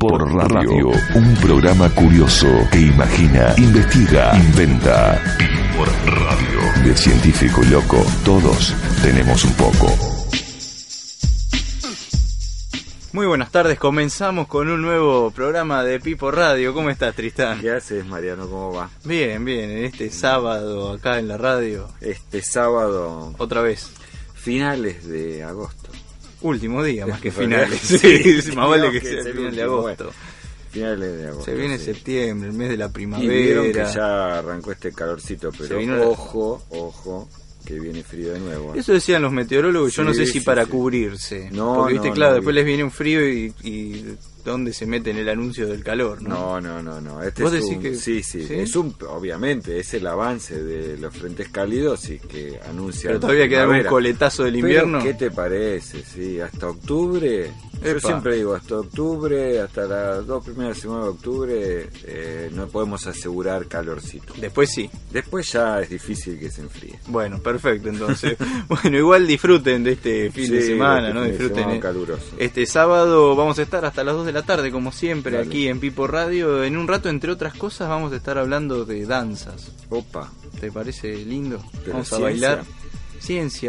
Por 0.00 0.34
Radio, 0.34 0.88
un 1.14 1.34
programa 1.36 1.88
curioso 1.90 2.48
que 2.72 2.80
imagina, 2.80 3.54
investiga, 3.58 4.36
inventa. 4.36 5.22
Por 5.76 5.86
Radio. 5.88 6.84
De 6.84 6.96
científico 6.96 7.62
y 7.62 7.68
loco, 7.68 8.04
todos 8.24 8.74
tenemos 9.02 9.44
un 9.44 9.52
poco. 9.52 9.96
Muy 13.12 13.26
buenas 13.26 13.52
tardes, 13.52 13.78
comenzamos 13.78 14.48
con 14.48 14.68
un 14.68 14.82
nuevo 14.82 15.30
programa 15.30 15.84
de 15.84 16.00
Pipo 16.00 16.32
Radio. 16.32 16.74
¿Cómo 16.74 16.90
estás, 16.90 17.14
Tristán? 17.14 17.60
¿Qué 17.60 17.70
haces, 17.70 18.04
Mariano? 18.04 18.48
¿Cómo 18.48 18.72
va? 18.72 18.90
Bien, 19.04 19.44
bien, 19.44 19.70
en 19.70 19.84
este 19.84 20.10
sábado 20.10 20.94
acá 20.94 21.20
en 21.20 21.28
la 21.28 21.36
radio. 21.36 21.88
Este 22.00 22.42
sábado, 22.42 23.32
Otra 23.38 23.62
vez, 23.62 23.92
finales 24.34 25.06
de 25.06 25.44
agosto. 25.44 25.90
Último 26.42 26.82
día 26.82 27.06
más 27.06 27.20
que 27.20 27.30
finales. 27.32 27.80
sí, 27.80 28.42
Sí, 28.42 28.52
más 28.52 28.68
vale 28.68 28.90
que 28.92 29.00
que 29.00 29.06
sea 29.08 29.20
el 29.20 29.32
final 29.34 29.56
de 29.56 29.62
agosto. 29.62 30.12
Finales 30.70 31.16
de 31.18 31.26
agosto. 31.28 31.44
Se 31.46 31.54
viene 31.54 31.78
sí. 31.78 31.84
septiembre, 31.86 32.48
el 32.50 32.54
mes 32.54 32.68
de 32.68 32.76
la 32.76 32.86
Y 32.86 33.06
vieron 33.26 33.66
que 33.66 33.72
primavera. 33.72 33.92
ya 33.92 34.38
arrancó 34.38 34.72
este 34.72 34.92
calorcito, 34.92 35.50
pero 35.56 35.80
la- 35.80 36.06
ojo, 36.06 36.62
ojo, 36.70 37.28
que 37.64 37.78
viene 37.80 38.02
frío 38.02 38.32
de 38.34 38.38
nuevo. 38.40 38.74
Eso 38.74 38.92
decían 38.92 39.22
los 39.22 39.32
meteorólogos, 39.32 39.94
yo 39.94 40.04
no 40.04 40.12
sé 40.14 40.26
si 40.26 40.40
para 40.40 40.66
cubrirse. 40.66 41.48
No, 41.52 41.74
Porque 41.76 41.94
viste, 41.94 42.08
no, 42.08 42.14
claro, 42.14 42.30
no, 42.32 42.36
después 42.36 42.54
les 42.54 42.64
viene 42.66 42.84
un 42.84 42.90
frío 42.90 43.26
y, 43.28 43.52
y 43.64 44.04
¿dónde 44.44 44.72
se 44.72 44.86
mete 44.86 45.10
en 45.10 45.18
el 45.18 45.28
anuncio 45.28 45.66
del 45.66 45.82
calor? 45.84 46.22
¿no? 46.22 46.60
No, 46.60 46.60
no, 46.60 46.82
no, 46.82 47.00
no. 47.00 47.22
Este 47.22 47.42
¿Vos 47.42 47.52
es 47.52 47.62
decís 47.62 47.76
un, 47.76 47.82
que- 47.82 47.94
sí, 47.96 48.22
sí, 48.22 48.46
sí? 48.46 48.54
es 48.54 48.74
un, 48.76 48.94
obviamente, 49.08 49.78
es 49.78 49.92
el 49.94 50.06
avance 50.06 50.62
de 50.62 50.96
los 50.98 51.14
frentes 51.16 51.48
cálidos 51.48 52.08
y 52.10 52.18
que 52.18 52.58
anuncia. 52.68 53.08
Pero 53.08 53.20
todavía 53.20 53.48
queda 53.48 53.68
un 53.68 53.82
coletazo 53.84 54.44
del 54.44 54.54
Pero, 54.54 54.66
invierno. 54.66 55.02
¿Qué 55.02 55.14
te 55.14 55.30
parece? 55.30 56.02
Sí, 56.04 56.40
hasta 56.40 56.68
octubre. 56.68 57.50
Yo 57.82 58.00
siempre 58.00 58.34
digo, 58.36 58.54
hasta 58.54 58.76
octubre, 58.80 59.60
hasta 59.60 59.86
las 59.86 60.26
dos 60.26 60.44
primeras 60.44 60.78
semanas 60.78 61.04
de 61.04 61.10
octubre, 61.10 61.88
eh, 62.04 62.50
no 62.52 62.66
podemos 62.66 63.06
asegurar 63.06 63.66
calorcito. 63.66 64.34
Después 64.36 64.70
sí. 64.70 64.90
Después 65.12 65.52
ya 65.52 65.80
es 65.80 65.88
difícil 65.88 66.40
que 66.40 66.50
se 66.50 66.62
enfríe. 66.62 66.98
Bueno, 67.06 67.38
perfecto, 67.38 67.88
entonces. 67.88 68.36
bueno, 68.68 68.98
igual 68.98 69.28
disfruten 69.28 69.84
de 69.84 69.92
este 69.92 70.30
fin 70.32 70.50
de 70.50 70.60
Sí, 70.62 70.66
semana, 70.68 71.08
este 71.08 71.14
¿no? 71.14 71.20
de 71.22 71.28
Disfruten. 71.30 71.56
semana 71.56 71.76
eh. 71.76 71.80
caluroso. 71.80 72.24
Este 72.38 72.66
sábado 72.66 73.36
vamos 73.36 73.58
a 73.60 73.62
estar 73.62 73.84
hasta 73.84 74.02
las 74.02 74.14
2 74.16 74.26
de 74.28 74.32
la 74.34 74.42
tarde, 74.42 74.70
como 74.70 74.92
siempre, 74.92 75.32
Dale. 75.32 75.46
aquí 75.46 75.68
en 75.68 75.80
Pipo 75.80 76.06
Radio. 76.06 76.62
En 76.62 76.76
un 76.76 76.86
rato, 76.86 77.08
entre 77.08 77.32
otras 77.32 77.54
cosas, 77.54 77.88
vamos 77.88 78.12
a 78.12 78.16
estar 78.16 78.36
hablando 78.36 78.84
de 78.84 79.06
danzas. 79.06 79.72
Opa. 79.88 80.30
¿Te 80.60 80.70
parece 80.70 81.24
lindo? 81.24 81.64
¿Pero 81.80 81.92
vamos 81.94 82.12
a 82.12 82.18
bailar. 82.18 82.62
Ciencia, 82.62 82.77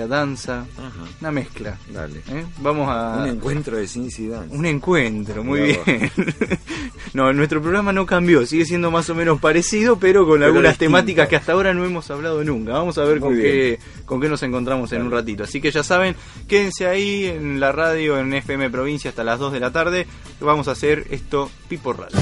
danza, 0.08 0.66
Ajá. 0.78 0.92
una 1.22 1.32
mezcla. 1.32 1.78
Dale. 1.92 2.20
¿eh? 2.30 2.46
Vamos 2.60 2.88
a... 2.90 3.24
Un 3.24 3.30
encuentro 3.30 3.78
de 3.78 3.88
ciencia 3.88 4.24
y 4.24 4.28
danza. 4.28 4.56
Un 4.56 4.66
encuentro, 4.66 5.44
muy 5.44 5.60
bien. 5.62 5.82
no, 7.14 7.34
nuestro 7.34 7.62
programa 7.62 7.92
no 7.92 8.06
cambió, 8.06 8.46
sigue 8.46 8.66
siendo 8.66 8.92
más 8.92 9.10
o 9.10 9.16
menos 9.16 9.40
parecido, 9.40 9.98
pero 10.00 10.26
con 10.26 10.36
Pero 10.40 10.46
algunas 10.48 10.72
distinto. 10.74 10.92
temáticas 10.98 11.28
que 11.28 11.36
hasta 11.36 11.52
ahora 11.54 11.74
no 11.74 11.86
hemos 11.86 12.10
hablado 12.12 12.44
nunca. 12.44 12.74
Vamos 12.74 12.98
a 12.98 13.04
ver 13.04 13.20
Muy 13.20 13.30
con 13.30 13.34
bien. 13.38 13.44
qué, 13.44 13.80
con 14.06 14.22
qué 14.22 14.30
nos 14.30 14.44
encontramos 14.44 14.92
en 14.94 15.02
un 15.02 15.12
ratito. 15.12 15.44
Así 15.44 15.60
que 15.62 15.72
ya 15.72 15.84
saben, 15.84 16.16
quédense 16.48 16.88
ahí 16.88 17.26
en 17.26 17.60
la 17.60 17.72
radio, 17.72 18.20
en 18.20 18.34
FM 18.34 18.70
Provincia, 18.70 19.10
hasta 19.10 19.24
las 19.24 19.40
2 19.40 19.54
de 19.54 19.60
la 19.60 19.72
tarde. 19.72 20.08
Vamos 20.40 20.68
a 20.68 20.72
hacer 20.72 21.06
esto 21.10 21.50
Pipo 21.68 21.94
Radio. 21.94 22.18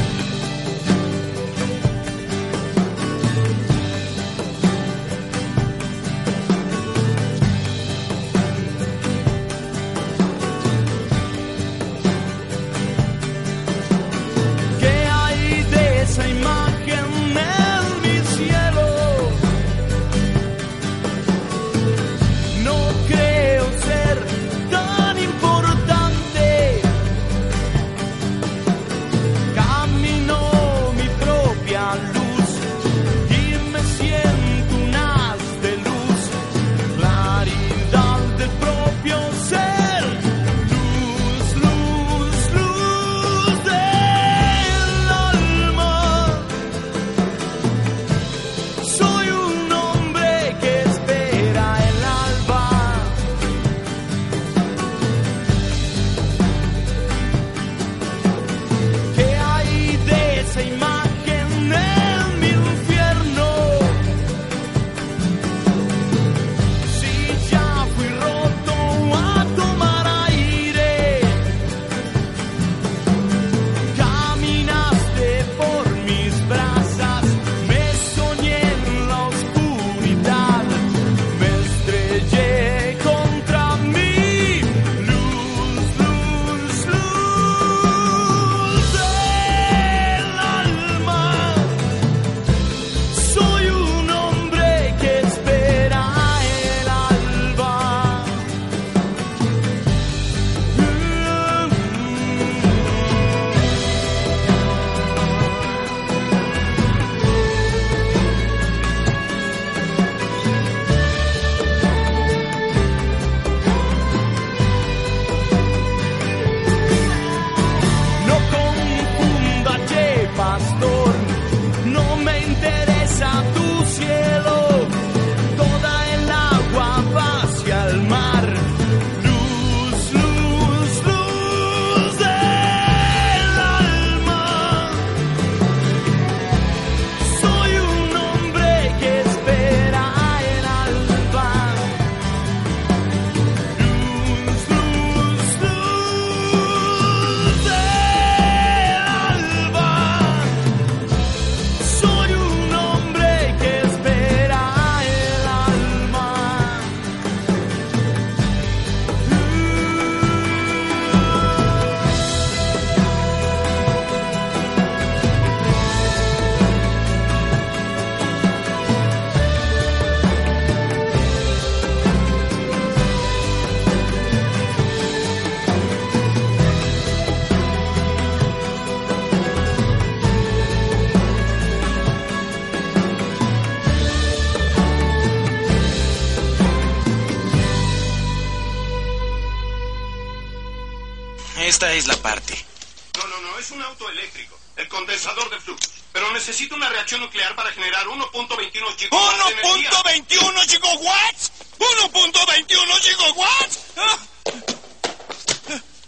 No, 193.42 193.52
no, 193.52 193.60
es 193.60 193.70
un 193.72 193.82
auto 193.84 194.10
eléctrico. 194.10 194.58
El 194.76 194.88
condensador 194.88 195.50
de 195.50 195.60
flujo. 195.60 195.80
Pero 196.12 196.32
necesita 196.32 196.76
una 196.76 196.90
reacción 196.90 197.22
nuclear 197.22 197.56
para 197.56 197.72
generar 197.72 198.06
1.21 198.08 198.98
gigawatts 198.98 199.46
de 199.46 199.52
energía. 199.52 199.92
¿1.21 199.92 200.68
gigawatts? 200.68 201.52
¿1.21 201.78 203.02
gigawatts? 203.02 203.80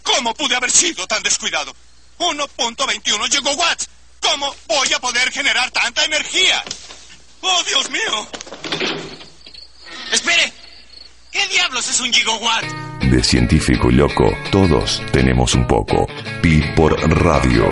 ¿Cómo 0.02 0.34
pude 0.34 0.56
haber 0.56 0.70
sido 0.70 1.06
tan 1.06 1.22
descuidado? 1.22 1.74
1.21 2.18 3.30
gigawatts. 3.30 3.88
¿Cómo 4.20 4.54
voy 4.66 4.92
a 4.92 4.98
poder 4.98 5.30
generar 5.30 5.70
tanta 5.70 6.04
energía? 6.04 6.64
¡Oh, 7.42 7.62
Dios 7.64 7.90
mío! 7.90 8.28
¡Espere! 10.10 10.52
¿Qué 11.30 11.46
diablos 11.48 11.88
es 11.88 12.00
un 12.00 12.12
gigawatt? 12.12 12.89
De 13.08 13.22
científico 13.22 13.90
y 13.90 13.94
loco, 13.94 14.32
todos 14.52 15.02
tenemos 15.12 15.54
un 15.54 15.66
poco. 15.66 16.06
Pi 16.42 16.62
por 16.76 16.92
radio. 17.22 17.64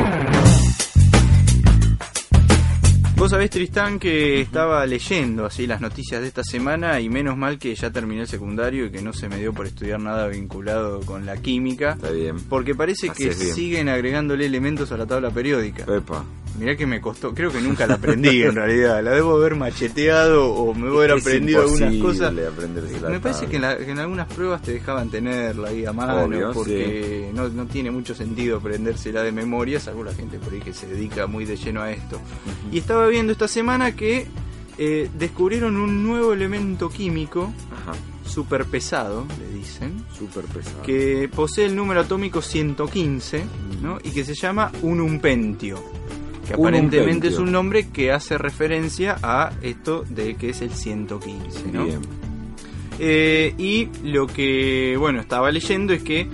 Vos 3.19 3.33
sabés, 3.33 3.51
Tristán, 3.51 3.99
que 3.99 4.41
estaba 4.41 4.87
leyendo 4.87 5.45
así 5.45 5.67
las 5.67 5.81
noticias 5.81 6.21
de 6.21 6.29
esta 6.29 6.45
semana 6.45 7.01
y 7.01 7.09
menos 7.09 7.37
mal 7.37 7.59
que 7.59 7.75
ya 7.75 7.91
terminé 7.91 8.23
el 8.23 8.29
secundario 8.29 8.87
y 8.87 8.91
que 8.91 9.03
no 9.03 9.13
se 9.13 9.29
me 9.29 9.39
dio 9.39 9.53
por 9.53 9.67
estudiar 9.67 10.01
nada 10.01 10.29
vinculado 10.29 11.01
con 11.01 11.27
la 11.27 11.37
química. 11.37 11.95
Está 11.95 12.11
bien. 12.11 12.37
Porque 12.49 12.77
parece 12.77 13.11
que 13.11 13.33
siguen 13.33 13.89
agregándole 13.89 14.47
elementos 14.47 14.93
a 14.93 14.97
la 14.97 15.07
tabla 15.07 15.31
periódica. 15.31 15.83
Epa. 15.93 16.25
Mirá 16.59 16.77
que 16.77 16.87
me 16.87 17.01
costó, 17.01 17.33
creo 17.35 17.53
que 17.53 17.61
nunca 17.61 17.87
la 17.87 17.95
aprendí 17.95 18.43
en 18.43 18.55
realidad. 18.55 19.03
La 19.03 19.13
debo 19.13 19.37
haber 19.37 19.55
macheteado 19.57 20.53
o 20.53 20.75
me 20.75 20.89
voy 20.89 21.03
a 21.03 21.13
haber 21.13 21.21
aprendido 21.21 21.63
algunas 21.63 21.95
cosas. 21.97 22.33
Me 23.09 23.21
parece 23.21 23.47
que 23.47 23.57
en, 23.57 23.63
la- 23.63 23.77
que 23.79 23.91
en 23.91 23.99
algunas 23.99 24.27
pruebas 24.27 24.63
te 24.63 24.73
dejaban 24.73 25.09
tenerla 25.11 25.69
ahí 25.69 25.85
a 25.87 25.93
mano 25.93 26.25
Obvio, 26.25 26.53
porque 26.53 27.31
no, 27.35 27.49
no 27.49 27.67
tiene 27.67 27.91
mucho 27.91 28.15
sentido 28.15 28.59
aprendérsela 28.59 29.23
de 29.23 29.33
memoria, 29.33 29.79
salvo 29.81 30.03
la 30.05 30.13
gente 30.15 30.39
por 30.39 30.53
ahí 30.53 30.61
que 30.61 30.73
se 30.73 30.87
dedica 30.87 31.27
muy 31.27 31.45
de 31.45 31.57
lleno 31.57 31.81
a 31.83 31.93
esto. 31.93 32.21
Y 32.73 32.79
estaba 32.79 33.07
viendo 33.07 33.33
esta 33.33 33.47
semana 33.49 33.95
que 33.95 34.27
eh, 34.79 35.09
descubrieron 35.19 35.77
un 35.77 36.05
nuevo 36.07 36.33
elemento 36.33 36.89
químico 36.91 37.53
Ajá. 37.73 37.93
super 38.25 38.65
pesado, 38.65 39.27
le 39.41 39.59
dicen, 39.59 40.05
Súper 40.17 40.45
pesado. 40.45 40.83
que 40.83 41.29
posee 41.35 41.67
el 41.67 41.75
número 41.77 42.01
atómico 42.01 42.41
115 42.43 43.45
¿no? 43.83 43.99
y 44.05 44.11
que 44.11 44.25
se 44.25 44.35
llama 44.35 44.71
un 44.83 45.01
umpentio. 45.01 45.83
Que 46.49 46.55
aparentemente 46.55 47.29
es 47.29 47.39
un 47.39 47.53
nombre 47.53 47.89
que 47.89 48.11
hace 48.13 48.39
referencia 48.39 49.17
a 49.23 49.53
esto 49.63 50.05
de 50.09 50.35
que 50.37 50.51
es 50.51 50.61
el 50.63 50.71
115. 50.71 51.73
¿no? 51.73 51.85
Bien. 51.85 52.01
Eh, 52.99 53.55
y 53.59 53.89
lo 54.05 54.27
que, 54.27 54.97
bueno, 54.99 55.21
estaba 55.21 55.51
leyendo 55.53 55.93
es 55.93 56.03
que 56.03 56.27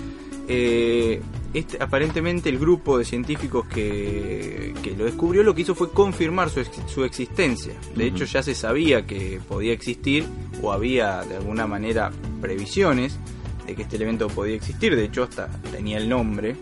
eh, 0.48 1.20
este, 1.52 1.82
aparentemente 1.82 2.48
el 2.48 2.58
grupo 2.58 2.96
de 2.98 3.04
científicos 3.04 3.66
que, 3.66 4.72
que 4.82 4.92
lo 4.96 5.04
descubrió 5.04 5.42
lo 5.42 5.54
que 5.54 5.62
hizo 5.62 5.74
fue 5.74 5.90
confirmar 5.90 6.48
su, 6.50 6.60
ex- 6.60 6.80
su 6.86 7.04
existencia. 7.04 7.72
De 7.94 8.06
hecho 8.06 8.24
ya 8.24 8.42
se 8.42 8.54
sabía 8.54 9.06
que 9.06 9.40
podía 9.46 9.72
existir 9.72 10.24
o 10.62 10.72
había 10.72 11.22
de 11.22 11.36
alguna 11.36 11.66
manera 11.66 12.10
previsiones 12.40 13.18
de 13.66 13.74
que 13.74 13.82
este 13.82 13.96
elemento 13.96 14.28
podía 14.28 14.56
existir. 14.56 14.96
De 14.96 15.04
hecho 15.04 15.22
hasta 15.24 15.48
tenía 15.70 15.98
el 15.98 16.08
nombre 16.08 16.56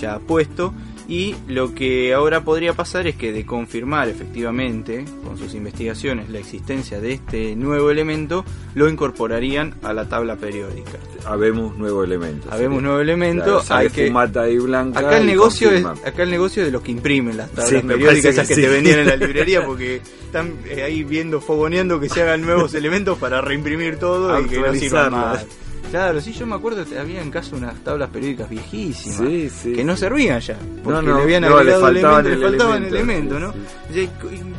ya 0.00 0.18
puesto. 0.20 0.72
Y 1.10 1.34
lo 1.48 1.74
que 1.74 2.12
ahora 2.12 2.42
podría 2.42 2.74
pasar 2.74 3.06
es 3.06 3.16
que 3.16 3.32
de 3.32 3.46
confirmar 3.46 4.10
efectivamente 4.10 5.06
con 5.24 5.38
sus 5.38 5.54
investigaciones 5.54 6.28
la 6.28 6.38
existencia 6.38 7.00
de 7.00 7.14
este 7.14 7.56
nuevo 7.56 7.90
elemento, 7.90 8.44
lo 8.74 8.90
incorporarían 8.90 9.74
a 9.82 9.94
la 9.94 10.06
tabla 10.06 10.36
periódica. 10.36 10.98
Habemos 11.24 11.78
nuevo 11.78 12.04
elemento. 12.04 12.48
Habemos 12.50 12.82
nuevo 12.82 13.00
elemento, 13.00 13.62
Claro, 13.66 13.80
hay 13.80 13.88
que- 13.88 14.06
fumata 14.08 14.42
ahí 14.42 14.58
blanca 14.58 15.00
Acá 15.00 15.16
el 15.16 15.24
y 15.24 15.26
negocio 15.28 15.70
es, 15.70 15.82
acá 15.84 16.22
el 16.24 16.30
negocio 16.30 16.62
es 16.62 16.66
de 16.68 16.72
los 16.72 16.82
que 16.82 16.92
imprimen 16.92 17.38
las 17.38 17.50
tablas 17.52 17.70
Sí, 17.70 17.86
periódicas 17.88 18.24
esas 18.34 18.46
que 18.46 18.54
que, 18.54 18.60
te 18.60 18.68
vendían 18.68 18.98
en 19.00 19.06
la 19.06 19.16
librería 19.26 19.64
porque 19.64 20.02
están 20.26 20.58
eh, 20.66 20.82
ahí 20.82 21.04
viendo, 21.04 21.40
fogoneando 21.40 21.98
que 22.00 22.10
se 22.10 22.20
hagan 22.20 22.42
nuevos 22.42 22.74
elementos 22.74 23.16
para 23.16 23.40
reimprimir 23.40 23.96
todo 23.98 24.38
y 24.42 24.44
que 24.46 24.58
no 24.60 24.74
sirvan 24.74 25.12
más. 25.12 25.46
Claro, 25.90 26.20
sí, 26.20 26.32
yo 26.32 26.46
me 26.46 26.54
acuerdo 26.54 26.84
que 26.84 26.98
había 26.98 27.22
en 27.22 27.30
casa 27.30 27.56
unas 27.56 27.74
tablas 27.82 28.10
periódicas 28.10 28.50
viejísimas 28.50 29.18
Sí, 29.18 29.48
sí, 29.50 29.72
que 29.72 29.84
no 29.84 29.94
sí. 29.94 30.00
servían 30.00 30.40
ya, 30.40 30.58
porque 30.84 31.02
no, 31.02 31.16
le 31.16 31.22
habían 31.22 31.42
no, 31.42 31.62
le 31.62 31.72
faltaban 31.72 32.26
elementos, 32.26 32.40
le 32.40 32.46
faltaban 32.48 32.84
elemento, 32.84 33.36
elementos, 33.36 33.40
¿no? 33.40 33.98
y 34.00 34.08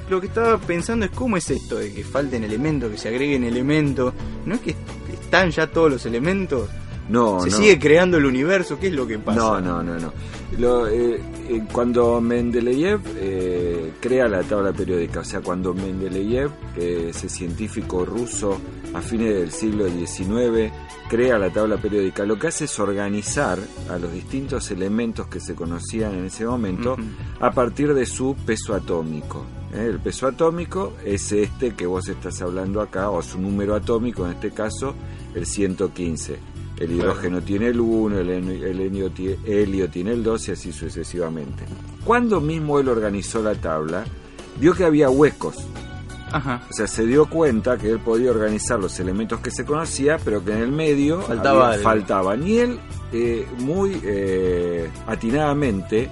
lo 0.09 0.19
que 0.19 0.27
estaba 0.27 0.57
pensando 0.57 1.05
es 1.05 1.11
cómo 1.11 1.37
es 1.37 1.49
esto 1.51 1.77
de 1.77 1.93
que 1.93 2.03
falten 2.03 2.43
elementos, 2.43 2.91
que 2.91 2.97
se 2.97 3.09
agreguen 3.09 3.43
elementos, 3.43 4.13
no 4.45 4.55
es 4.55 4.61
que 4.61 4.75
están 5.13 5.51
ya 5.51 5.67
todos 5.67 5.91
los 5.91 6.05
elementos, 6.07 6.67
No, 7.09 7.41
se 7.41 7.49
no. 7.49 7.57
sigue 7.57 7.79
creando 7.79 8.17
el 8.17 8.25
universo, 8.25 8.79
¿qué 8.79 8.87
es 8.87 8.93
lo 8.93 9.07
que 9.07 9.19
pasa? 9.19 9.39
No, 9.39 9.59
no, 9.59 9.83
no, 9.83 9.99
no. 9.99 10.13
Lo, 10.57 10.87
eh, 10.87 11.19
eh, 11.49 11.63
cuando 11.71 12.21
Mendeleev 12.21 13.01
eh, 13.17 13.93
crea 13.99 14.27
la 14.27 14.43
tabla 14.43 14.71
periódica, 14.71 15.21
o 15.21 15.23
sea, 15.23 15.41
cuando 15.41 15.73
Mendeleev, 15.73 16.51
ese 16.77 17.29
científico 17.29 18.05
ruso 18.05 18.59
a 18.93 19.01
fines 19.01 19.33
del 19.33 19.51
siglo 19.51 19.87
XIX, 19.87 20.71
crea 21.09 21.39
la 21.39 21.49
tabla 21.49 21.77
periódica, 21.77 22.23
lo 22.23 22.37
que 22.37 22.47
hace 22.47 22.65
es 22.65 22.79
organizar 22.79 23.57
a 23.89 23.97
los 23.97 24.13
distintos 24.13 24.69
elementos 24.69 25.27
que 25.27 25.39
se 25.39 25.55
conocían 25.55 26.13
en 26.13 26.25
ese 26.25 26.45
momento 26.45 26.95
a 27.39 27.51
partir 27.51 27.95
de 27.95 28.05
su 28.05 28.35
peso 28.45 28.75
atómico. 28.75 29.43
¿eh? 29.73 29.87
El 29.89 29.99
peso 29.99 30.27
atómico 30.27 30.93
es 31.03 31.31
este 31.31 31.73
que 31.73 31.87
vos 31.87 32.07
estás 32.07 32.41
hablando 32.43 32.79
acá, 32.79 33.09
o 33.09 33.23
su 33.23 33.39
número 33.39 33.73
atómico, 33.73 34.25
en 34.25 34.33
este 34.33 34.51
caso, 34.51 34.93
el 35.33 35.47
115. 35.47 36.58
El 36.79 36.93
hidrógeno 36.93 37.41
tiene 37.41 37.67
el 37.67 37.79
1, 37.79 38.19
el, 38.19 38.29
el 38.29 38.91
tie- 39.13 39.37
helio 39.45 39.89
tiene 39.89 40.11
el 40.13 40.23
2 40.23 40.47
y 40.47 40.51
así 40.53 40.71
sucesivamente. 40.71 41.65
Cuando 42.05 42.39
mismo 42.39 42.79
él 42.79 42.87
organizó 42.87 43.43
la 43.43 43.53
tabla, 43.55 44.05
vio 44.59 44.73
que 44.73 44.85
había 44.85 45.09
huecos. 45.09 45.55
Ajá. 46.31 46.61
O 46.69 46.73
sea, 46.73 46.87
se 46.87 47.05
dio 47.05 47.25
cuenta 47.27 47.77
que 47.77 47.89
él 47.89 47.99
podía 47.99 48.31
organizar 48.31 48.79
los 48.79 48.99
elementos 48.99 49.39
que 49.41 49.51
se 49.51 49.65
conocía, 49.65 50.17
pero 50.23 50.45
que 50.45 50.53
en 50.53 50.59
el 50.59 50.71
medio 50.71 51.21
Faltaba 51.21 51.65
había- 51.67 51.73
algo. 51.79 51.83
faltaban. 51.83 52.47
Y 52.47 52.59
él, 52.59 52.79
eh, 53.11 53.45
muy 53.57 53.99
eh, 54.03 54.89
atinadamente, 55.07 56.09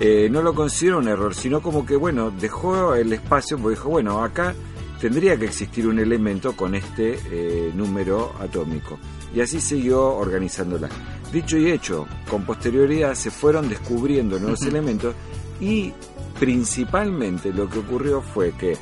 eh, 0.00 0.28
no 0.30 0.42
lo 0.42 0.54
consideró 0.54 0.98
un 0.98 1.08
error, 1.08 1.34
sino 1.34 1.60
como 1.62 1.84
que, 1.86 1.96
bueno, 1.96 2.30
dejó 2.30 2.94
el 2.94 3.12
espacio, 3.12 3.56
porque 3.58 3.76
dijo, 3.76 3.88
bueno, 3.90 4.22
acá 4.22 4.54
tendría 5.00 5.36
que 5.36 5.46
existir 5.46 5.86
un 5.86 5.98
elemento 5.98 6.54
con 6.54 6.74
este 6.74 7.18
eh, 7.30 7.72
número 7.74 8.32
atómico. 8.40 8.98
Y 9.34 9.40
así 9.40 9.60
siguió 9.60 10.14
organizándola. 10.14 10.88
Dicho 11.32 11.56
y 11.56 11.70
hecho, 11.70 12.06
con 12.30 12.44
posterioridad 12.44 13.14
se 13.14 13.30
fueron 13.30 13.68
descubriendo 13.68 14.38
nuevos 14.38 14.62
elementos 14.62 15.14
y 15.60 15.92
principalmente 16.38 17.52
lo 17.52 17.68
que 17.68 17.80
ocurrió 17.80 18.22
fue 18.22 18.52
que 18.52 18.76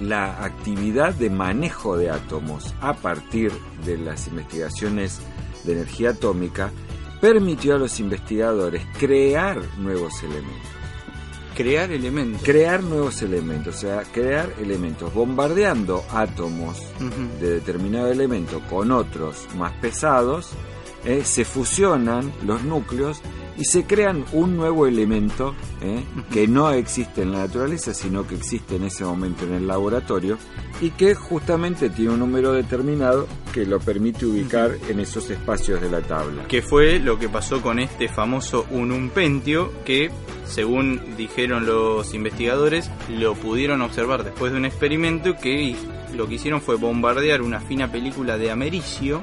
la 0.00 0.44
actividad 0.44 1.14
de 1.14 1.30
manejo 1.30 1.96
de 1.96 2.10
átomos 2.10 2.74
a 2.80 2.94
partir 2.94 3.50
de 3.84 3.98
las 3.98 4.28
investigaciones 4.28 5.20
de 5.64 5.72
energía 5.72 6.10
atómica 6.10 6.70
permitió 7.20 7.74
a 7.74 7.78
los 7.78 7.98
investigadores 7.98 8.82
crear 8.98 9.60
nuevos 9.78 10.22
elementos. 10.22 10.70
Crear 11.56 11.90
elementos. 11.90 12.42
Crear 12.42 12.82
nuevos 12.82 13.22
elementos, 13.22 13.76
o 13.76 13.78
sea, 13.78 14.02
crear 14.12 14.52
elementos 14.60 15.12
bombardeando 15.14 16.04
átomos 16.10 16.82
de 17.40 17.54
determinado 17.54 18.12
elemento 18.12 18.60
con 18.68 18.92
otros 18.92 19.46
más 19.56 19.72
pesados, 19.80 20.50
eh, 21.04 21.22
se 21.24 21.46
fusionan 21.46 22.30
los 22.44 22.62
núcleos 22.62 23.22
y 23.58 23.64
se 23.64 23.84
crean 23.84 24.24
un 24.32 24.56
nuevo 24.56 24.86
elemento 24.86 25.54
eh, 25.80 26.02
que 26.30 26.46
no 26.46 26.70
existe 26.72 27.22
en 27.22 27.32
la 27.32 27.38
naturaleza, 27.38 27.94
sino 27.94 28.26
que 28.26 28.34
existe 28.34 28.76
en 28.76 28.84
ese 28.84 29.04
momento 29.04 29.44
en 29.44 29.54
el 29.54 29.66
laboratorio 29.66 30.38
y 30.80 30.90
que 30.90 31.14
justamente 31.14 31.88
tiene 31.88 32.12
un 32.12 32.18
número 32.18 32.52
determinado 32.52 33.26
que 33.52 33.64
lo 33.64 33.80
permite 33.80 34.26
ubicar 34.26 34.76
en 34.88 35.00
esos 35.00 35.30
espacios 35.30 35.80
de 35.80 35.90
la 35.90 36.02
tabla. 36.02 36.46
que 36.48 36.60
fue 36.60 36.98
lo 36.98 37.18
que 37.18 37.28
pasó 37.28 37.62
con 37.62 37.78
este 37.78 38.08
famoso 38.08 38.66
unumpentio 38.70 39.72
que, 39.84 40.10
según 40.46 41.16
dijeron 41.16 41.64
los 41.64 42.12
investigadores, 42.12 42.90
lo 43.08 43.34
pudieron 43.34 43.80
observar 43.80 44.24
después 44.24 44.52
de 44.52 44.58
un 44.58 44.66
experimento 44.66 45.36
que 45.36 45.74
lo 46.14 46.28
que 46.28 46.34
hicieron 46.34 46.60
fue 46.60 46.76
bombardear 46.76 47.42
una 47.42 47.60
fina 47.60 47.90
película 47.90 48.36
de 48.36 48.50
americio 48.50 49.22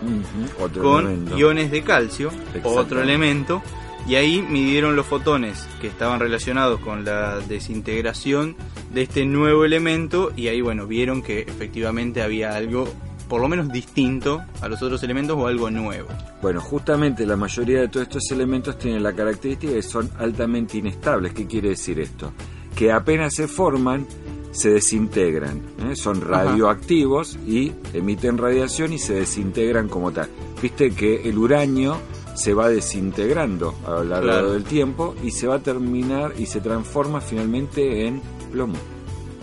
con 0.82 1.06
elemento. 1.06 1.38
iones 1.38 1.72
de 1.72 1.84
calcio, 1.84 2.32
otro 2.64 3.02
elemento, 3.02 3.62
y 4.08 4.16
ahí 4.16 4.42
midieron 4.42 4.96
los 4.96 5.06
fotones 5.06 5.68
que 5.80 5.88
estaban 5.88 6.20
relacionados 6.20 6.80
con 6.80 7.06
la 7.06 7.40
desintegración 7.40 8.56
de 8.94 9.04
este 9.04 9.26
nuevo 9.26 9.66
elemento 9.66 10.32
y 10.36 10.48
ahí 10.48 10.62
bueno, 10.62 10.88
vieron 10.88 11.22
que 11.22 11.40
efectivamente 11.42 12.22
había 12.22 12.56
algo 12.56 12.88
por 13.30 13.42
lo 13.42 13.48
menos 13.48 13.70
distinto 13.70 14.44
a 14.62 14.68
los 14.68 14.82
otros 14.82 15.02
elementos 15.04 15.38
o 15.38 15.48
algo 15.48 15.72
nuevo. 15.72 16.10
Bueno, 16.42 16.62
justamente 16.62 17.26
la 17.26 17.38
mayoría 17.38 17.80
de 17.82 17.88
todos 17.88 18.08
estos 18.08 18.30
elementos 18.32 18.78
tienen 18.78 19.02
la 19.02 19.14
característica 19.14 19.72
de 19.72 19.78
que 19.80 19.84
son 19.84 20.12
altamente 20.20 20.78
inestables. 20.78 21.34
¿Qué 21.34 21.48
quiere 21.48 21.70
decir 21.70 22.00
esto? 22.00 22.34
Que 22.76 22.92
apenas 22.92 23.34
se 23.34 23.48
forman, 23.48 24.06
se 24.52 24.72
desintegran. 24.72 25.62
¿eh? 25.90 25.96
Son 25.96 26.22
radioactivos 26.22 27.40
y 27.48 27.72
emiten 27.94 28.38
radiación 28.38 28.94
y 28.94 29.00
se 29.00 29.14
desintegran 29.14 29.88
como 29.88 30.12
tal. 30.12 30.30
Viste 30.62 30.92
que 30.92 31.28
el 31.28 31.38
uranio 31.38 31.98
se 32.36 32.54
va 32.54 32.70
desintegrando 32.70 33.76
a 33.86 33.92
lo 33.92 34.04
largo 34.04 34.28
Claro. 34.28 34.52
del 34.54 34.64
tiempo 34.64 35.16
y 35.24 35.32
se 35.32 35.48
va 35.48 35.56
a 35.56 35.60
terminar 35.60 36.34
y 36.38 36.46
se 36.46 36.62
transforma 36.62 37.22
finalmente 37.22 38.08
en 38.08 38.22
plomo. 38.52 38.76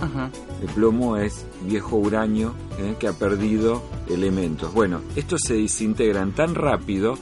Ajá. 0.01 0.31
El 0.63 0.69
plomo 0.69 1.17
es 1.17 1.45
viejo 1.67 1.97
uranio 1.97 2.55
¿eh? 2.79 2.97
que 2.99 3.07
ha 3.07 3.13
perdido 3.13 3.83
elementos. 4.09 4.73
Bueno, 4.73 5.01
estos 5.15 5.43
se 5.43 5.55
desintegran 5.55 6.33
tan 6.33 6.55
rápido, 6.55 7.19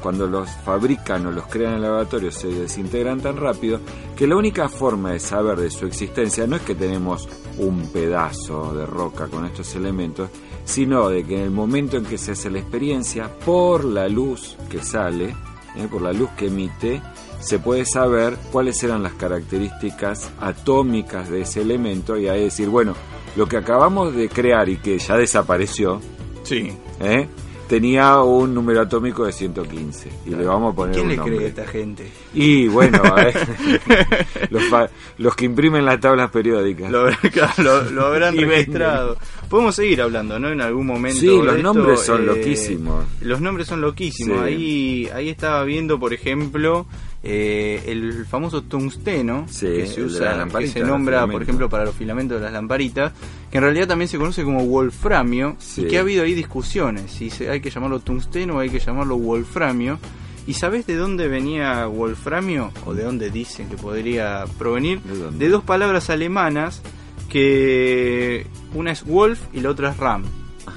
cuando 0.00 0.26
los 0.26 0.48
fabrican 0.64 1.26
o 1.26 1.30
los 1.32 1.46
crean 1.48 1.72
en 1.72 1.76
el 1.78 1.82
laboratorio, 1.82 2.30
se 2.32 2.48
desintegran 2.48 3.20
tan 3.20 3.36
rápido, 3.36 3.80
que 4.16 4.26
la 4.26 4.36
única 4.36 4.68
forma 4.68 5.12
de 5.12 5.18
saber 5.20 5.58
de 5.58 5.70
su 5.70 5.86
existencia 5.86 6.46
no 6.46 6.56
es 6.56 6.62
que 6.62 6.74
tenemos 6.74 7.28
un 7.58 7.88
pedazo 7.88 8.72
de 8.74 8.86
roca 8.86 9.26
con 9.26 9.44
estos 9.44 9.74
elementos, 9.74 10.30
sino 10.70 11.08
de 11.08 11.24
que 11.24 11.36
en 11.36 11.42
el 11.42 11.50
momento 11.50 11.96
en 11.96 12.04
que 12.04 12.16
se 12.18 12.32
hace 12.32 12.48
la 12.50 12.58
experiencia, 12.60 13.28
por 13.44 13.84
la 13.84 14.08
luz 14.08 14.56
que 14.70 14.82
sale, 14.82 15.34
¿eh? 15.76 15.88
por 15.90 16.00
la 16.02 16.12
luz 16.12 16.30
que 16.36 16.46
emite, 16.46 17.02
se 17.40 17.58
puede 17.58 17.84
saber 17.84 18.36
cuáles 18.52 18.82
eran 18.82 19.02
las 19.02 19.14
características 19.14 20.30
atómicas 20.40 21.28
de 21.30 21.40
ese 21.42 21.62
elemento 21.62 22.16
y 22.18 22.28
ahí 22.28 22.44
decir, 22.44 22.68
bueno, 22.68 22.94
lo 23.36 23.46
que 23.46 23.56
acabamos 23.56 24.14
de 24.14 24.28
crear 24.28 24.68
y 24.68 24.76
que 24.76 24.98
ya 24.98 25.16
desapareció, 25.16 26.00
Sí. 26.42 26.72
¿eh? 27.00 27.28
tenía 27.68 28.20
un 28.22 28.52
número 28.52 28.80
atómico 28.80 29.24
de 29.24 29.30
115 29.32 30.10
y 30.26 30.30
le 30.30 30.44
vamos 30.44 30.72
a 30.72 30.76
poner 30.76 30.92
¿Quién 30.94 31.04
un 31.04 31.10
le 31.10 31.16
nombre. 31.18 31.36
cree 31.36 31.46
a 31.46 31.48
esta 31.50 31.66
gente? 31.68 32.10
Y 32.34 32.66
bueno, 32.66 33.00
los, 34.50 34.64
fa- 34.64 34.88
los 35.18 35.36
que 35.36 35.44
imprimen 35.44 35.84
las 35.84 36.00
tablas 36.00 36.30
periódicas. 36.30 36.90
Lo, 36.90 37.08
lo- 37.58 37.90
lo 37.90 38.06
habrán 38.06 38.36
registrado. 38.36 39.16
Podemos 39.50 39.74
seguir 39.74 40.00
hablando, 40.00 40.38
¿no? 40.38 40.48
En 40.48 40.60
algún 40.62 40.86
momento. 40.86 41.18
Sí, 41.20 41.26
de 41.26 41.32
los 41.34 41.56
esto, 41.56 41.62
nombres 41.74 42.00
son 42.00 42.22
eh, 42.22 42.26
loquísimos. 42.26 43.04
Los 43.20 43.40
nombres 43.40 43.66
son 43.66 43.80
loquísimos. 43.80 44.38
Sí. 44.38 44.44
Ahí, 44.44 45.08
ahí 45.12 45.28
estaba 45.28 45.64
viendo, 45.64 45.98
por 45.98 46.14
ejemplo, 46.14 46.86
eh, 47.24 47.82
el 47.86 48.24
famoso 48.26 48.62
tungsteno 48.62 49.46
Sí, 49.50 49.66
que 49.66 49.86
se 49.88 50.02
usa, 50.04 50.46
que 50.56 50.68
se 50.68 50.80
nombra, 50.84 51.26
por 51.26 51.42
ejemplo, 51.42 51.68
para 51.68 51.84
los 51.84 51.96
filamentos 51.96 52.38
de 52.38 52.44
las 52.44 52.52
lamparitas, 52.52 53.12
que 53.50 53.58
en 53.58 53.64
realidad 53.64 53.88
también 53.88 54.08
se 54.08 54.18
conoce 54.18 54.44
como 54.44 54.64
wolframio 54.66 55.56
Sí. 55.58 55.82
y 55.82 55.84
que 55.88 55.98
ha 55.98 56.02
habido 56.02 56.22
ahí 56.22 56.32
discusiones 56.34 57.10
si 57.10 57.28
se- 57.28 57.50
hay 57.50 57.60
que 57.60 57.70
llamarlo 57.70 57.98
tungsteno 57.98 58.54
o 58.54 58.58
hay 58.60 58.70
que 58.70 58.78
llamarlo 58.78 59.16
wolframio. 59.18 59.98
¿Y 60.46 60.54
sabés 60.54 60.86
de 60.86 60.94
dónde 60.94 61.26
venía 61.28 61.86
wolframio? 61.86 62.70
¿O 62.86 62.94
de 62.94 63.02
dónde 63.02 63.30
dicen 63.30 63.68
que 63.68 63.76
podría 63.76 64.44
provenir? 64.58 65.00
De 65.00 65.48
dos 65.48 65.62
palabras 65.64 66.08
alemanas 66.08 66.82
que 67.30 68.46
una 68.74 68.92
es 68.92 69.04
wolf 69.04 69.40
y 69.54 69.60
la 69.60 69.70
otra 69.70 69.90
es 69.90 69.96
ram, 69.96 70.24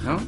¿no? 0.04 0.18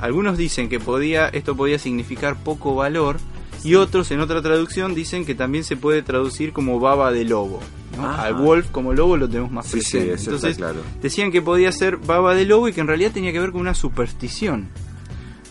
Algunos 0.00 0.38
dicen 0.38 0.68
que 0.68 0.78
podía 0.80 1.28
esto 1.28 1.56
podía 1.56 1.78
significar 1.78 2.36
poco 2.42 2.74
valor 2.74 3.18
y 3.64 3.74
otros 3.74 4.10
en 4.12 4.20
otra 4.20 4.40
traducción 4.40 4.94
dicen 4.94 5.26
que 5.26 5.34
también 5.34 5.64
se 5.64 5.76
puede 5.76 6.02
traducir 6.02 6.52
como 6.52 6.80
baba 6.80 7.10
de 7.12 7.24
lobo. 7.24 7.60
¿no? 7.96 8.06
Ajá. 8.08 8.22
Al 8.26 8.34
wolf 8.36 8.68
como 8.70 8.94
lobo 8.94 9.16
lo 9.16 9.28
tenemos 9.28 9.50
más 9.50 9.66
Sí, 9.66 9.72
presente. 9.72 10.14
Entonces 10.14 10.56
claro. 10.56 10.80
decían 11.02 11.30
que 11.32 11.42
podía 11.42 11.70
ser 11.72 11.96
baba 11.98 12.34
de 12.34 12.46
lobo 12.46 12.68
y 12.68 12.72
que 12.72 12.80
en 12.80 12.86
realidad 12.86 13.10
tenía 13.12 13.32
que 13.32 13.40
ver 13.40 13.50
con 13.52 13.60
una 13.60 13.74
superstición. 13.74 14.68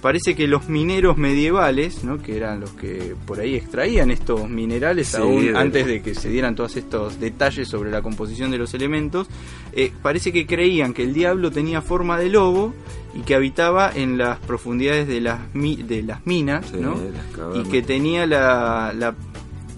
Parece 0.02 0.34
que 0.34 0.48
los 0.48 0.70
mineros 0.70 1.18
medievales, 1.18 2.04
¿no? 2.06 2.20
que 2.22 2.38
eran 2.38 2.62
los 2.62 2.72
que 2.72 3.16
por 3.28 3.40
ahí 3.42 3.56
extraían 3.56 4.12
estos 4.12 4.50
minerales 4.50 5.08
Sí, 5.10 5.18
aún 5.18 5.46
de- 5.54 5.58
antes 5.58 5.86
de 5.88 6.02
que 6.02 6.16
se 6.16 6.30
dieran 6.30 6.56
todos 6.56 6.78
estos 6.78 7.20
detalles 7.20 7.68
sobre 7.68 7.92
la 7.92 8.02
composición 8.02 8.50
de 8.50 8.58
los 8.58 8.74
elementos, 8.74 9.28
eh, 9.74 9.92
parece 10.02 10.32
que 10.32 10.46
creían 10.46 10.94
que 10.94 11.04
el 11.04 11.14
diablo 11.14 11.52
tenía 11.52 11.82
forma 11.82 12.18
de 12.18 12.30
lobo 12.30 12.74
y 13.14 13.22
que 13.24 13.36
habitaba 13.36 13.92
en 13.94 14.18
las 14.18 14.40
profundidades 14.40 15.08
de 15.08 15.20
las, 15.20 15.40
mi- 15.54 15.76
de 15.84 16.02
las 16.04 16.26
minas, 16.26 16.68
Sí, 16.72 16.78
¿no? 16.80 16.96
las 16.96 17.58
y 17.58 17.70
que 17.70 17.82
tenía 17.82 18.26
la, 18.26 18.94
la, 18.98 19.16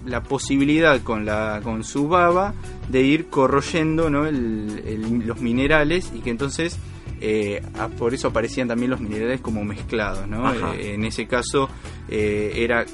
la 0.06 0.22
posibilidad 0.22 1.00
con, 1.02 1.24
la, 1.24 1.60
con 1.64 1.82
su 1.82 2.06
baba 2.08 2.54
de 2.88 3.02
ir 3.02 3.26
corroyendo 3.26 4.08
¿no? 4.10 4.26
el- 4.26 4.82
el- 4.86 5.26
los 5.26 5.40
minerales 5.40 6.12
y 6.14 6.20
que 6.20 6.30
entonces 6.30 6.78
eh, 7.24 7.62
por 7.98 8.12
eso 8.14 8.28
aparecían 8.28 8.66
también 8.68 8.90
los 8.90 9.00
minerales 9.00 9.40
como 9.40 9.64
mezclados. 9.64 10.26
¿no? 10.26 10.52
Eh, 10.74 10.94
en 10.94 11.04
ese 11.04 11.26
caso 11.26 11.68
eh, 12.08 12.52
era 12.56 12.84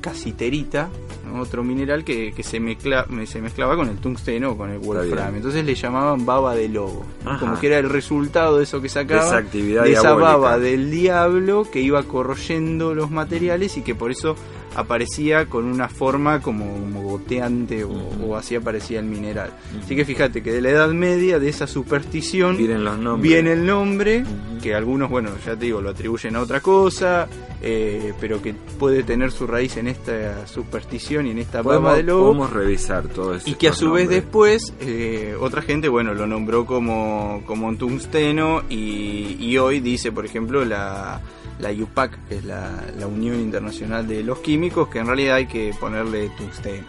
casiterita, 0.00 0.90
¿no? 1.26 1.40
otro 1.40 1.64
mineral 1.64 2.04
que, 2.04 2.32
que 2.32 2.42
se, 2.42 2.60
mezcla, 2.60 3.06
me- 3.08 3.26
se 3.26 3.40
mezclaba 3.40 3.74
con 3.76 3.88
el 3.88 3.96
tungsteno 3.96 4.50
o 4.52 4.56
con 4.56 4.70
el 4.70 4.78
bien. 4.78 4.88
wolframio. 4.92 5.36
Entonces 5.38 5.64
le 5.64 5.74
llamaban 5.74 6.24
baba 6.26 6.54
de 6.54 6.68
lobo, 6.68 7.04
como 7.40 7.58
que 7.58 7.66
era 7.68 7.78
el 7.78 7.88
resultado 7.88 8.58
de 8.58 8.64
eso 8.64 8.80
que 8.80 8.88
sacaba, 8.88 9.24
esa 9.26 9.36
actividad 9.38 9.84
de 9.84 9.92
esa 9.92 10.14
baba 10.14 10.58
del 10.58 10.90
diablo 10.90 11.66
que 11.70 11.80
iba 11.80 12.02
corroyendo 12.04 12.94
los 12.94 13.10
materiales 13.10 13.76
y 13.76 13.82
que 13.82 13.94
por 13.94 14.10
eso 14.10 14.36
aparecía 14.74 15.46
con 15.46 15.64
una 15.64 15.88
forma 15.88 16.40
como, 16.40 16.64
como 16.72 17.02
goteante 17.02 17.84
o, 17.84 17.92
o 17.92 18.36
así 18.36 18.54
aparecía 18.54 19.00
el 19.00 19.06
mineral. 19.06 19.50
Así 19.82 19.96
que 19.96 20.04
fíjate 20.04 20.42
que 20.42 20.52
de 20.52 20.60
la 20.60 20.70
Edad 20.70 20.90
Media, 20.90 21.38
de 21.38 21.48
esa 21.48 21.66
superstición, 21.66 22.56
Vienen 22.56 22.84
los 22.84 22.98
nombres. 22.98 23.22
viene 23.22 23.52
el 23.52 23.66
nombre, 23.66 24.24
que 24.62 24.74
algunos, 24.74 25.10
bueno, 25.10 25.30
ya 25.44 25.56
te 25.56 25.66
digo, 25.66 25.80
lo 25.80 25.90
atribuyen 25.90 26.36
a 26.36 26.40
otra 26.40 26.60
cosa, 26.60 27.28
eh, 27.62 28.12
pero 28.20 28.42
que 28.42 28.54
puede 28.78 29.02
tener 29.02 29.30
su 29.32 29.46
raíz 29.46 29.76
en 29.76 29.88
esta 29.88 30.46
superstición 30.46 31.26
y 31.26 31.30
en 31.30 31.38
esta 31.38 31.62
baba 31.62 31.96
de 31.96 32.02
lobo. 32.02 32.26
podemos 32.26 32.52
revisar 32.52 33.08
todo 33.08 33.34
eso. 33.34 33.48
Y 33.48 33.54
que 33.54 33.68
a 33.68 33.72
su 33.72 33.92
vez 33.92 34.08
después 34.08 34.74
eh, 34.80 35.34
otra 35.40 35.62
gente, 35.62 35.88
bueno, 35.88 36.14
lo 36.14 36.26
nombró 36.26 36.66
como, 36.66 37.42
como 37.46 37.68
un 37.68 37.78
tungsteno 37.78 38.62
y, 38.68 39.36
y 39.38 39.58
hoy 39.58 39.80
dice, 39.80 40.12
por 40.12 40.24
ejemplo, 40.26 40.64
la, 40.64 41.20
la 41.58 41.70
UPAC, 41.70 42.18
que 42.28 42.36
es 42.36 42.44
la, 42.44 42.82
la 42.98 43.06
Unión 43.06 43.36
Internacional 43.40 44.06
de 44.08 44.22
los 44.22 44.38
Químicos, 44.40 44.88
que 44.88 44.98
en 44.98 45.06
realidad 45.06 45.36
hay 45.36 45.46
que 45.46 45.72
ponerle 45.78 46.30
tungsteno. 46.36 46.86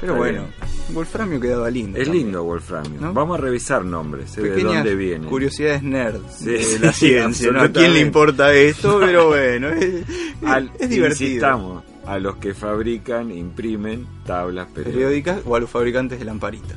Pero 0.00 0.12
Está 0.12 0.18
bueno, 0.24 0.42
Wolframio 0.90 1.40
quedaba 1.40 1.68
lindo. 1.70 1.98
Es 1.98 2.04
también. 2.04 2.26
lindo 2.26 2.44
Wolframio. 2.44 3.00
¿No? 3.00 3.12
Vamos 3.12 3.36
a 3.38 3.42
revisar 3.42 3.84
nombres, 3.84 4.38
eh, 4.38 4.42
de 4.42 4.62
dónde 4.62 4.94
viene. 4.94 5.26
curiosidades 5.26 5.82
nerd 5.82 6.20
Sí, 6.30 6.44
de 6.50 6.62
sí, 6.62 6.78
la 6.78 6.92
ciencia. 6.92 7.50
¿no? 7.50 7.62
¿A 7.62 7.68
quién 7.68 7.92
le 7.94 8.00
importa 8.00 8.52
esto? 8.54 9.00
Pero 9.00 9.26
bueno, 9.28 9.70
es, 9.70 10.04
Al- 10.44 10.70
es 10.78 10.88
divertido. 10.88 11.82
A 12.06 12.18
los 12.20 12.36
que 12.36 12.54
fabrican, 12.54 13.30
imprimen 13.30 14.06
tablas 14.24 14.68
periódicas. 14.68 14.94
Periódicas 14.94 15.40
o 15.44 15.56
a 15.56 15.60
los 15.60 15.68
fabricantes 15.68 16.18
de 16.20 16.24
lamparitas. 16.24 16.76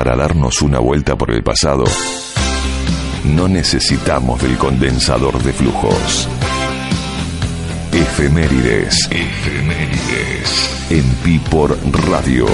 Para 0.00 0.16
darnos 0.16 0.62
una 0.62 0.78
vuelta 0.78 1.14
por 1.14 1.30
el 1.30 1.42
pasado, 1.42 1.84
no 3.24 3.48
necesitamos 3.48 4.40
del 4.40 4.56
condensador 4.56 5.42
de 5.42 5.52
flujos. 5.52 6.26
Efemérides. 7.92 8.96
Efemérides. 9.10 10.86
En 10.88 11.04
Pi 11.16 11.38
por 11.38 11.76
Radio. 12.08 12.46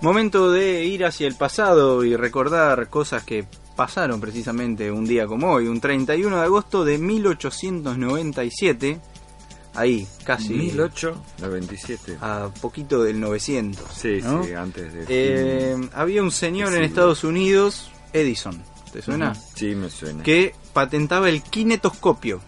Momento 0.00 0.52
de 0.52 0.84
ir 0.84 1.04
hacia 1.04 1.26
el 1.26 1.34
pasado 1.34 2.04
y 2.04 2.14
recordar 2.14 2.90
cosas 2.90 3.24
que 3.24 3.44
pasaron 3.74 4.20
precisamente 4.20 4.92
un 4.92 5.04
día 5.04 5.26
como 5.26 5.50
hoy, 5.50 5.66
un 5.66 5.80
31 5.80 6.36
de 6.36 6.42
agosto 6.44 6.84
de 6.84 6.98
1897. 6.98 9.00
Ahí, 9.74 10.06
casi 10.24 10.54
1897. 10.54 12.18
a 12.20 12.48
poquito 12.60 13.02
del 13.02 13.18
900. 13.20 13.84
Sí, 13.92 14.20
¿no? 14.22 14.44
sí, 14.44 14.52
antes 14.52 14.92
de. 14.92 15.04
Eh, 15.08 15.88
había 15.92 16.22
un 16.22 16.30
señor 16.30 16.74
en. 16.74 16.84
Estados 16.84 17.24
Unidos, 17.24 17.90
Edison, 18.12 18.62
¿te 18.92 19.02
suena? 19.02 19.34
Sí, 19.34 19.74
me 19.74 19.90
suena. 19.90 20.22
Que 20.22 20.54
patentaba 20.72 21.28
el 21.28 21.42
kinetoscopio. 21.42 22.40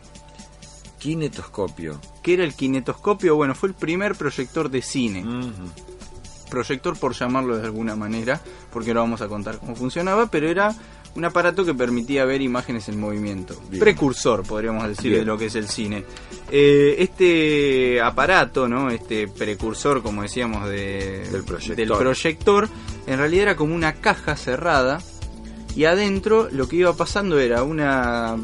Kinetoscopio. 0.98 2.00
¿Qué 2.22 2.34
era 2.34 2.44
el 2.44 2.54
kinetoscopio? 2.54 3.34
Bueno, 3.36 3.54
fue 3.54 3.70
el 3.70 3.74
primer 3.74 4.14
proyector 4.14 4.70
de 4.70 4.82
cine. 4.82 5.24
Proyector 6.48 6.96
por 6.96 7.12
llamarlo 7.12 7.56
de 7.56 7.64
alguna 7.64 7.96
manera, 7.96 8.40
porque 8.72 8.90
ahora 8.90 9.00
vamos 9.00 9.20
a 9.20 9.26
contar 9.26 9.58
cómo 9.58 9.74
funcionaba, 9.74 10.26
pero 10.26 10.48
era 10.48 10.74
un 11.16 11.24
aparato 11.24 11.64
que 11.64 11.74
permitía 11.74 12.24
ver 12.24 12.42
imágenes 12.42 12.88
en 12.88 13.00
movimiento. 13.00 13.60
Bien. 13.70 13.80
Precursor, 13.80 14.42
podríamos 14.42 14.86
decir, 14.86 15.10
Bien. 15.12 15.20
de 15.20 15.26
lo 15.26 15.38
que 15.38 15.46
es 15.46 15.54
el 15.54 15.68
cine. 15.68 16.04
Eh, 16.50 16.96
este 16.98 18.00
aparato, 18.00 18.68
¿no? 18.68 18.90
Este 18.90 19.26
precursor, 19.26 20.02
como 20.02 20.22
decíamos, 20.22 20.68
de, 20.68 21.26
Del 21.32 21.42
proyector. 21.44 21.76
del 21.76 21.92
proyector, 21.92 22.68
en 23.06 23.18
realidad 23.18 23.42
era 23.42 23.56
como 23.56 23.74
una 23.74 23.94
caja 23.94 24.36
cerrada 24.36 25.00
y 25.74 25.84
adentro 25.84 26.48
lo 26.52 26.68
que 26.68 26.76
iba 26.76 26.94
pasando 26.96 27.38
era 27.38 27.62
una 27.62 28.36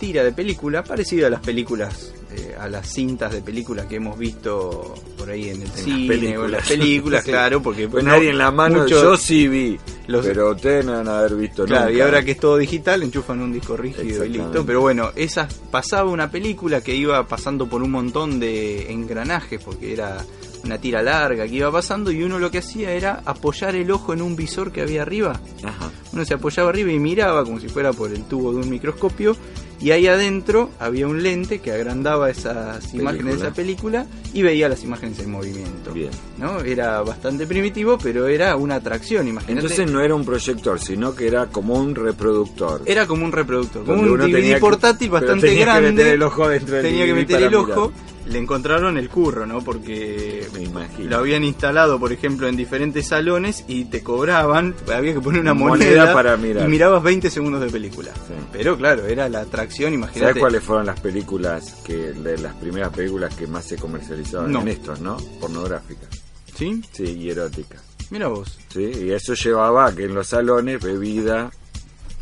tira 0.00 0.24
de 0.24 0.32
película 0.32 0.82
parecida 0.82 1.26
a 1.28 1.30
las 1.30 1.40
películas 1.40 2.12
eh, 2.34 2.56
a 2.58 2.66
las 2.68 2.88
cintas 2.88 3.30
de 3.32 3.40
películas 3.42 3.86
que 3.86 3.96
hemos 3.96 4.18
visto 4.18 4.94
por 5.18 5.30
ahí 5.30 5.50
en 5.50 5.62
el 5.62 5.68
las 5.68 5.80
cine 5.80 5.98
o 5.98 6.00
en 6.02 6.08
películas. 6.08 6.50
las 6.50 6.68
películas 6.68 7.24
claro 7.26 7.62
porque 7.62 7.88
Pues 7.88 8.02
no- 8.02 8.10
nadie 8.10 8.30
en 8.30 8.38
la 8.38 8.50
mano, 8.50 8.86
yo 8.86 9.16
sí 9.16 9.46
vi. 9.48 9.78
Los- 10.06 10.26
pero 10.26 10.54
van 10.92 11.08
a 11.08 11.18
haber 11.20 11.34
visto 11.36 11.64
Claro, 11.64 11.90
y 11.90 12.00
ahora 12.00 12.22
que 12.24 12.32
es 12.32 12.40
todo 12.40 12.56
digital, 12.56 13.02
enchufan 13.02 13.40
un 13.40 13.52
disco 13.52 13.76
rígido 13.76 14.24
y 14.24 14.28
listo. 14.28 14.64
Pero 14.66 14.80
bueno, 14.80 15.10
esa 15.16 15.48
pasaba 15.70 16.10
una 16.10 16.30
película 16.30 16.80
que 16.80 16.94
iba 16.94 17.26
pasando 17.26 17.66
por 17.68 17.82
un 17.82 17.90
montón 17.90 18.40
de 18.40 18.90
engranajes, 18.92 19.62
porque 19.62 19.92
era 19.92 20.24
una 20.64 20.78
tira 20.78 21.02
larga 21.02 21.46
que 21.46 21.54
iba 21.56 21.70
pasando, 21.72 22.10
y 22.12 22.22
uno 22.22 22.38
lo 22.38 22.50
que 22.50 22.58
hacía 22.58 22.92
era 22.92 23.22
apoyar 23.24 23.74
el 23.74 23.90
ojo 23.90 24.12
en 24.12 24.22
un 24.22 24.36
visor 24.36 24.70
que 24.72 24.82
había 24.82 25.02
arriba. 25.02 25.40
Ajá. 25.64 25.90
Uno 26.12 26.24
se 26.24 26.34
apoyaba 26.34 26.68
arriba 26.70 26.92
y 26.92 26.98
miraba 26.98 27.44
como 27.44 27.58
si 27.60 27.68
fuera 27.68 27.92
por 27.92 28.10
el 28.10 28.22
tubo 28.24 28.52
de 28.52 28.58
un 28.60 28.70
microscopio, 28.70 29.36
y 29.80 29.90
ahí 29.90 30.06
adentro 30.06 30.70
había 30.78 31.08
un 31.08 31.24
lente 31.24 31.58
que 31.58 31.72
agrandaba 31.72 32.30
esas 32.30 32.94
imágenes 32.94 33.40
de 33.40 33.46
esa 33.46 33.52
película 33.52 34.06
y 34.32 34.42
veía 34.42 34.68
las 34.68 34.84
imágenes 34.84 35.18
en 35.18 35.30
movimiento. 35.32 35.92
Bien. 35.92 36.10
¿no? 36.38 36.60
Era 36.60 37.00
bastante 37.02 37.48
primitivo, 37.48 37.98
pero 38.00 38.28
era 38.28 38.54
una 38.54 38.76
atracción, 38.76 39.26
imagínate. 39.26 39.66
Entonces 39.66 39.90
no 39.90 40.00
era 40.00 40.14
un 40.14 40.24
proyector, 40.24 40.78
sino 40.78 41.16
que 41.16 41.26
era 41.26 41.46
como 41.46 41.74
un 41.74 41.96
reproductor. 41.96 42.82
Era 42.86 43.08
como 43.08 43.24
un 43.24 43.32
reproductor, 43.32 43.84
como 43.84 44.02
un 44.02 44.18
DVD 44.18 44.54
que- 44.54 44.60
portátil 44.60 45.10
bastante 45.10 45.48
tenía 45.48 45.64
que 45.64 45.70
grande. 45.72 45.90
meter 45.90 46.06
el 46.14 46.22
ojo 46.22 46.48
dentro 46.48 46.76
del 46.76 46.84
tenía 46.84 47.04
que 47.06 47.14
meter 47.14 47.42
el 47.42 47.54
ojo. 47.56 47.88
mirar. 47.88 48.11
Le 48.26 48.38
encontraron 48.38 48.96
el 48.98 49.08
curro, 49.08 49.46
¿no? 49.46 49.62
Porque 49.62 50.46
Me 50.54 50.62
imagino. 50.62 51.10
lo 51.10 51.16
habían 51.18 51.42
instalado, 51.42 51.98
por 51.98 52.12
ejemplo, 52.12 52.46
en 52.48 52.56
diferentes 52.56 53.08
salones 53.08 53.64
y 53.66 53.86
te 53.86 54.02
cobraban, 54.02 54.74
había 54.94 55.12
que 55.14 55.20
poner 55.20 55.40
una 55.40 55.54
Moneda 55.54 55.86
moneda, 55.88 56.12
para 56.14 56.36
mirar. 56.36 56.64
y 56.66 56.70
mirabas 56.70 57.02
20 57.02 57.28
segundos 57.30 57.60
de 57.60 57.68
película. 57.68 58.12
Sí. 58.14 58.34
Pero 58.52 58.76
claro, 58.76 59.06
era 59.06 59.28
la 59.28 59.40
atracción, 59.40 59.92
imagínate. 59.92 60.20
¿Sabes 60.28 60.40
cuáles 60.40 60.62
fueron 60.62 60.86
las 60.86 61.00
películas, 61.00 61.76
que 61.84 61.96
de 62.12 62.38
las 62.38 62.54
primeras 62.54 62.90
películas 62.92 63.34
que 63.34 63.46
más 63.48 63.64
se 63.64 63.76
comercializaban 63.76 64.52
No. 64.52 64.60
en 64.62 64.68
estos, 64.68 65.00
no? 65.00 65.16
Pornográficas. 65.40 66.08
¿Sí? 66.56 66.80
Sí, 66.92 67.04
y 67.04 67.30
eróticas. 67.30 67.80
Mira 68.10 68.28
vos. 68.28 68.58
Sí, 68.72 68.90
y 69.04 69.10
eso 69.10 69.34
llevaba 69.34 69.86
a 69.86 69.94
que 69.94 70.04
en 70.04 70.14
los 70.14 70.28
salones 70.28 70.80
bebida, 70.82 71.50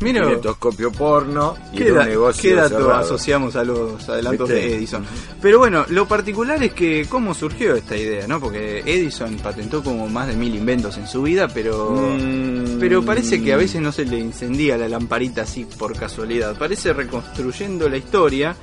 Mira 0.01 0.21
kinetoscopio 0.21 0.91
porno 0.91 1.55
y 1.71 1.77
¿Qué, 1.77 1.87
era 1.87 2.01
un 2.01 2.09
negocio 2.09 2.41
qué 2.41 2.55
dato 2.55 2.77
cerrado. 2.77 2.99
asociamos 2.99 3.55
a 3.55 3.63
los 3.63 4.09
adelantos 4.09 4.49
¿Viste? 4.49 4.67
de 4.67 4.75
Edison? 4.75 5.05
Pero 5.41 5.59
bueno, 5.59 5.85
lo 5.89 6.07
particular 6.07 6.61
es 6.63 6.73
que 6.73 7.05
cómo 7.07 7.33
surgió 7.33 7.75
esta 7.75 7.95
idea, 7.95 8.27
¿no? 8.27 8.39
Porque 8.39 8.79
Edison 8.85 9.37
patentó 9.37 9.83
como 9.83 10.07
más 10.07 10.27
de 10.27 10.35
mil 10.35 10.55
inventos 10.55 10.97
en 10.97 11.07
su 11.07 11.21
vida, 11.21 11.47
pero... 11.47 11.91
Mm. 11.91 12.79
Pero 12.79 13.03
parece 13.03 13.41
que 13.41 13.53
a 13.53 13.57
veces 13.57 13.81
no 13.81 13.91
se 13.91 14.05
le 14.05 14.19
encendía 14.19 14.77
la 14.77 14.89
lamparita 14.89 15.43
así 15.43 15.65
por 15.65 15.95
casualidad. 15.95 16.57
Parece 16.57 16.93
reconstruyendo 16.93 17.87
la 17.87 17.97
historia 17.97 18.55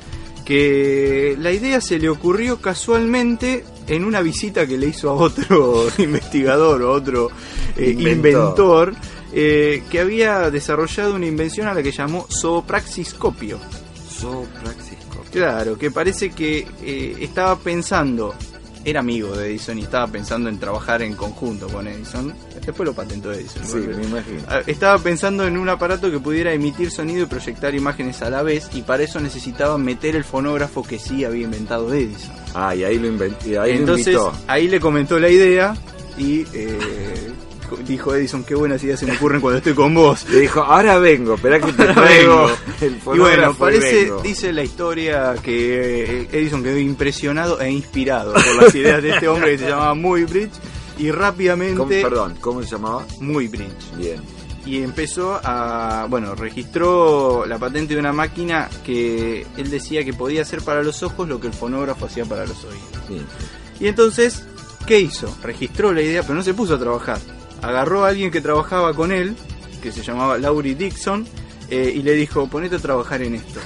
que 0.44 1.36
la 1.38 1.52
idea 1.52 1.78
se 1.80 1.98
le 1.98 2.08
ocurrió 2.08 2.58
casualmente 2.58 3.64
en 3.86 4.04
una 4.04 4.22
visita 4.22 4.66
que 4.66 4.78
le 4.78 4.86
hizo 4.86 5.10
a 5.10 5.12
otro 5.12 5.86
investigador 5.98 6.82
o 6.82 6.92
otro 6.92 7.30
eh, 7.76 7.94
Inventor. 7.98 8.94
Eh, 9.40 9.84
que 9.88 10.00
había 10.00 10.50
desarrollado 10.50 11.14
una 11.14 11.26
invención 11.26 11.68
a 11.68 11.74
la 11.74 11.80
que 11.80 11.92
llamó 11.92 12.26
zoopraxiscopio. 12.28 13.60
Zoopraxiscopio. 14.18 15.30
Claro, 15.30 15.78
que 15.78 15.90
parece 15.92 16.30
que 16.30 16.66
eh, 16.82 17.16
estaba 17.20 17.56
pensando, 17.56 18.34
era 18.84 18.98
amigo 19.00 19.36
de 19.36 19.50
Edison 19.50 19.78
y 19.78 19.82
estaba 19.82 20.08
pensando 20.08 20.48
en 20.48 20.58
trabajar 20.58 21.02
en 21.02 21.14
conjunto 21.14 21.68
con 21.68 21.86
Edison. 21.86 22.34
Después 22.66 22.86
lo 22.86 22.94
patentó 22.94 23.32
Edison. 23.32 23.62
Sí, 23.64 23.76
me 23.76 24.04
imagino. 24.04 24.42
Ah, 24.48 24.60
Estaba 24.66 24.98
pensando 24.98 25.46
en 25.46 25.56
un 25.56 25.68
aparato 25.68 26.10
que 26.10 26.18
pudiera 26.18 26.52
emitir 26.52 26.90
sonido 26.90 27.22
y 27.22 27.26
proyectar 27.26 27.74
imágenes 27.76 28.20
a 28.22 28.30
la 28.30 28.42
vez 28.42 28.68
y 28.74 28.82
para 28.82 29.04
eso 29.04 29.20
necesitaba 29.20 29.78
meter 29.78 30.16
el 30.16 30.24
fonógrafo 30.24 30.82
que 30.82 30.98
sí 30.98 31.24
había 31.24 31.44
inventado 31.44 31.94
Edison. 31.94 32.34
Ah, 32.54 32.74
y 32.74 32.82
ahí 32.84 32.98
lo 32.98 33.06
inventé, 33.06 33.56
ahí 33.58 33.72
Entonces 33.72 34.14
lo 34.14 34.26
invitó. 34.30 34.44
ahí 34.48 34.66
le 34.68 34.80
comentó 34.80 35.18
la 35.20 35.28
idea 35.28 35.74
y 36.18 36.44
eh, 36.52 37.30
dijo 37.76 38.14
Edison, 38.14 38.44
qué 38.44 38.54
buenas 38.54 38.82
ideas 38.84 39.00
se 39.00 39.06
me 39.06 39.16
ocurren 39.16 39.40
cuando 39.40 39.58
estoy 39.58 39.74
con 39.74 39.94
vos. 39.94 40.24
Le 40.30 40.40
dijo, 40.40 40.60
ahora 40.62 40.98
vengo, 40.98 41.34
espera 41.34 41.60
que 41.60 41.72
te 41.72 41.84
traigo 41.94 42.50
el 42.80 42.96
Y 43.14 43.18
bueno, 43.18 43.54
parece, 43.54 44.04
vengo. 44.04 44.22
dice 44.22 44.52
la 44.52 44.62
historia 44.64 45.34
que 45.42 46.22
eh, 46.22 46.28
Edison 46.32 46.62
quedó 46.62 46.78
impresionado 46.78 47.60
e 47.60 47.70
inspirado 47.70 48.32
por 48.34 48.62
las 48.62 48.74
ideas 48.74 49.02
de 49.02 49.10
este 49.10 49.28
hombre 49.28 49.52
que 49.52 49.58
se 49.58 49.68
llamaba 49.68 49.94
Muybridge 49.94 50.52
y 50.98 51.10
rápidamente... 51.10 51.76
¿Cómo- 51.76 51.88
perdón, 51.90 52.34
¿cómo 52.40 52.62
se 52.62 52.70
llamaba? 52.70 53.04
Muybridge. 53.20 53.96
Bien. 53.96 54.20
y 54.66 54.82
empezó 54.82 55.40
a, 55.42 56.06
bueno, 56.10 56.34
registró 56.34 57.44
la 57.46 57.58
patente 57.58 57.94
de 57.94 58.00
una 58.00 58.12
máquina 58.12 58.68
que 58.84 59.46
él 59.56 59.70
decía 59.70 60.04
que 60.04 60.12
podía 60.12 60.42
hacer 60.42 60.60
para 60.62 60.82
los 60.82 61.02
ojos 61.02 61.28
lo 61.28 61.40
que 61.40 61.46
el 61.46 61.54
fonógrafo 61.54 62.06
hacía 62.06 62.24
para 62.24 62.44
los 62.44 62.62
oídos. 62.64 62.82
Sí. 63.08 63.22
Y 63.80 63.86
entonces, 63.86 64.44
¿qué 64.86 65.00
hizo? 65.00 65.34
Registró 65.42 65.92
la 65.92 66.02
idea, 66.02 66.22
pero 66.22 66.34
no 66.34 66.42
se 66.42 66.52
puso 66.52 66.74
a 66.74 66.78
trabajar. 66.78 67.18
Agarró 67.62 68.04
a 68.04 68.08
alguien 68.08 68.30
que 68.30 68.40
trabajaba 68.40 68.94
con 68.94 69.12
él, 69.12 69.34
que 69.82 69.92
se 69.92 70.02
llamaba 70.02 70.38
Laurie 70.38 70.74
Dixon, 70.74 71.26
eh, 71.70 71.92
y 71.94 72.02
le 72.02 72.14
dijo, 72.14 72.48
ponete 72.48 72.76
a 72.76 72.78
trabajar 72.78 73.20
en 73.22 73.34
esto. 73.34 73.60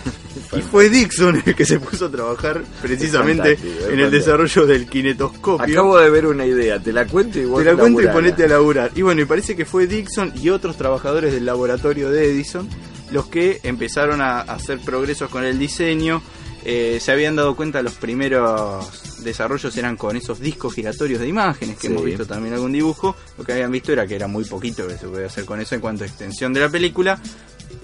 y 0.56 0.60
fue 0.60 0.88
Dixon 0.88 1.42
el 1.46 1.54
que 1.54 1.64
se 1.64 1.78
puso 1.78 2.06
a 2.06 2.10
trabajar 2.10 2.62
precisamente 2.80 3.56
en 3.88 4.00
el 4.00 4.10
desarrollo 4.10 4.66
del 4.66 4.86
kinetoscopio. 4.86 5.72
Acabo 5.72 5.98
de 5.98 6.10
ver 6.10 6.26
una 6.26 6.44
idea, 6.44 6.80
te 6.80 6.92
la 6.92 7.06
cuento 7.06 7.38
y 7.38 7.44
vos 7.44 7.62
Te 7.62 7.72
la 7.72 7.76
cuento 7.76 8.02
y 8.02 8.08
ponete 8.08 8.44
a 8.44 8.48
laburar. 8.48 8.90
Y 8.96 9.02
bueno, 9.02 9.22
y 9.22 9.24
parece 9.24 9.54
que 9.54 9.64
fue 9.64 9.86
Dixon 9.86 10.32
y 10.40 10.48
otros 10.48 10.76
trabajadores 10.76 11.32
del 11.32 11.46
laboratorio 11.46 12.10
de 12.10 12.30
Edison 12.30 12.68
los 13.12 13.26
que 13.26 13.60
empezaron 13.62 14.20
a 14.20 14.40
hacer 14.40 14.80
progresos 14.80 15.30
con 15.30 15.44
el 15.44 15.58
diseño. 15.58 16.22
Eh, 16.64 16.98
se 17.00 17.12
habían 17.12 17.36
dado 17.36 17.54
cuenta 17.54 17.82
los 17.82 17.94
primeros 17.94 19.11
desarrollos 19.24 19.76
eran 19.76 19.96
con 19.96 20.16
esos 20.16 20.40
discos 20.40 20.74
giratorios 20.74 21.20
de 21.20 21.28
imágenes 21.28 21.76
que 21.76 21.82
Sí. 21.82 21.86
hemos 21.92 22.04
visto 22.04 22.26
también 22.26 22.54
algún 22.54 22.72
dibujo. 22.72 23.14
Lo 23.38 23.44
que 23.44 23.52
habían 23.52 23.70
visto 23.72 23.92
era 23.92 24.06
que 24.06 24.14
era 24.16 24.26
muy 24.28 24.44
poquito 24.44 24.86
que 24.86 24.96
se 24.98 25.06
podía 25.08 25.26
hacer 25.26 25.44
con 25.44 25.60
eso 25.60 25.74
en 25.74 25.80
cuanto 25.80 26.04
a 26.04 26.06
extensión 26.06 26.52
de 26.52 26.60
la 26.60 26.68
película. 26.68 27.20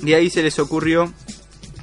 De 0.01 0.15
ahí 0.15 0.31
se 0.31 0.43
les 0.43 0.59
ocurrió 0.59 1.13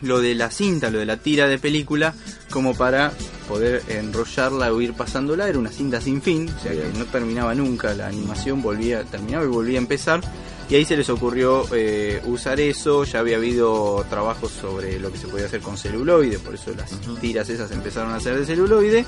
lo 0.01 0.19
de 0.21 0.35
la 0.35 0.51
cinta, 0.51 0.89
lo 0.89 0.99
de 0.99 1.05
la 1.05 1.17
tira 1.17 1.47
de 1.47 1.57
película, 1.57 2.13
como 2.51 2.75
para 2.75 3.11
poder 3.47 3.81
enrollarla 3.87 4.71
o 4.73 4.81
ir 4.81 4.93
pasándola. 4.93 5.47
Era 5.47 5.57
una 5.57 5.71
cinta 5.71 5.99
sin 6.01 6.21
fin, 6.21 6.49
o 6.49 6.61
sea 6.61 6.71
Bien. 6.73 6.91
que 6.91 6.99
no 6.99 7.05
terminaba 7.05 7.55
nunca 7.55 7.93
la 7.93 8.07
animación, 8.07 8.61
volvía, 8.61 9.03
terminaba 9.03 9.45
y 9.45 9.47
volvía 9.47 9.77
a 9.79 9.81
empezar. 9.81 10.21
Y 10.67 10.73
ahí 10.75 10.83
se 10.85 10.97
les 10.97 11.09
ocurrió 11.09 11.67
eh, 11.73 12.21
usar 12.25 12.59
eso, 12.59 13.03
ya 13.03 13.19
había 13.19 13.37
habido 13.37 14.03
trabajos 14.09 14.51
sobre 14.51 14.99
lo 14.99 15.11
que 15.11 15.19
se 15.19 15.27
podía 15.27 15.45
hacer 15.45 15.61
con 15.61 15.77
celuloide, 15.77 16.39
por 16.39 16.55
eso 16.55 16.71
las 16.75 16.89
tiras 17.21 17.47
esas 17.49 17.69
empezaron 17.71 18.11
a 18.13 18.19
ser 18.19 18.39
de 18.39 18.45
celuloide. 18.47 19.05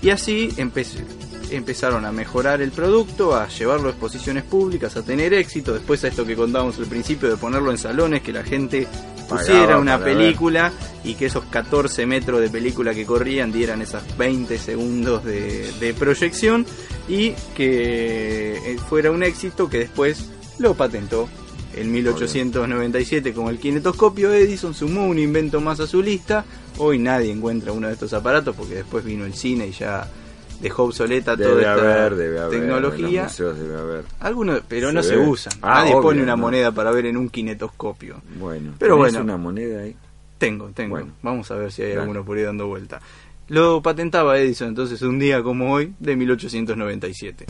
Y 0.00 0.10
así 0.10 0.48
empezaron 1.50 2.04
a 2.04 2.12
mejorar 2.12 2.60
el 2.62 2.70
producto, 2.70 3.34
a 3.34 3.48
llevarlo 3.48 3.88
a 3.88 3.90
exposiciones 3.90 4.44
públicas, 4.44 4.96
a 4.96 5.02
tener 5.02 5.34
éxito. 5.34 5.74
Después 5.74 6.04
a 6.04 6.08
esto 6.08 6.24
que 6.24 6.36
contábamos 6.36 6.78
al 6.78 6.86
principio 6.86 7.28
de 7.28 7.36
ponerlo 7.36 7.70
en 7.70 7.78
salones, 7.78 8.22
que 8.22 8.32
la 8.32 8.44
gente 8.44 8.86
pusiera 9.28 9.60
Pagaba 9.62 9.80
una 9.80 9.96
ver. 9.98 10.16
película 10.16 10.72
y 11.04 11.14
que 11.14 11.26
esos 11.26 11.44
14 11.46 12.06
metros 12.06 12.40
de 12.40 12.48
película 12.48 12.94
que 12.94 13.04
corrían 13.04 13.52
dieran 13.52 13.82
esas 13.82 14.16
20 14.16 14.56
segundos 14.58 15.24
de, 15.24 15.70
de 15.80 15.94
proyección 15.94 16.64
y 17.08 17.32
que 17.54 18.54
eh, 18.56 18.78
fuera 18.88 19.10
un 19.10 19.22
éxito 19.22 19.68
que 19.68 19.78
después 19.80 20.30
lo 20.58 20.74
patentó. 20.74 21.28
En 21.80 21.92
1897 21.92 23.32
con 23.32 23.48
el 23.48 23.58
kinetoscopio 23.58 24.32
Edison 24.32 24.74
sumó 24.74 25.06
un 25.06 25.18
invento 25.18 25.60
más 25.60 25.78
a 25.80 25.86
su 25.86 26.02
lista. 26.02 26.44
Hoy 26.78 26.98
nadie 26.98 27.30
encuentra 27.30 27.72
uno 27.72 27.86
de 27.86 27.92
estos 27.92 28.12
aparatos 28.12 28.56
porque 28.56 28.74
después 28.74 29.04
vino 29.04 29.24
el 29.24 29.34
cine 29.34 29.68
y 29.68 29.72
ya 29.72 30.08
dejó 30.60 30.84
obsoleta 30.84 31.36
toda 31.36 31.60
esta 31.60 31.72
haber, 31.74 32.16
debe 32.16 32.40
haber. 32.40 32.60
Tecnología. 32.60 33.24
museos 33.24 33.58
debe 33.58 33.78
haber. 33.78 34.04
Algunos, 34.20 34.62
pero 34.66 34.88
Se 34.88 34.94
no 34.94 35.02
se 35.04 35.16
usan. 35.18 35.52
Ah, 35.62 35.80
Nadie 35.80 35.92
obvio, 35.94 36.02
pone 36.02 36.22
una 36.22 36.32
no. 36.36 36.42
moneda 36.42 36.72
para 36.72 36.90
ver 36.90 37.06
en 37.06 37.16
un 37.16 37.28
kinetoscopio. 37.28 38.20
Bueno, 38.40 38.74
Pero 38.78 38.96
¿tenés 38.96 39.12
bueno. 39.12 39.24
una 39.24 39.36
moneda 39.36 39.82
ahí? 39.82 39.94
Tengo, 40.38 40.70
tengo. 40.74 40.96
Bueno. 40.96 41.12
Vamos 41.22 41.48
a 41.50 41.54
ver 41.54 41.70
si 41.70 41.82
hay 41.82 41.92
alguno 41.92 42.24
por 42.24 42.36
ahí 42.36 42.42
dando 42.42 42.66
vuelta. 42.66 43.00
Lo 43.48 43.80
patentaba 43.80 44.38
Edison 44.38 44.68
entonces 44.68 45.00
un 45.02 45.18
día 45.18 45.42
como 45.42 45.72
hoy 45.72 45.94
de 45.98 46.16
1897. 46.16 47.46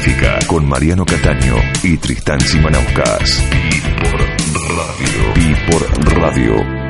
Científica 0.00 0.38
con 0.46 0.66
Mariano 0.66 1.04
Cataño 1.04 1.56
y 1.82 1.96
Tristán 1.98 2.40
Simanauskas. 2.40 3.44
Y 3.70 3.80
por 4.00 4.20
radio. 4.76 5.24
Y 5.36 5.70
por 5.70 6.14
radio. 6.14 6.80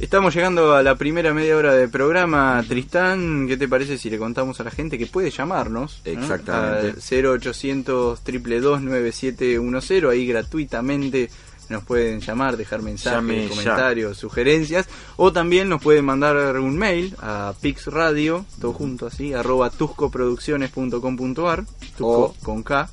Estamos 0.00 0.34
llegando 0.34 0.74
a 0.74 0.82
la 0.82 0.94
primera 0.96 1.34
media 1.34 1.56
hora 1.56 1.74
de 1.74 1.88
programa. 1.88 2.62
Tristán, 2.66 3.46
¿qué 3.48 3.56
te 3.56 3.68
parece 3.68 3.98
si 3.98 4.10
le 4.10 4.18
contamos 4.18 4.60
a 4.60 4.64
la 4.64 4.70
gente 4.70 4.98
que 4.98 5.06
puede 5.06 5.30
llamarnos? 5.30 6.00
¿no? 6.04 6.10
Exactamente. 6.10 6.88
Al 6.88 7.26
0800 7.26 8.24
222 8.24 8.82
9710 8.82 10.04
Ahí 10.04 10.26
gratuitamente 10.26 11.30
nos 11.68 11.84
pueden 11.84 12.20
llamar, 12.20 12.56
dejar 12.56 12.82
mensajes, 12.82 13.16
Llame 13.18 13.42
ya. 13.44 13.48
comentarios, 13.48 14.16
sugerencias. 14.18 14.86
O 15.16 15.32
también 15.32 15.68
nos 15.68 15.82
pueden 15.82 16.04
mandar 16.04 16.58
un 16.58 16.76
mail 16.76 17.14
a 17.20 17.54
pixradio, 17.60 18.44
todo 18.60 18.72
junto 18.72 19.06
así, 19.06 19.32
arroba 19.32 19.70
tuscoproducciones.com.ar. 19.70 21.64
Tusco 21.96 22.06
O- 22.20 22.34
con 22.42 22.62
K. 22.62 22.90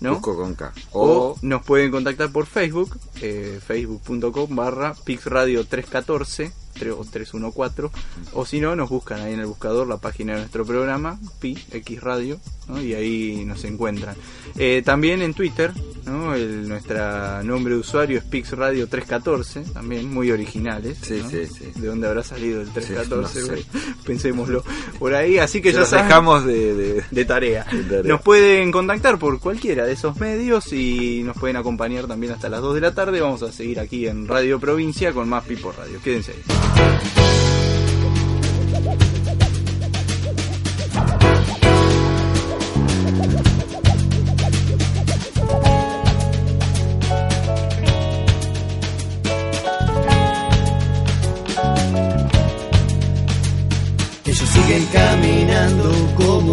¿no? 0.00 0.14
Busco 0.14 0.36
con 0.36 0.54
K. 0.54 0.72
O 0.92 1.08
O, 1.32 1.36
nos 1.42 1.64
pueden 1.64 1.90
contactar 1.90 2.30
por 2.30 2.46
Facebook, 2.46 2.96
eh, 3.20 3.58
facebook.com 3.66 4.54
barra 4.54 4.94
pixradio 5.04 5.64
314 5.66 6.52
tre- 6.78 6.92
o 6.96 7.04
314, 7.04 7.88
o 8.34 8.46
si 8.46 8.60
no, 8.60 8.76
nos 8.76 8.88
buscan 8.88 9.20
ahí 9.20 9.34
en 9.34 9.40
el 9.40 9.46
buscador 9.46 9.88
la 9.88 9.96
página 9.96 10.34
de 10.34 10.38
nuestro 10.40 10.64
programa, 10.64 11.18
Pi, 11.40 11.58
X 11.72 12.00
Radio, 12.00 12.38
¿no? 12.68 12.80
y 12.80 12.94
ahí 12.94 13.44
nos 13.44 13.64
encuentran. 13.64 14.14
Eh, 14.56 14.82
también 14.84 15.20
en 15.22 15.34
Twitter, 15.34 15.72
¿no? 16.08 16.34
El, 16.34 16.68
nuestro 16.68 17.42
nombre 17.44 17.74
de 17.74 17.80
usuario 17.80 18.18
es 18.18 18.24
pixradio 18.24 18.88
314, 18.88 19.72
también 19.72 20.12
muy 20.12 20.30
originales. 20.30 20.98
Sí, 21.02 21.20
¿no? 21.22 21.30
sí, 21.30 21.46
sí. 21.46 21.70
¿De 21.76 21.86
dónde 21.86 22.06
habrá 22.08 22.22
salido 22.24 22.60
el 22.60 22.68
314? 22.70 23.40
no 23.40 23.46
sé. 23.46 23.50
güey? 23.52 23.66
Pensémoslo. 24.04 24.64
Por 24.98 25.14
ahí, 25.14 25.38
así 25.38 25.60
que 25.60 25.68
se 25.70 25.74
ya 25.74 25.80
los 25.80 25.88
saben 25.90 26.06
dejamos 26.08 26.44
de, 26.44 26.74
de- 26.74 27.04
de 27.10 27.24
tarea. 27.24 27.64
De 27.70 27.82
tarea. 27.84 28.02
Nos 28.04 28.22
pueden 28.22 28.72
contactar 28.72 29.18
por 29.18 29.38
cualquiera 29.40 29.84
de 29.84 29.92
esos 29.92 30.16
medios 30.18 30.72
y 30.72 31.22
nos 31.24 31.36
pueden 31.36 31.56
acompañar 31.56 32.06
también 32.06 32.32
hasta 32.32 32.48
las 32.48 32.60
2 32.60 32.74
de 32.76 32.80
la 32.80 32.94
tarde. 32.94 33.20
Vamos 33.20 33.42
a 33.42 33.52
seguir 33.52 33.78
aquí 33.80 34.06
en 34.06 34.26
Radio 34.26 34.58
Provincia 34.58 35.12
con 35.12 35.28
más 35.28 35.44
Pipo 35.44 35.72
Radio. 35.72 36.00
Quédense 36.02 36.32
ahí. 36.32 37.27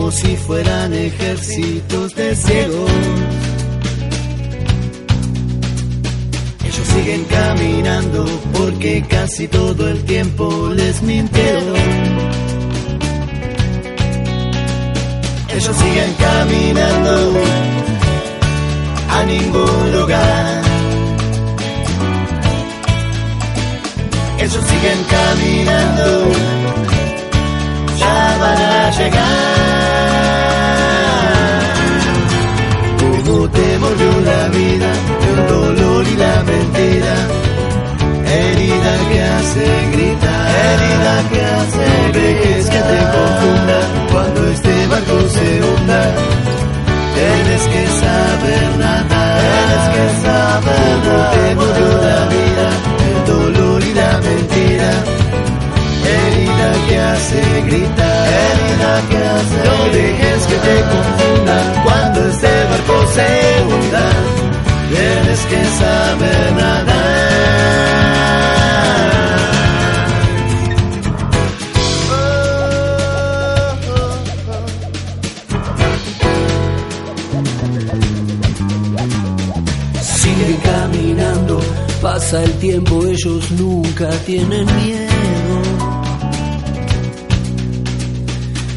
Como 0.05 0.17
si 0.17 0.35
fueran 0.35 0.93
ejércitos 0.93 2.13
de 2.13 2.35
ciegos. 2.35 2.91
siguen 6.93 7.23
caminando 7.25 8.25
porque 8.53 9.03
casi 9.09 9.47
todo 9.47 9.89
el 9.89 10.03
tiempo 10.05 10.69
les 10.75 11.01
mintieron. 11.01 11.75
Ellos 15.55 15.75
siguen 15.75 16.13
caminando 16.19 17.33
a 19.09 19.23
ningún 19.23 19.91
lugar. 19.91 20.61
Ellos 24.37 24.63
siguen 24.71 24.99
caminando, 25.15 26.31
ya 27.97 28.37
van 28.39 28.61
a 28.61 28.91
llegar. 28.91 29.85
Como 33.25 33.49
te 33.49 33.77
volvió 33.79 34.11
la 34.21 34.47
vida, 34.49 34.91
el 35.29 35.47
dolor 35.47 36.05
y 36.07 36.15
la 36.15 36.43
mentira. 36.43 37.15
Herida 38.27 38.93
que 39.09 39.21
hace 39.23 39.65
gritar, 39.93 40.49
herida 40.61 41.29
que 41.31 41.41
hace 41.41 41.85
no 41.88 42.13
dejes 42.19 42.65
que 42.69 42.81
te 42.91 42.99
confunda 43.15 43.79
cuando 44.11 44.47
este 44.51 44.88
barco 44.88 45.29
se 45.29 45.63
hunda. 45.63 46.01
Tienes 47.15 47.63
que 47.73 47.88
saber 48.03 48.77
nadar, 48.77 49.14
que 80.45 80.55
caminando, 80.57 81.59
pasa 82.01 82.43
el 82.43 82.51
tiempo, 82.59 83.05
ellos 83.05 83.51
nunca 83.51 84.09
tienen 84.25 84.65
miedo. 84.83 85.09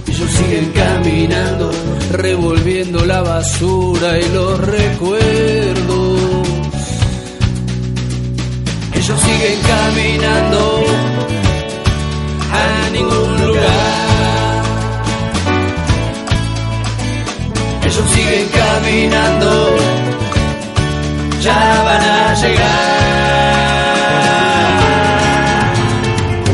Ellos 0.07 0.31
siguen 0.31 0.73
caminando, 0.73 1.71
revolviendo 2.13 3.05
la 3.05 3.23
basura 3.23 4.19
y 4.19 4.29
los 4.33 4.61
recuerdos. 4.61 6.08
Siguen 9.29 9.61
caminando 9.73 10.61
a 12.53 12.91
ningún 12.91 13.47
lugar. 13.47 14.63
Ellos 17.85 18.07
siguen 18.15 18.49
caminando 18.61 19.49
ya 21.43 21.83
van 21.87 22.03
a 22.03 22.35
llegar. 22.43 22.89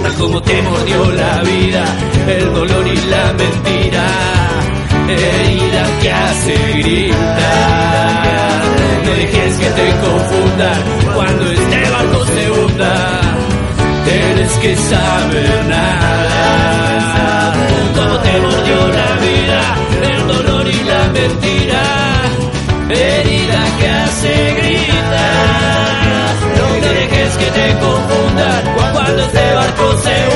Tal 0.03 0.15
como 0.15 0.43
te 0.43 0.63
mordió 0.63 1.11
la 1.13 1.43
vida, 1.43 1.85
el 2.29 2.55
dolor 2.55 2.87
y 2.87 2.97
la 3.15 3.33
mentira, 3.41 4.07
herida 5.09 5.83
que 6.01 6.13
hace 6.13 6.55
gritar. 6.79 8.15
No 9.05 9.11
dejes 9.21 9.53
que 9.59 9.71
te 9.79 9.87
confundan 10.07 10.81
cuando 11.15 11.54
Tienes 14.45 14.59
que 14.59 14.77
saber 14.77 15.65
nada. 15.69 17.53
Como 17.95 18.19
te 18.19 18.41
mordió 18.41 18.89
la 18.89 19.17
vida, 19.25 19.61
el 20.03 20.29
dolor 20.29 20.69
y 20.69 20.85
la 20.85 21.09
mentira 21.09 21.83
herida 22.91 23.65
que 23.79 23.89
hace 23.89 24.55
gritar. 24.59 26.35
No 26.59 26.67
dejes 26.89 27.37
que 27.39 27.51
te 27.53 27.79
confundan 27.79 28.63
cuando 28.93 29.23
este 29.23 29.55
barco 29.55 29.97
se 30.03 30.34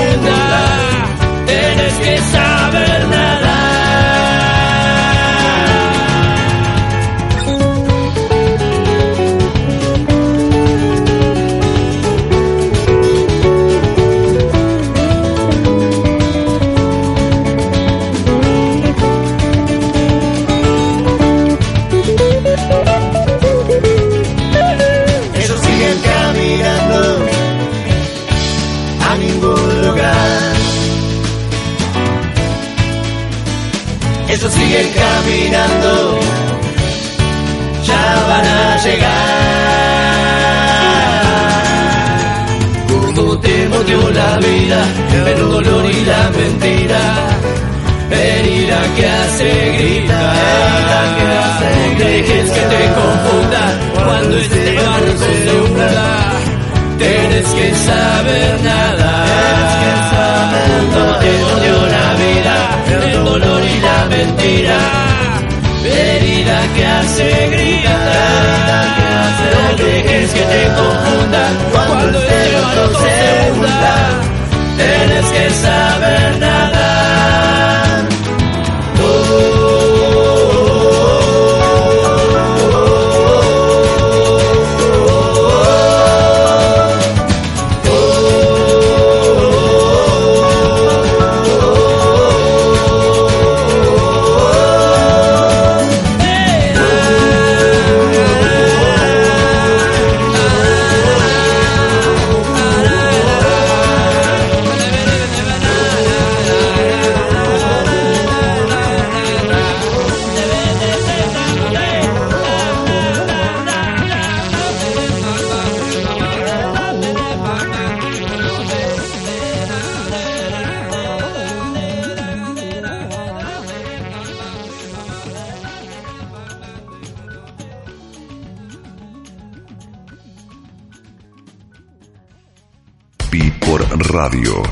radio 133.99 134.63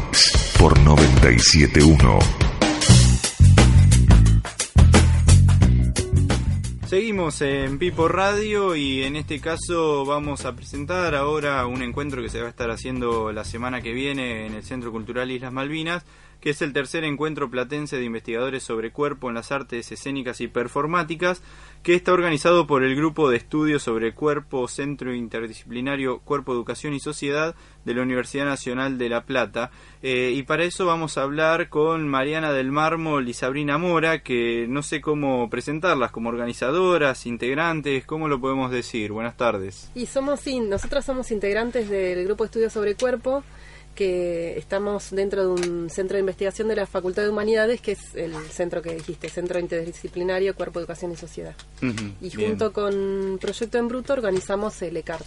por 0.59 0.79
971. 0.79 2.19
Seguimos 6.87 7.41
en 7.43 7.79
Pipo 7.79 8.07
Radio 8.07 8.77
y 8.77 9.03
en 9.03 9.17
este 9.17 9.41
caso 9.41 10.05
vamos 10.05 10.45
a 10.45 10.55
presentar 10.55 11.15
ahora 11.15 11.67
un 11.67 11.83
encuentro 11.83 12.23
que 12.23 12.29
se 12.29 12.41
va 12.41 12.47
a 12.47 12.51
estar 12.51 12.71
haciendo 12.71 13.33
la 13.33 13.45
semana 13.45 13.83
que 13.83 13.93
viene 13.93 14.47
en 14.47 14.55
el 14.55 14.63
Centro 14.63 14.93
Cultural 14.93 15.31
Islas 15.31 15.53
Malvinas, 15.53 16.05
que 16.47 16.51
es 16.51 16.63
el 16.63 16.73
tercer 16.73 17.03
encuentro 17.03 17.51
platense 17.51 17.97
de 17.97 18.05
investigadores 18.05 18.63
sobre 18.63 18.93
cuerpo 18.93 19.29
en 19.29 19.35
las 19.35 19.51
artes 19.51 19.91
escénicas 19.91 20.41
y 20.41 20.47
performáticas, 20.47 21.43
que 21.83 21.97
está 21.97 22.13
organizado 22.13 22.69
por 22.69 22.85
el 22.85 22.95
Grupo 22.95 23.29
de 23.29 23.37
Estudios 23.37 23.83
sobre 23.83 24.15
Cuerpo 24.15 24.69
Centro 24.69 25.13
Interdisciplinario 25.13 26.21
Cuerpo, 26.21 26.53
Educación 26.53 26.95
y 26.95 27.01
Sociedad 27.01 27.57
de 27.85 27.95
la 27.95 28.03
Universidad 28.03 28.45
Nacional 28.45 28.97
de 28.97 29.09
La 29.09 29.25
Plata. 29.25 29.73
Eh, 30.05 30.35
y 30.37 30.45
para 30.45 30.63
eso 30.63 30.87
vamos 30.87 31.19
a 31.19 31.23
hablar 31.23 31.69
con 31.69 32.07
Mariana 32.07 32.53
del 32.53 32.71
Mármol 32.71 33.29
y 33.29 33.35
Sabrina 33.35 33.77
Mora, 33.77 34.23
que 34.23 34.67
no 34.69 34.85
sé 34.85 35.01
cómo 35.01 35.51
presentarlas, 35.51 36.13
como 36.13 36.29
organizadoras, 36.29 37.27
integrantes, 37.27 38.07
¿cómo 38.07 38.29
lo 38.29 38.41
podemos 38.41 38.71
decir? 38.71 39.11
Buenas 39.11 39.37
tardes. 39.37 39.91
Y 39.97 40.07
somos, 40.07 40.39
sí, 40.39 40.61
nosotras 40.61 41.05
somos 41.05 41.33
integrantes 41.33 41.89
del 41.91 42.25
Grupo 42.25 42.45
de 42.45 42.47
Estudios 42.47 42.73
sobre 42.73 42.95
Cuerpo, 42.95 43.43
que 43.97 44.57
estamos 44.57 45.11
dentro 45.11 45.43
de 45.43 45.49
un 45.49 45.91
centro 45.91 46.15
de 46.15 46.21
investigación 46.21 46.69
de 46.69 46.77
la 46.77 46.87
Facultad 46.87 47.25
de 47.25 47.31
Humanidades, 47.31 47.81
que 47.81 47.93
es 47.93 48.15
el 48.15 48.33
centro 48.51 48.81
que 48.83 48.95
dijiste, 48.95 49.29
Centro 49.29 49.59
Interdisciplinario 49.59 50.55
Cuerpo, 50.55 50.79
Educación 50.79 51.11
y 51.11 51.17
Sociedad. 51.17 51.57
Y 51.83 52.37
bien. 52.37 52.51
junto 52.51 52.73
con 52.73 53.39
Proyecto 53.41 53.79
en 53.79 53.89
Bruto 53.89 54.13
organizamos 54.13 54.81
el 54.83 54.97
ECART. 54.99 55.27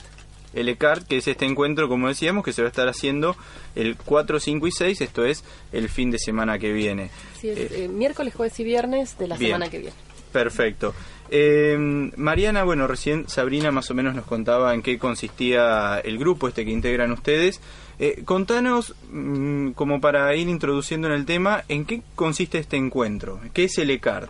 el 0.54 0.70
ECART, 0.70 1.06
que 1.08 1.18
es 1.18 1.28
este 1.28 1.46
encuentro, 1.46 1.90
como 1.90 2.08
decíamos, 2.08 2.44
que 2.46 2.54
se 2.54 2.62
va 2.62 2.68
a 2.68 2.70
estar 2.72 2.88
haciendo 2.88 3.36
el 3.76 3.98
4, 3.98 4.40
5 4.40 4.68
y 4.68 4.72
6, 4.72 5.02
esto 5.02 5.26
es 5.26 5.44
el 5.72 5.90
fin 5.90 6.10
de 6.12 6.18
semana 6.20 6.58
que 6.58 6.72
viene. 6.72 7.10
Sí, 7.40 7.50
es, 7.50 7.58
Eh, 7.58 7.70
eh, 7.84 7.88
miércoles, 7.90 8.34
jueves 8.34 8.60
y 8.60 8.64
viernes 8.64 9.18
de 9.18 9.28
la 9.28 9.36
bien. 9.38 9.50
semana 9.50 9.70
que 9.70 9.80
viene. 9.80 9.96
Perfecto. 10.32 10.94
Eh, 11.32 11.76
Mariana, 12.16 12.64
bueno, 12.64 12.88
recién 12.88 13.30
Sabrina 13.30 13.72
más 13.72 13.90
o 13.92 13.94
menos 13.96 14.16
nos 14.16 14.26
contaba 14.26 14.74
en 14.74 14.82
qué 14.82 14.98
consistía 14.98 16.00
el 16.04 16.18
grupo 16.18 16.48
este 16.48 16.66
que 16.66 16.72
integran 16.72 17.12
ustedes. 17.12 17.62
Eh, 18.00 18.24
contanos, 18.24 18.96
mm, 19.12 19.72
como 19.72 20.00
para 20.00 20.34
ir 20.36 20.48
introduciendo 20.48 21.08
en 21.08 21.14
el 21.14 21.26
tema, 21.26 21.66
¿en 21.68 21.86
qué 21.86 22.02
consiste 22.16 22.58
este 22.58 22.78
encuentro? 22.78 23.42
¿Qué 23.54 23.66
es 23.66 23.78
el 23.78 23.90
ECART? 23.90 24.30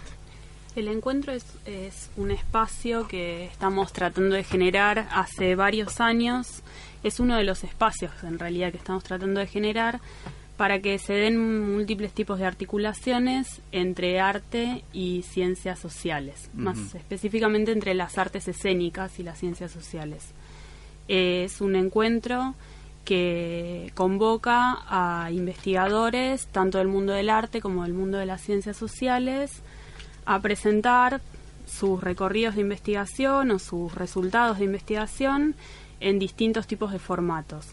El 0.76 0.88
encuentro 0.88 1.34
es, 1.34 1.46
es 1.66 2.10
un 2.18 2.32
espacio 2.32 3.08
que 3.08 3.46
estamos 3.46 3.94
tratando 3.94 4.36
de 4.36 4.44
generar 4.44 5.08
hace 5.12 5.56
varios 5.56 6.00
años. 6.00 6.64
Es 7.04 7.20
uno 7.20 7.38
de 7.38 7.44
los 7.44 7.64
espacios, 7.64 8.12
en 8.24 8.40
realidad, 8.40 8.72
que 8.72 8.78
estamos 8.78 9.04
tratando 9.04 9.40
de 9.40 9.48
generar 9.48 10.00
para 10.58 10.82
que 10.82 10.98
se 10.98 11.14
den 11.14 11.72
múltiples 11.74 12.12
tipos 12.12 12.38
de 12.40 12.46
articulaciones 12.46 13.62
entre 13.72 14.20
arte 14.20 14.84
y 14.92 15.24
ciencias 15.24 15.80
sociales, 15.80 16.50
más 16.54 16.96
específicamente 16.96 17.72
entre 17.72 17.94
las 17.94 18.18
artes 18.18 18.46
escénicas 18.50 19.20
y 19.20 19.24
las 19.24 19.40
ciencias 19.40 19.72
sociales. 19.72 20.34
Es 21.08 21.62
un 21.62 21.78
encuentro 21.78 22.56
que 23.10 23.92
convoca 23.96 24.84
a 24.88 25.32
investigadores, 25.32 26.46
tanto 26.46 26.78
del 26.78 26.88
mundo 26.88 27.12
del 27.12 27.32
arte 27.32 27.60
como 27.60 27.82
del 27.82 27.96
mundo 27.96 28.20
de 28.20 28.28
las 28.28 28.40
ciencias 28.40 28.78
sociales, 28.78 29.64
a 30.28 30.40
presentar 30.42 31.20
sus 31.66 32.04
recorridos 32.04 32.54
de 32.54 32.62
investigación 32.62 33.50
o 33.50 33.58
sus 33.58 33.96
resultados 33.96 34.60
de 34.60 34.66
investigación 34.66 35.56
en 36.00 36.20
distintos 36.20 36.68
tipos 36.68 36.92
de 36.92 37.00
formatos. 37.00 37.70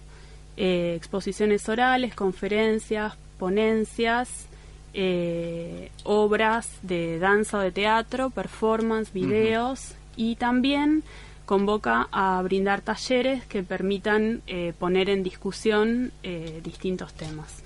Eh, 0.57 0.95
exposiciones 0.97 1.69
orales, 1.69 2.15
conferencias, 2.15 3.19
ponencias, 3.39 4.47
eh, 4.95 5.91
obras 6.05 6.79
de 6.81 7.19
danza 7.19 7.59
o 7.59 7.61
de 7.61 7.73
teatro, 7.73 8.31
performance, 8.31 9.13
videos 9.13 9.97
y 10.17 10.37
también 10.37 11.05
convoca 11.47 12.09
a 12.13 12.43
brindar 12.43 12.83
talleres 12.83 13.47
que 13.47 13.63
permitan 13.63 14.43
eh, 14.47 14.75
poner 14.79 15.09
en 15.09 15.23
discusión 15.23 16.13
eh, 16.23 16.61
distintos 16.63 17.15
temas. 17.15 17.63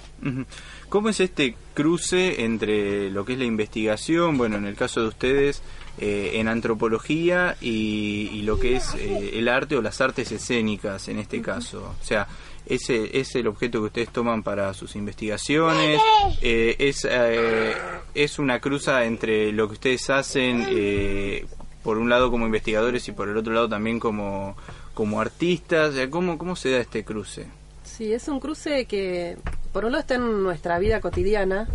¿Cómo 0.90 1.08
es 1.08 1.18
este 1.18 1.56
cruce 1.72 2.44
entre 2.44 3.10
lo 3.10 3.24
que 3.24 3.32
es 3.32 3.38
la 3.38 3.46
investigación, 3.46 4.36
bueno, 4.36 4.58
en 4.58 4.66
el 4.66 4.76
caso 4.76 5.00
de 5.00 5.08
ustedes, 5.08 5.62
eh, 5.98 6.32
en 6.34 6.46
antropología 6.46 7.56
y, 7.60 8.28
y 8.32 8.42
lo 8.42 8.60
que 8.60 8.76
es 8.76 8.94
eh, 8.94 9.30
el 9.34 9.48
arte 9.48 9.76
o 9.76 9.82
las 9.82 10.00
artes 10.02 10.30
escénicas 10.30 11.08
en 11.08 11.18
este 11.18 11.40
caso? 11.40 11.96
O 11.98 12.04
sea, 12.04 12.28
ese 12.66 13.18
es 13.18 13.34
el 13.34 13.46
objeto 13.46 13.80
que 13.80 13.86
ustedes 13.86 14.10
toman 14.10 14.42
para 14.42 14.72
sus 14.74 14.94
investigaciones. 14.94 16.00
Eh, 16.40 16.76
es, 16.78 17.06
eh, 17.08 17.74
es 18.14 18.38
una 18.38 18.60
cruza 18.60 19.04
entre 19.04 19.52
lo 19.52 19.66
que 19.68 19.74
ustedes 19.74 20.08
hacen, 20.10 20.66
eh, 20.68 21.46
por 21.82 21.98
un 21.98 22.08
lado 22.08 22.30
como 22.30 22.46
investigadores 22.46 23.08
y 23.08 23.12
por 23.12 23.28
el 23.28 23.36
otro 23.36 23.52
lado 23.52 23.68
también 23.68 24.00
como, 24.00 24.56
como 24.94 25.20
artistas. 25.20 25.94
¿cómo, 26.10 26.38
¿Cómo 26.38 26.56
se 26.56 26.70
da 26.70 26.78
este 26.78 27.04
cruce? 27.04 27.46
Sí, 27.84 28.12
es 28.12 28.28
un 28.28 28.40
cruce 28.40 28.86
que 28.86 29.36
por 29.72 29.84
un 29.84 29.92
lado 29.92 30.00
está 30.00 30.14
en 30.14 30.42
nuestra 30.42 30.78
vida 30.78 31.00
cotidiana, 31.00 31.68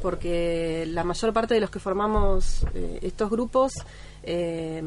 porque 0.00 0.84
la 0.88 1.04
mayor 1.04 1.32
parte 1.32 1.54
de 1.54 1.60
los 1.60 1.70
que 1.70 1.78
formamos 1.78 2.64
eh, 2.74 3.00
estos 3.02 3.30
grupos 3.30 3.72
eh, 4.22 4.82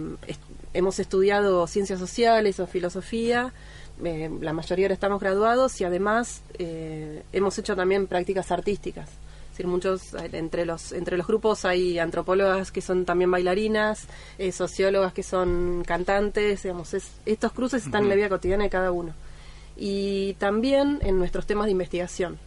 hemos 0.73 0.99
estudiado 0.99 1.65
ciencias 1.67 1.99
sociales 1.99 2.59
o 2.59 2.67
filosofía, 2.67 3.53
eh, 4.03 4.29
la 4.41 4.53
mayoría 4.53 4.85
ahora 4.85 4.93
estamos 4.93 5.19
graduados 5.19 5.79
y 5.81 5.83
además 5.83 6.41
hemos 6.57 7.57
hecho 7.57 7.75
también 7.75 8.07
prácticas 8.07 8.51
artísticas. 8.51 9.09
Decir, 9.53 9.67
muchos 9.67 10.13
eh, 10.15 10.29
entre 10.33 10.65
los 10.65 10.91
entre 10.93 11.15
los 11.15 11.27
grupos 11.27 11.63
hay 11.63 11.99
antropólogas 11.99 12.71
que 12.71 12.81
son 12.81 13.05
también 13.05 13.29
bailarinas, 13.29 14.07
eh, 14.39 14.51
sociólogas 14.51 15.13
que 15.13 15.21
son 15.23 15.83
cantantes, 15.85 16.63
digamos, 16.63 16.93
es- 16.95 17.11
estos 17.25 17.51
cruces 17.53 17.85
están 17.85 18.03
en 18.03 18.09
la 18.09 18.15
vida 18.15 18.29
cotidiana 18.29 18.63
de 18.63 18.69
cada 18.71 18.91
uno. 18.91 19.13
Y 19.77 20.33
también 20.39 20.99
en 21.01 21.17
nuestros 21.19 21.45
temas 21.45 21.65
de 21.65 21.71
investigación, 21.71 22.37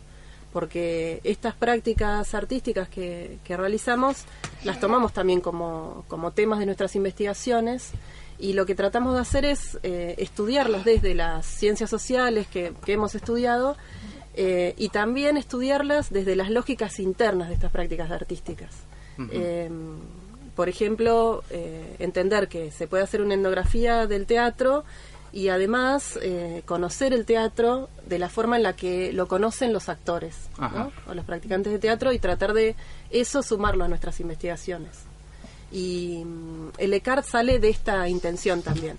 porque 0.52 1.20
estas 1.24 1.54
prácticas 1.54 2.34
artísticas 2.34 2.88
que, 2.88 3.38
que 3.44 3.56
realizamos 3.56 4.24
las 4.64 4.80
tomamos 4.80 5.12
también 5.12 5.40
como, 5.40 6.04
como 6.08 6.30
temas 6.32 6.58
de 6.58 6.66
nuestras 6.66 6.96
investigaciones 6.96 7.90
y 8.38 8.52
lo 8.52 8.66
que 8.66 8.74
tratamos 8.74 9.14
de 9.14 9.20
hacer 9.20 9.44
es 9.44 9.78
eh, 9.82 10.14
estudiarlas 10.18 10.84
desde 10.84 11.14
las 11.14 11.46
ciencias 11.46 11.88
sociales 11.90 12.46
que, 12.48 12.72
que 12.84 12.92
hemos 12.94 13.14
estudiado 13.14 13.76
eh, 14.36 14.74
y 14.76 14.90
también 14.90 15.36
estudiarlas 15.36 16.10
desde 16.10 16.36
las 16.36 16.50
lógicas 16.50 17.00
internas 17.00 17.48
de 17.48 17.54
estas 17.54 17.72
prácticas 17.72 18.10
artísticas. 18.10 18.70
Eh, 19.30 19.70
por 20.54 20.68
ejemplo, 20.70 21.44
eh, 21.50 21.96
entender 21.98 22.48
que 22.48 22.70
se 22.70 22.88
puede 22.88 23.02
hacer 23.02 23.20
una 23.20 23.34
etnografía 23.34 24.06
del 24.06 24.26
teatro 24.26 24.84
y 25.32 25.48
además 25.48 26.18
eh, 26.22 26.62
conocer 26.64 27.12
el 27.12 27.26
teatro 27.26 27.90
de 28.06 28.18
la 28.18 28.30
forma 28.30 28.56
en 28.56 28.62
la 28.62 28.74
que 28.74 29.12
lo 29.12 29.28
conocen 29.28 29.74
los 29.74 29.90
actores 29.90 30.48
o 31.06 31.12
los 31.12 31.26
practicantes 31.26 31.72
de 31.72 31.78
teatro 31.78 32.10
y 32.12 32.18
tratar 32.18 32.54
de 32.54 32.74
eso 33.10 33.42
sumarlo 33.42 33.84
a 33.84 33.88
nuestras 33.88 34.18
investigaciones. 34.20 35.02
Y 35.70 36.22
mm, 36.24 36.68
el 36.78 36.94
ECART 36.94 37.26
sale 37.26 37.58
de 37.58 37.68
esta 37.68 38.08
intención 38.08 38.62
también, 38.62 38.96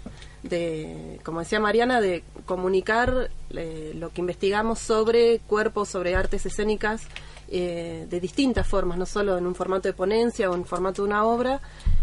de, 0.48 1.20
como 1.24 1.40
decía 1.40 1.60
Mariana, 1.60 2.02
de 2.02 2.24
comunicar 2.46 3.30
eh, 3.52 3.92
lo 3.96 4.12
que 4.12 4.22
investigamos 4.22 4.80
sobre 4.80 5.40
cuerpos, 5.40 5.90
sobre 5.90 6.16
artes 6.16 6.46
escénicas, 6.46 7.04
eh, 7.50 8.08
de 8.10 8.20
distintas 8.20 8.68
formas, 8.68 8.98
no 8.98 9.06
solo 9.06 9.38
en 9.38 9.48
un 9.48 9.56
formato 9.56 9.88
de 9.88 9.94
ponencia 9.94 10.50
o 10.50 10.56
en 10.56 10.66
formato 10.66 11.04
de 11.04 11.08
una 11.08 11.24
obra, 11.24 11.62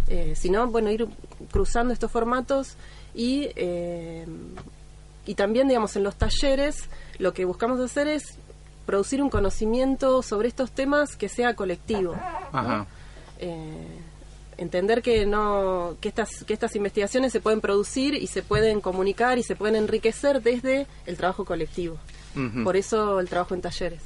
eh, 0.09 0.35
sino 0.37 0.67
bueno 0.69 0.91
ir 0.91 1.07
cruzando 1.51 1.93
estos 1.93 2.11
formatos 2.11 2.77
y 3.15 3.49
y 5.27 5.35
también 5.37 5.69
digamos 5.69 5.97
en 5.97 6.03
los 6.03 6.17
talleres 6.17 6.91
lo 7.19 7.33
que 7.33 7.47
buscamos 7.47 7.81
hacer 7.81 8.09
es 8.09 8.37
producir 8.85 9.23
un 9.23 9.31
conocimiento 9.31 10.23
sobre 10.23 10.49
estos 10.49 10.71
temas 10.73 11.17
que 11.17 11.31
sea 11.31 11.55
colectivo 11.55 12.15
Ajá. 12.53 12.87
Entender 14.59 15.03
que 15.03 15.27
no 15.27 15.97
que 16.01 16.09
estas 16.09 16.45
que 16.45 16.53
estas 16.55 16.75
investigaciones 16.77 17.33
se 17.33 17.41
pueden 17.41 17.61
producir 17.61 18.15
y 18.15 18.27
se 18.27 18.43
pueden 18.43 18.81
comunicar 18.81 19.39
y 19.39 19.43
se 19.43 19.57
pueden 19.57 19.77
enriquecer 19.77 20.43
desde 20.43 20.87
el 21.07 21.17
trabajo 21.17 21.45
colectivo 21.45 21.99
por 22.65 22.77
eso 22.77 23.21
el 23.21 23.29
trabajo 23.29 23.55
en 23.55 23.61
talleres 23.63 24.01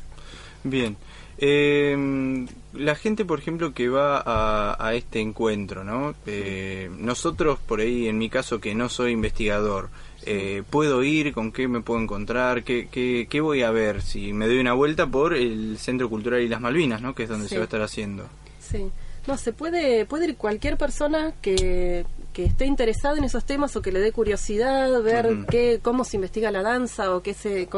Bien. 0.64 0.96
Eh, 1.40 2.46
la 2.72 2.94
gente, 2.96 3.24
por 3.24 3.38
ejemplo, 3.38 3.72
que 3.72 3.88
va 3.88 4.18
a, 4.18 4.76
a 4.84 4.94
este 4.94 5.20
encuentro, 5.20 5.84
¿no? 5.84 6.14
Eh, 6.26 6.90
nosotros, 6.98 7.60
por 7.64 7.78
ahí, 7.80 8.08
en 8.08 8.18
mi 8.18 8.28
caso, 8.28 8.60
que 8.60 8.74
no 8.74 8.88
soy 8.88 9.12
investigador, 9.12 9.88
eh, 10.26 10.64
¿puedo 10.68 11.04
ir? 11.04 11.32
¿Con 11.32 11.52
qué 11.52 11.68
me 11.68 11.80
puedo 11.80 12.00
encontrar? 12.00 12.64
¿Qué, 12.64 12.88
qué, 12.90 13.28
qué 13.30 13.40
voy 13.40 13.62
a 13.62 13.70
ver? 13.70 14.02
Si 14.02 14.32
me 14.32 14.48
doy 14.48 14.58
una 14.58 14.72
vuelta 14.74 15.06
por 15.06 15.32
el 15.34 15.78
Centro 15.78 16.08
Cultural 16.10 16.40
y 16.42 16.48
las 16.48 16.60
Malvinas, 16.60 17.00
¿no? 17.00 17.14
Que 17.14 17.22
es 17.22 17.28
donde 17.28 17.46
Sí. 17.46 17.50
se 17.50 17.58
va 17.58 17.62
a 17.62 17.64
estar 17.70 17.82
haciendo. 17.82 18.26
Sí. 18.60 18.90
No, 19.28 19.36
se 19.36 19.52
puede, 19.52 20.06
puede 20.06 20.24
ir 20.24 20.36
cualquier 20.38 20.78
persona 20.78 21.34
que, 21.42 22.06
que 22.32 22.46
esté 22.46 22.64
interesada 22.64 23.18
en 23.18 23.24
esos 23.24 23.44
temas 23.44 23.76
o 23.76 23.82
que 23.82 23.92
le 23.92 24.00
dé 24.00 24.10
curiosidad, 24.10 25.02
ver 25.02 25.44
qué, 25.50 25.80
cómo 25.82 26.04
se 26.04 26.16
investiga 26.16 26.50
la 26.50 26.62
danza 26.62 27.14
o 27.14 27.22
qué 27.22 27.34
se, 27.34 27.68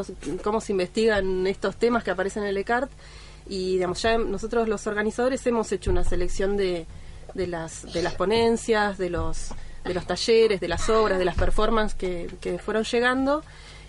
cómo 0.44 0.60
se 0.60 0.70
investigan 0.70 1.48
estos 1.48 1.74
temas 1.74 2.04
que 2.04 2.12
aparecen 2.12 2.44
en 2.44 2.50
el 2.50 2.56
ECART. 2.56 2.88
Y 3.48 3.72
digamos, 3.72 4.00
ya 4.00 4.16
nosotros 4.16 4.68
los 4.68 4.86
organizadores 4.86 5.44
hemos 5.44 5.72
hecho 5.72 5.90
una 5.90 6.04
selección 6.04 6.56
de, 6.56 6.86
de 7.34 7.48
las, 7.48 7.92
de 7.92 8.00
las 8.00 8.14
ponencias, 8.14 8.96
de 8.96 9.10
los, 9.10 9.48
de 9.84 9.92
los 9.92 10.06
talleres, 10.06 10.60
de 10.60 10.68
las 10.68 10.88
obras, 10.88 11.18
de 11.18 11.24
las 11.24 11.34
performances 11.34 11.98
que, 11.98 12.30
que 12.40 12.60
fueron 12.60 12.84
llegando 12.84 13.42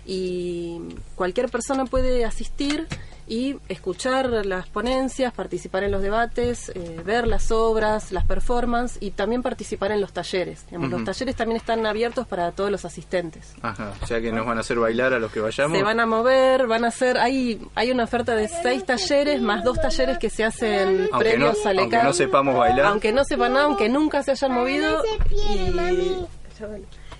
y 0.04 0.80
cualquier 1.14 1.48
persona 1.48 1.84
puede 1.84 2.24
asistir 2.24 2.88
y 3.26 3.56
escuchar 3.68 4.28
las 4.44 4.66
ponencias, 4.68 5.32
participar 5.32 5.84
en 5.84 5.92
los 5.92 6.02
debates, 6.02 6.70
eh, 6.74 7.00
ver 7.04 7.26
las 7.26 7.50
obras, 7.52 8.12
las 8.12 8.24
performances 8.26 8.98
y 9.00 9.10
también 9.12 9.42
participar 9.42 9.92
en 9.92 10.00
los 10.00 10.12
talleres. 10.12 10.66
Digamos, 10.66 10.90
Los 10.90 11.04
talleres 11.04 11.36
también 11.36 11.56
están 11.56 11.86
abiertos 11.86 12.26
para 12.26 12.50
todos 12.52 12.70
los 12.70 12.84
asistentes. 12.84 13.54
Ajá, 13.62 13.92
o 14.02 14.06
sea 14.06 14.20
que 14.20 14.32
nos 14.32 14.44
van 14.46 14.58
a 14.58 14.60
hacer 14.60 14.78
bailar 14.78 15.12
a 15.12 15.18
los 15.18 15.30
que 15.32 15.40
vayamos. 15.40 15.76
Se 15.78 15.84
van 15.84 16.00
a 16.00 16.06
mover, 16.06 16.66
van 16.66 16.84
a 16.84 16.88
hacer, 16.88 17.16
hay, 17.18 17.60
hay 17.74 17.90
una 17.90 18.04
oferta 18.04 18.34
de 18.34 18.48
seis 18.48 18.84
talleres 18.84 19.40
más 19.40 19.64
dos 19.64 19.80
talleres 19.80 20.18
que 20.18 20.28
se 20.30 20.44
hacen 20.44 21.08
Aunque 21.12 21.30
previos 21.30 21.58
no- 21.64 21.70
al 21.70 21.78
aunque 21.78 22.02
no 22.02 22.12
sepamos 22.12 22.56
bailar. 22.56 22.86
Aunque 22.86 23.12
no 23.12 23.24
sepan 23.24 23.52
nada, 23.54 23.64
aunque 23.66 23.88
nunca 23.88 24.22
se 24.22 24.32
hayan 24.32 24.52
movido. 24.52 25.02
y, 25.30 25.70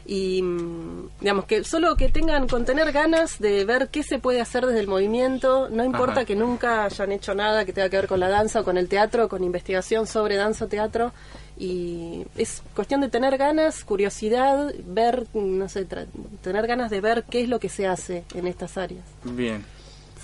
y, 0.06 0.42
mm, 0.42 1.08
digamos 1.20 1.44
que 1.44 1.64
solo 1.64 1.94
que 1.96 2.08
tengan 2.08 2.48
con 2.48 2.64
tener 2.64 2.90
ganas 2.92 3.38
de 3.38 3.64
ver 3.64 3.88
qué 3.88 4.02
se 4.02 4.18
puede 4.18 4.40
hacer 4.40 4.66
desde 4.66 4.80
el 4.80 4.88
movimiento, 4.88 5.68
no 5.70 5.84
importa 5.84 6.12
Ajá. 6.20 6.24
que 6.24 6.34
nunca 6.36 6.84
hayan 6.84 7.12
hecho 7.12 7.34
nada 7.34 7.64
que 7.64 7.72
tenga 7.72 7.88
que 7.88 7.96
ver 7.96 8.08
con 8.08 8.20
la 8.20 8.28
danza 8.28 8.60
o 8.60 8.64
con 8.64 8.76
el 8.78 8.88
teatro, 8.88 9.28
con 9.28 9.44
investigación 9.44 10.06
sobre 10.06 10.36
danza 10.36 10.64
o 10.64 10.68
teatro. 10.68 11.12
Y 11.58 12.24
es 12.36 12.62
cuestión 12.74 13.00
de 13.02 13.08
tener 13.08 13.36
ganas, 13.38 13.84
curiosidad, 13.84 14.72
ver, 14.86 15.26
no 15.34 15.68
sé, 15.68 15.88
tra- 15.88 16.06
tener 16.42 16.66
ganas 16.66 16.90
de 16.90 17.00
ver 17.00 17.24
qué 17.30 17.42
es 17.42 17.48
lo 17.48 17.60
que 17.60 17.68
se 17.68 17.86
hace 17.86 18.24
en 18.34 18.46
estas 18.48 18.76
áreas. 18.78 19.04
Bien. 19.22 19.64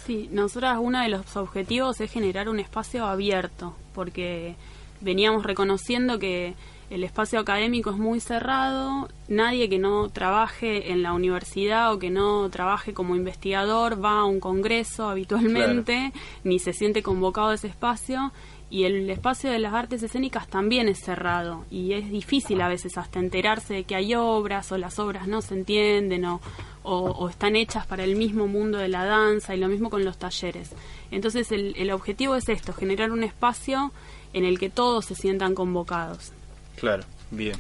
Sí, 0.07 0.29
nosotras 0.33 0.79
uno 0.81 1.01
de 1.03 1.09
los 1.11 1.37
objetivos 1.37 2.01
es 2.01 2.11
generar 2.11 2.49
un 2.49 2.59
espacio 2.61 3.05
abierto, 3.05 3.77
porque 3.95 4.57
veníamos 5.03 5.45
reconociendo 5.45 6.19
que 6.19 6.55
el 6.91 7.05
espacio 7.05 7.39
académico 7.39 7.91
es 7.91 7.97
muy 7.97 8.21
cerrado, 8.21 9.09
nadie 9.29 9.69
que 9.69 9.79
no 9.79 10.09
trabaje 10.09 10.91
en 10.91 11.03
la 11.03 11.13
universidad 11.13 11.93
o 11.93 11.99
que 11.99 12.11
no 12.11 12.49
trabaje 12.51 12.95
como 12.95 13.15
investigador 13.15 14.03
va 14.03 14.21
a 14.21 14.25
un 14.25 14.41
congreso 14.41 15.09
habitualmente, 15.09 16.13
ni 16.45 16.59
se 16.59 16.73
siente 16.73 17.03
convocado 17.03 17.49
a 17.49 17.55
ese 17.55 17.69
espacio, 17.69 18.33
y 18.71 18.85
el 18.85 19.09
espacio 19.09 19.51
de 19.51 19.59
las 19.59 19.73
artes 19.73 20.03
escénicas 20.03 20.47
también 20.49 20.89
es 20.89 21.01
cerrado, 21.01 21.65
y 21.71 21.93
es 21.93 22.11
difícil 22.11 22.61
a 22.61 22.69
veces 22.69 22.97
hasta 22.97 23.19
enterarse 23.19 23.75
de 23.75 23.85
que 23.85 23.95
hay 23.95 24.15
obras 24.15 24.73
o 24.73 24.79
las 24.79 24.99
obras 24.99 25.27
no 25.27 25.43
se 25.43 25.55
entienden 25.55 26.25
o, 26.25 26.41
o, 26.83 26.97
o 26.97 27.29
están 27.29 27.57
hechas 27.57 27.87
para 27.87 28.05
el 28.05 28.17
mismo 28.17 28.47
mundo 28.47 28.79
de 28.79 28.89
la 28.89 29.05
danza 29.05 29.55
y 29.55 29.59
lo 29.59 29.69
mismo 29.69 29.91
con 29.91 30.05
los 30.05 30.19
talleres. 30.19 30.71
Entonces 31.11 31.53
el, 31.53 31.75
el 31.77 31.91
objetivo 31.91 32.35
es 32.35 32.49
esto, 32.49 32.73
generar 32.73 33.11
un 33.11 33.25
espacio 33.25 33.93
en 34.33 34.45
el 34.45 34.59
que 34.59 34.71
todos 34.71 35.07
se 35.07 35.15
sientan 35.15 35.55
convocados. 35.55 36.33
Claro, 36.81 37.05
bien. 37.31 37.57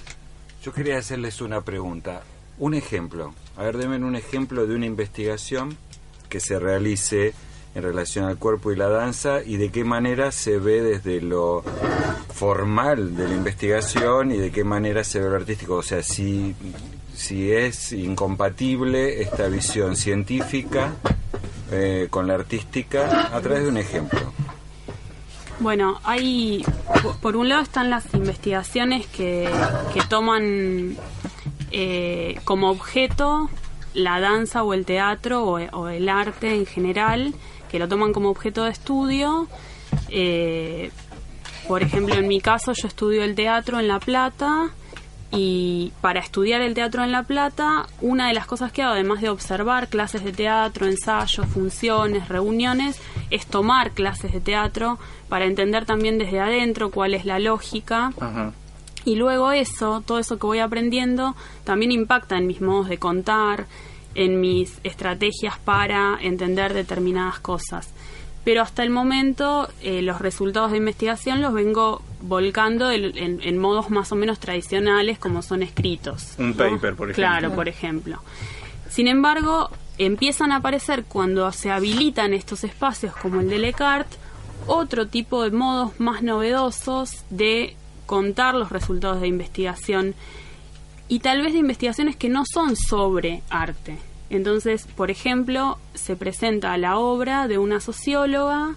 Yo 0.62 0.72
quería 0.72 0.98
hacerles 0.98 1.40
una 1.40 1.60
pregunta. 1.62 2.22
Un 2.58 2.74
ejemplo. 2.74 3.34
A 3.56 3.62
ver, 3.62 3.76
denme 3.76 3.96
un 3.96 4.16
ejemplo 4.16 4.66
de 4.66 4.74
una 4.74 4.86
investigación 4.86 5.76
que 6.28 6.40
se 6.40 6.58
realice 6.58 7.34
en 7.74 7.82
relación 7.82 8.24
al 8.24 8.38
cuerpo 8.38 8.72
y 8.72 8.76
la 8.76 8.88
danza 8.88 9.42
y 9.44 9.56
de 9.56 9.70
qué 9.70 9.84
manera 9.84 10.32
se 10.32 10.58
ve 10.58 10.82
desde 10.82 11.20
lo 11.20 11.62
formal 12.34 13.16
de 13.16 13.28
la 13.28 13.34
investigación 13.34 14.32
y 14.32 14.38
de 14.38 14.50
qué 14.50 14.64
manera 14.64 15.04
se 15.04 15.20
ve 15.20 15.28
lo 15.28 15.36
artístico. 15.36 15.76
O 15.76 15.82
sea, 15.82 16.02
si, 16.02 16.54
si 17.14 17.52
es 17.52 17.92
incompatible 17.92 19.22
esta 19.22 19.48
visión 19.48 19.96
científica 19.96 20.94
eh, 21.70 22.08
con 22.10 22.26
la 22.26 22.34
artística 22.34 23.34
a 23.34 23.40
través 23.40 23.64
de 23.64 23.68
un 23.68 23.76
ejemplo. 23.76 24.32
Bueno, 25.60 26.00
hay, 26.04 26.64
po- 27.02 27.16
por 27.20 27.36
un 27.36 27.48
lado 27.48 27.62
están 27.62 27.90
las 27.90 28.14
investigaciones 28.14 29.06
que, 29.08 29.48
que 29.92 30.00
toman 30.08 30.96
eh, 31.72 32.40
como 32.44 32.70
objeto 32.70 33.50
la 33.94 34.20
danza 34.20 34.62
o 34.62 34.72
el 34.74 34.84
teatro 34.84 35.44
o, 35.44 35.58
o 35.58 35.88
el 35.88 36.08
arte 36.08 36.54
en 36.54 36.66
general, 36.66 37.34
que 37.70 37.78
lo 37.80 37.88
toman 37.88 38.12
como 38.12 38.30
objeto 38.30 38.64
de 38.64 38.70
estudio. 38.70 39.48
Eh, 40.10 40.90
por 41.66 41.82
ejemplo, 41.82 42.14
en 42.14 42.28
mi 42.28 42.40
caso 42.40 42.72
yo 42.72 42.86
estudio 42.86 43.24
el 43.24 43.34
teatro 43.34 43.80
en 43.80 43.88
La 43.88 43.98
Plata 43.98 44.70
y 45.30 45.92
para 46.00 46.20
estudiar 46.20 46.62
el 46.62 46.74
teatro 46.74 47.04
en 47.04 47.12
La 47.12 47.22
Plata, 47.22 47.86
una 48.00 48.28
de 48.28 48.34
las 48.34 48.46
cosas 48.46 48.72
que 48.72 48.82
hago, 48.82 48.94
además 48.94 49.20
de 49.20 49.28
observar 49.28 49.88
clases 49.88 50.24
de 50.24 50.32
teatro, 50.32 50.86
ensayos, 50.86 51.46
funciones, 51.46 52.28
reuniones, 52.28 53.00
es 53.30 53.46
tomar 53.46 53.90
clases 53.90 54.32
de 54.32 54.40
teatro 54.40 54.98
para 55.28 55.44
entender 55.44 55.84
también 55.84 56.18
desde 56.18 56.40
adentro 56.40 56.90
cuál 56.90 57.14
es 57.14 57.26
la 57.26 57.38
lógica. 57.38 58.12
Ajá. 58.18 58.52
Y 59.04 59.16
luego 59.16 59.52
eso, 59.52 60.02
todo 60.04 60.18
eso 60.18 60.38
que 60.38 60.46
voy 60.46 60.58
aprendiendo, 60.58 61.34
también 61.64 61.92
impacta 61.92 62.36
en 62.36 62.46
mis 62.46 62.60
modos 62.60 62.88
de 62.88 62.98
contar, 62.98 63.66
en 64.14 64.40
mis 64.40 64.80
estrategias 64.82 65.58
para 65.58 66.18
entender 66.20 66.74
determinadas 66.74 67.38
cosas. 67.38 67.92
Pero 68.48 68.62
hasta 68.62 68.82
el 68.82 68.88
momento 68.88 69.68
eh, 69.82 70.00
los 70.00 70.22
resultados 70.22 70.70
de 70.70 70.78
investigación 70.78 71.42
los 71.42 71.52
vengo 71.52 72.00
volcando 72.22 72.90
en, 72.90 73.04
en- 73.18 73.42
en 73.42 73.58
modos 73.58 73.90
más 73.90 74.10
o 74.10 74.14
menos 74.16 74.38
tradicionales 74.38 75.18
como 75.18 75.42
son 75.42 75.62
escritos. 75.62 76.28
Un 76.38 76.52
¿no? 76.52 76.56
paper, 76.56 76.94
por 76.96 77.10
ejemplo. 77.10 77.14
Claro, 77.14 77.54
por 77.54 77.68
ejemplo. 77.68 78.22
Sin 78.88 79.06
embargo, 79.06 79.68
empiezan 79.98 80.50
a 80.52 80.56
aparecer 80.56 81.04
cuando 81.04 81.52
se 81.52 81.70
habilitan 81.70 82.32
estos 82.32 82.64
espacios 82.64 83.14
como 83.16 83.40
el 83.40 83.50
de 83.50 83.58
Lecart, 83.58 84.08
otro 84.66 85.08
tipo 85.08 85.42
de 85.44 85.50
modos 85.50 86.00
más 86.00 86.22
novedosos 86.22 87.24
de 87.28 87.76
contar 88.06 88.54
los 88.54 88.70
resultados 88.72 89.20
de 89.20 89.28
investigación 89.28 90.14
y 91.06 91.18
tal 91.18 91.42
vez 91.42 91.52
de 91.52 91.58
investigaciones 91.58 92.16
que 92.16 92.30
no 92.30 92.44
son 92.50 92.76
sobre 92.76 93.42
arte. 93.50 93.98
Entonces, 94.30 94.86
por 94.96 95.10
ejemplo, 95.10 95.78
se 95.94 96.16
presenta 96.16 96.76
la 96.76 96.98
obra 96.98 97.48
de 97.48 97.58
una 97.58 97.80
socióloga 97.80 98.76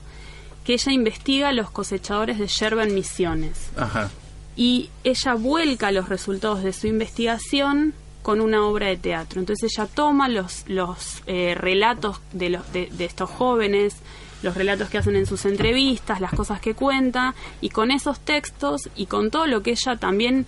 que 0.64 0.74
ella 0.74 0.92
investiga 0.92 1.52
los 1.52 1.72
cosechadores 1.72 2.38
de 2.40 2.48
yerba 2.48 2.84
en 2.84 2.94
Misiones 2.94 3.72
Ajá. 3.76 4.12
y 4.56 4.90
ella 5.04 5.34
vuelca 5.34 5.92
los 5.92 6.08
resultados 6.08 6.64
de 6.64 6.72
su 6.72 6.88
investigación 6.88 7.94
con 8.22 8.40
una 8.40 8.66
obra 8.66 8.88
de 8.88 8.98
teatro. 8.98 9.40
Entonces 9.40 9.72
ella 9.76 9.88
toma 9.88 10.30
los, 10.30 10.64
los 10.68 11.24
eh, 11.26 11.56
relatos 11.56 12.22
de, 12.34 12.50
los, 12.50 12.72
de, 12.72 12.88
de 12.92 13.06
estos 13.06 13.30
jóvenes, 13.30 13.96
los 14.44 14.56
relatos 14.56 14.90
que 14.90 15.00
hacen 15.00 15.16
en 15.16 15.26
sus 15.26 15.46
entrevistas, 15.46 16.22
las 16.22 16.34
cosas 16.34 16.62
que 16.62 16.74
cuenta, 16.76 17.36
y 17.62 17.70
con 17.70 17.92
esos 17.92 18.20
textos 18.20 18.90
y 18.96 19.08
con 19.08 19.32
todo 19.32 19.48
lo 19.48 19.64
que 19.64 19.72
ella 19.72 19.96
también 19.98 20.46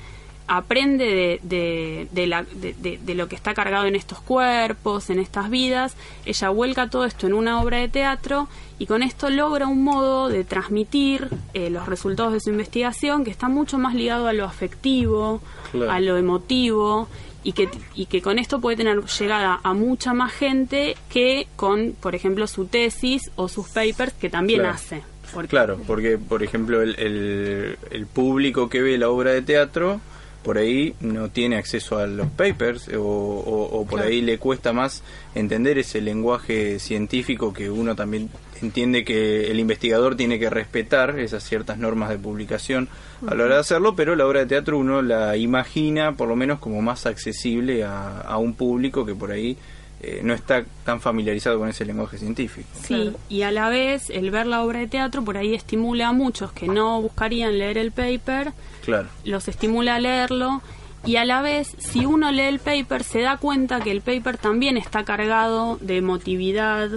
aprende 0.48 1.06
de, 1.06 1.40
de, 1.44 2.08
de 2.12 2.28
la- 2.28 2.44
de- 2.54 3.16
lo 3.16 3.28
que 3.28 3.36
está 3.36 3.54
cargado 3.54 3.86
en 3.86 3.96
estos 3.96 4.20
cuerpos, 4.20 5.10
en 5.10 5.20
estas 5.20 5.50
vidas, 5.50 5.96
ella 6.26 6.50
vuelca 6.50 6.90
todo 6.90 7.06
esto 7.06 7.28
en 7.28 7.34
una 7.34 7.62
obra 7.62 7.78
de 7.78 7.88
teatro 7.90 8.48
y 8.80 8.86
con 8.86 9.04
esto 9.04 9.30
logra 9.30 9.68
un 9.68 9.84
modo 9.84 10.30
de 10.30 10.44
transmitir 10.44 11.28
eh, 11.54 11.70
los 11.70 11.88
resultados 11.88 12.34
de 12.34 12.40
su 12.40 12.50
investigación 12.50 13.24
que 13.24 13.32
está 13.32 13.48
mucho 13.50 13.78
más 13.78 13.94
ligado 13.96 14.28
a 14.28 14.34
lo 14.34 14.46
afectivo, 14.46 15.42
Claro. 15.72 15.92
a 15.92 16.00
lo 16.00 16.18
emotivo 16.18 17.08
y 17.44 17.54
que, 17.54 17.68
y 17.96 18.06
que 18.06 18.22
con 18.22 18.38
esto 18.40 18.60
puede 18.62 18.78
tener 18.78 19.02
llegada 19.04 19.60
a 19.64 19.74
mucha 19.74 20.14
más 20.14 20.32
gente 20.34 20.96
que 21.10 21.48
con, 21.56 21.94
por 22.00 22.16
ejemplo, 22.16 22.46
su 22.48 22.66
tesis 22.66 23.32
o 23.36 23.48
sus 23.48 23.70
papers 23.70 24.14
que 24.14 24.30
también 24.30 24.60
Claro. 24.62 24.76
hace. 24.76 25.02
Porque- 25.34 25.50
Claro, 25.50 25.80
porque 25.88 26.18
por 26.20 26.44
ejemplo 26.44 26.82
el, 26.82 26.96
el, 27.00 27.78
el 27.92 28.06
público 28.08 28.70
que 28.70 28.82
ve 28.82 28.98
la 29.00 29.10
obra 29.10 29.32
de 29.32 29.42
teatro 29.42 30.00
por 30.44 30.58
ahí 30.58 30.94
no 31.00 31.30
tiene 31.30 31.56
acceso 31.58 31.98
a 31.98 32.06
los 32.08 32.28
papers 32.28 32.90
o, 32.90 33.00
o- 33.02 33.80
o 33.80 33.86
por 33.86 34.00
Claro. 34.00 34.10
ahí 34.10 34.22
le 34.22 34.38
cuesta 34.38 34.74
más 34.74 35.04
entender 35.36 35.78
ese 35.78 36.02
lenguaje 36.02 36.80
científico 36.80 37.54
que 37.54 37.70
uno 37.70 37.96
también 37.96 38.30
entiende 38.62 39.04
que 39.04 39.50
el 39.52 39.60
investigador 39.60 40.16
tiene 40.16 40.40
que 40.40 40.50
respetar 40.50 41.20
esas 41.20 41.44
ciertas 41.44 41.78
normas 41.78 42.10
de 42.10 42.18
publicación 42.18 42.88
a 43.28 43.36
la 43.36 43.44
hora 43.46 43.56
de 43.56 43.62
hacerlo, 43.62 43.96
pero 43.96 44.16
la 44.16 44.26
obra 44.28 44.42
de 44.42 44.46
teatro 44.48 44.78
uno 44.78 45.02
la 45.02 45.36
imagina 45.38 46.14
por 46.16 46.28
lo 46.28 46.36
menos 46.36 46.60
como 46.60 46.82
más 46.82 47.06
accesible 47.06 47.84
a, 47.84 48.22
a 48.22 48.38
un 48.38 48.54
público 48.54 49.06
que 49.06 49.16
por 49.16 49.32
ahí 49.32 49.58
eh, 50.04 50.20
no 50.24 50.34
está 50.34 50.66
tan 50.84 51.00
familiarizado 51.00 51.58
con 51.60 51.70
ese 51.70 51.86
lenguaje 51.86 52.18
científico. 52.18 52.68
Sí, 52.82 52.88
Claro. 52.94 53.14
y 53.30 53.42
a 53.44 53.52
la 53.52 53.70
vez 53.70 54.10
el 54.10 54.30
ver 54.32 54.46
la 54.48 54.62
obra 54.62 54.80
de 54.80 54.88
teatro 54.88 55.24
por 55.24 55.38
ahí 55.38 55.54
estimula 55.56 56.10
a 56.10 56.14
muchos 56.14 56.52
que 56.52 56.68
no 56.68 57.02
buscarían 57.02 57.58
leer 57.58 57.78
el 57.78 57.92
paper, 57.92 58.52
Claro. 58.84 59.08
los 59.24 59.48
estimula 59.48 59.96
a 59.96 60.00
leerlo 60.00 60.62
y 61.06 61.16
a 61.16 61.26
la 61.26 61.42
vez 61.42 61.76
si 61.80 62.06
uno 62.06 62.32
lee 62.32 62.42
el 62.44 62.60
paper 62.60 63.04
se 63.04 63.22
da 63.22 63.38
cuenta 63.38 63.80
que 63.82 63.92
el 63.92 64.02
paper 64.02 64.38
también 64.38 64.78
está 64.78 65.04
cargado 65.04 65.78
de 65.82 65.98
emotividad 65.98 66.90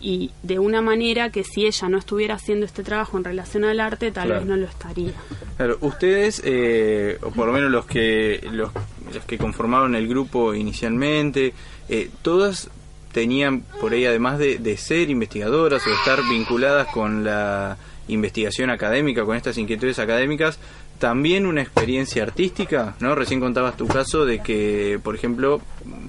y 0.00 0.30
de 0.42 0.58
una 0.58 0.82
manera 0.82 1.30
que 1.30 1.44
si 1.44 1.66
ella 1.66 1.88
no 1.88 1.98
estuviera 1.98 2.34
haciendo 2.34 2.66
este 2.66 2.82
trabajo 2.82 3.16
en 3.18 3.24
relación 3.24 3.64
al 3.64 3.80
arte 3.80 4.10
tal 4.10 4.26
Claro. 4.26 4.40
vez 4.40 4.48
no 4.48 4.56
lo 4.56 4.66
estaría. 4.66 5.12
Claro, 5.56 5.78
ustedes, 5.80 6.42
eh, 6.44 7.18
o 7.22 7.30
por 7.30 7.46
lo 7.46 7.52
menos 7.52 7.70
los 7.70 7.86
que 7.86 8.40
los, 8.52 8.70
los 9.14 9.24
que 9.24 9.38
conformaron 9.38 9.94
el 9.94 10.06
grupo 10.08 10.54
inicialmente, 10.54 11.54
eh, 11.88 12.10
todas 12.22 12.68
tenían 13.12 13.60
por 13.80 13.92
ahí, 13.92 14.04
además 14.06 14.38
de, 14.38 14.58
de 14.58 14.76
ser 14.76 15.08
investigadoras 15.10 15.86
o 15.86 15.90
estar 15.90 16.20
vinculadas 16.28 16.88
con 16.88 17.22
la 17.24 17.76
investigación 18.08 18.70
académica, 18.70 19.24
con 19.24 19.36
estas 19.36 19.56
inquietudes 19.56 19.98
académicas, 20.00 20.58
también 20.98 21.46
una 21.46 21.62
experiencia 21.62 22.22
artística, 22.22 22.96
¿no? 23.00 23.14
Recién 23.14 23.40
contabas 23.40 23.76
tu 23.76 23.86
caso 23.86 24.24
de 24.24 24.40
que, 24.40 24.98
por 25.02 25.14
ejemplo, 25.14 25.60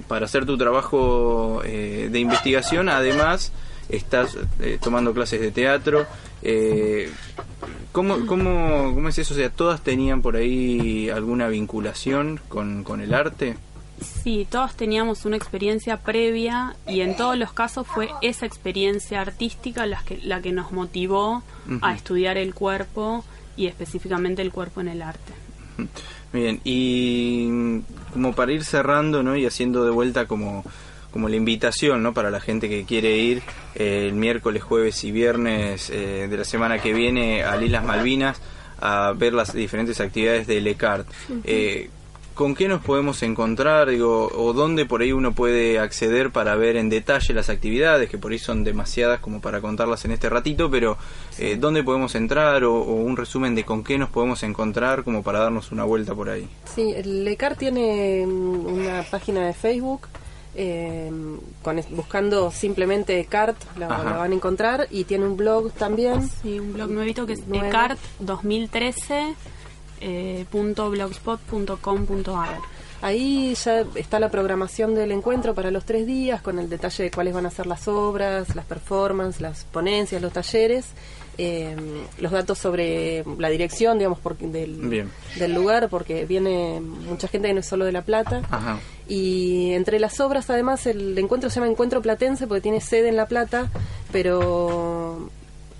para 0.08 0.26
hacer 0.26 0.46
tu 0.46 0.56
trabajo 0.58 1.62
eh, 1.64 2.08
de 2.10 2.18
investigación, 2.18 2.88
además 2.88 3.52
estás 3.88 4.36
eh, 4.60 4.78
tomando 4.80 5.12
clases 5.12 5.40
de 5.40 5.50
teatro. 5.50 6.06
Eh, 6.42 7.10
¿cómo, 7.92 8.26
cómo, 8.26 8.92
¿Cómo 8.94 9.08
es 9.08 9.18
eso? 9.18 9.34
O 9.34 9.36
sea, 9.36 9.50
¿todas 9.50 9.82
tenían 9.82 10.22
por 10.22 10.36
ahí 10.36 11.10
alguna 11.10 11.48
vinculación 11.48 12.40
con, 12.48 12.84
con 12.84 13.00
el 13.00 13.14
arte? 13.14 13.56
Sí, 14.00 14.46
todos 14.50 14.74
teníamos 14.74 15.24
una 15.24 15.36
experiencia 15.36 15.96
previa 15.98 16.76
y 16.86 17.00
en 17.00 17.16
todos 17.16 17.36
los 17.38 17.52
casos 17.52 17.86
fue 17.86 18.10
esa 18.20 18.44
experiencia 18.44 19.22
artística 19.22 19.86
la 19.86 20.02
que, 20.02 20.18
la 20.18 20.42
que 20.42 20.52
nos 20.52 20.70
motivó 20.70 21.42
a 21.80 21.94
estudiar 21.94 22.36
el 22.36 22.52
cuerpo 22.52 23.24
y 23.56 23.66
específicamente 23.66 24.42
el 24.42 24.52
cuerpo 24.52 24.82
en 24.82 24.88
el 24.88 25.00
arte. 25.00 25.32
Bien, 26.32 26.60
y 26.64 27.80
como 28.12 28.34
para 28.34 28.52
ir 28.52 28.64
cerrando, 28.64 29.22
¿no? 29.22 29.36
Y 29.36 29.46
haciendo 29.46 29.84
de 29.84 29.90
vuelta 29.90 30.26
como, 30.26 30.64
como 31.16 31.30
la 31.30 31.36
invitación, 31.36 32.02
¿no? 32.02 32.12
Para 32.12 32.30
la 32.30 32.40
gente 32.40 32.68
que 32.68 32.84
quiere 32.84 33.16
ir 33.16 33.42
eh, 33.74 34.04
el 34.06 34.12
miércoles, 34.12 34.62
jueves 34.62 35.02
y 35.02 35.12
viernes 35.12 35.88
eh, 35.88 36.26
de 36.28 36.36
la 36.36 36.44
semana 36.44 36.78
que 36.78 36.92
viene 36.92 37.42
a 37.42 37.58
Islas 37.58 37.84
Malvinas 37.86 38.38
a 38.82 39.14
ver 39.16 39.32
las 39.32 39.54
diferentes 39.54 39.98
actividades 39.98 40.46
de 40.46 40.60
LECART. 40.60 41.08
Eh, 41.44 41.88
¿Con 42.34 42.54
qué 42.54 42.68
nos 42.68 42.82
podemos 42.82 43.22
encontrar? 43.22 43.88
Digo, 43.88 44.28
o 44.30 44.52
dónde 44.52 44.84
por 44.84 45.00
ahí 45.00 45.10
uno 45.10 45.32
puede 45.32 45.78
acceder 45.78 46.32
para 46.32 46.54
ver 46.54 46.76
en 46.76 46.90
detalle 46.90 47.32
las 47.32 47.48
actividades, 47.48 48.10
que 48.10 48.18
por 48.18 48.30
ahí 48.30 48.38
son 48.38 48.62
demasiadas 48.62 49.20
como 49.20 49.40
para 49.40 49.62
contarlas 49.62 50.04
en 50.04 50.10
este 50.10 50.28
ratito, 50.28 50.70
pero 50.70 50.98
eh, 51.38 51.56
¿dónde 51.58 51.82
podemos 51.82 52.14
entrar? 52.14 52.62
O, 52.64 52.74
o 52.74 52.92
un 52.92 53.16
resumen 53.16 53.54
de 53.54 53.64
con 53.64 53.82
qué 53.82 53.96
nos 53.96 54.10
podemos 54.10 54.42
encontrar 54.42 55.02
como 55.02 55.22
para 55.22 55.38
darnos 55.38 55.72
una 55.72 55.84
vuelta 55.84 56.14
por 56.14 56.28
ahí. 56.28 56.46
Sí, 56.74 56.92
el 56.94 57.24
LECAR 57.24 57.56
tiene 57.56 58.26
mm, 58.26 58.66
una 58.66 59.02
página 59.10 59.46
de 59.46 59.54
Facebook. 59.54 60.02
Eh, 60.56 61.12
con, 61.62 61.80
buscando 61.90 62.50
simplemente 62.50 63.24
CART 63.26 63.56
la, 63.78 63.88
van 63.88 64.32
a 64.32 64.34
encontrar 64.34 64.88
y 64.90 65.04
tiene 65.04 65.26
un 65.26 65.36
blog 65.36 65.72
también. 65.72 66.26
Sí, 66.42 66.58
un 66.58 66.72
blog 66.72 66.90
nuevito 66.90 67.26
que 67.26 67.34
es 67.34 67.46
Nuevo. 67.46 67.66
ecart 67.66 67.98
2013 68.20 69.34
eh, 70.00 70.46
blogspot.com.ar. 70.50 72.58
Ahí 73.02 73.54
ya 73.54 73.84
está 73.94 74.18
la 74.18 74.30
programación 74.30 74.94
del 74.94 75.12
encuentro 75.12 75.54
para 75.54 75.70
los 75.70 75.84
tres 75.84 76.06
días, 76.06 76.40
con 76.40 76.58
el 76.58 76.70
detalle 76.70 77.04
de 77.04 77.10
cuáles 77.10 77.34
van 77.34 77.44
a 77.44 77.50
ser 77.50 77.66
las 77.66 77.86
obras, 77.88 78.56
las 78.56 78.64
performances, 78.64 79.42
las 79.42 79.64
ponencias, 79.64 80.22
los 80.22 80.32
talleres, 80.32 80.86
eh, 81.38 81.76
los 82.18 82.32
datos 82.32 82.58
sobre 82.58 83.24
la 83.38 83.48
dirección, 83.48 83.98
digamos, 83.98 84.18
porque 84.18 84.46
del, 84.46 85.08
del 85.38 85.54
lugar, 85.54 85.88
porque 85.88 86.24
viene 86.24 86.80
mucha 86.80 87.28
gente 87.28 87.48
que 87.48 87.54
no 87.54 87.60
es 87.60 87.66
solo 87.66 87.84
de 87.84 87.92
La 87.92 88.02
Plata. 88.02 88.42
Ajá. 88.50 88.78
Y 89.08 89.72
entre 89.72 90.00
las 90.00 90.18
obras, 90.20 90.50
además, 90.50 90.86
el 90.86 91.16
encuentro 91.18 91.50
se 91.50 91.56
llama 91.60 91.70
Encuentro 91.70 92.02
Platense 92.02 92.46
porque 92.46 92.60
tiene 92.62 92.80
sede 92.80 93.08
en 93.08 93.16
La 93.16 93.26
Plata, 93.26 93.70
pero 94.12 95.30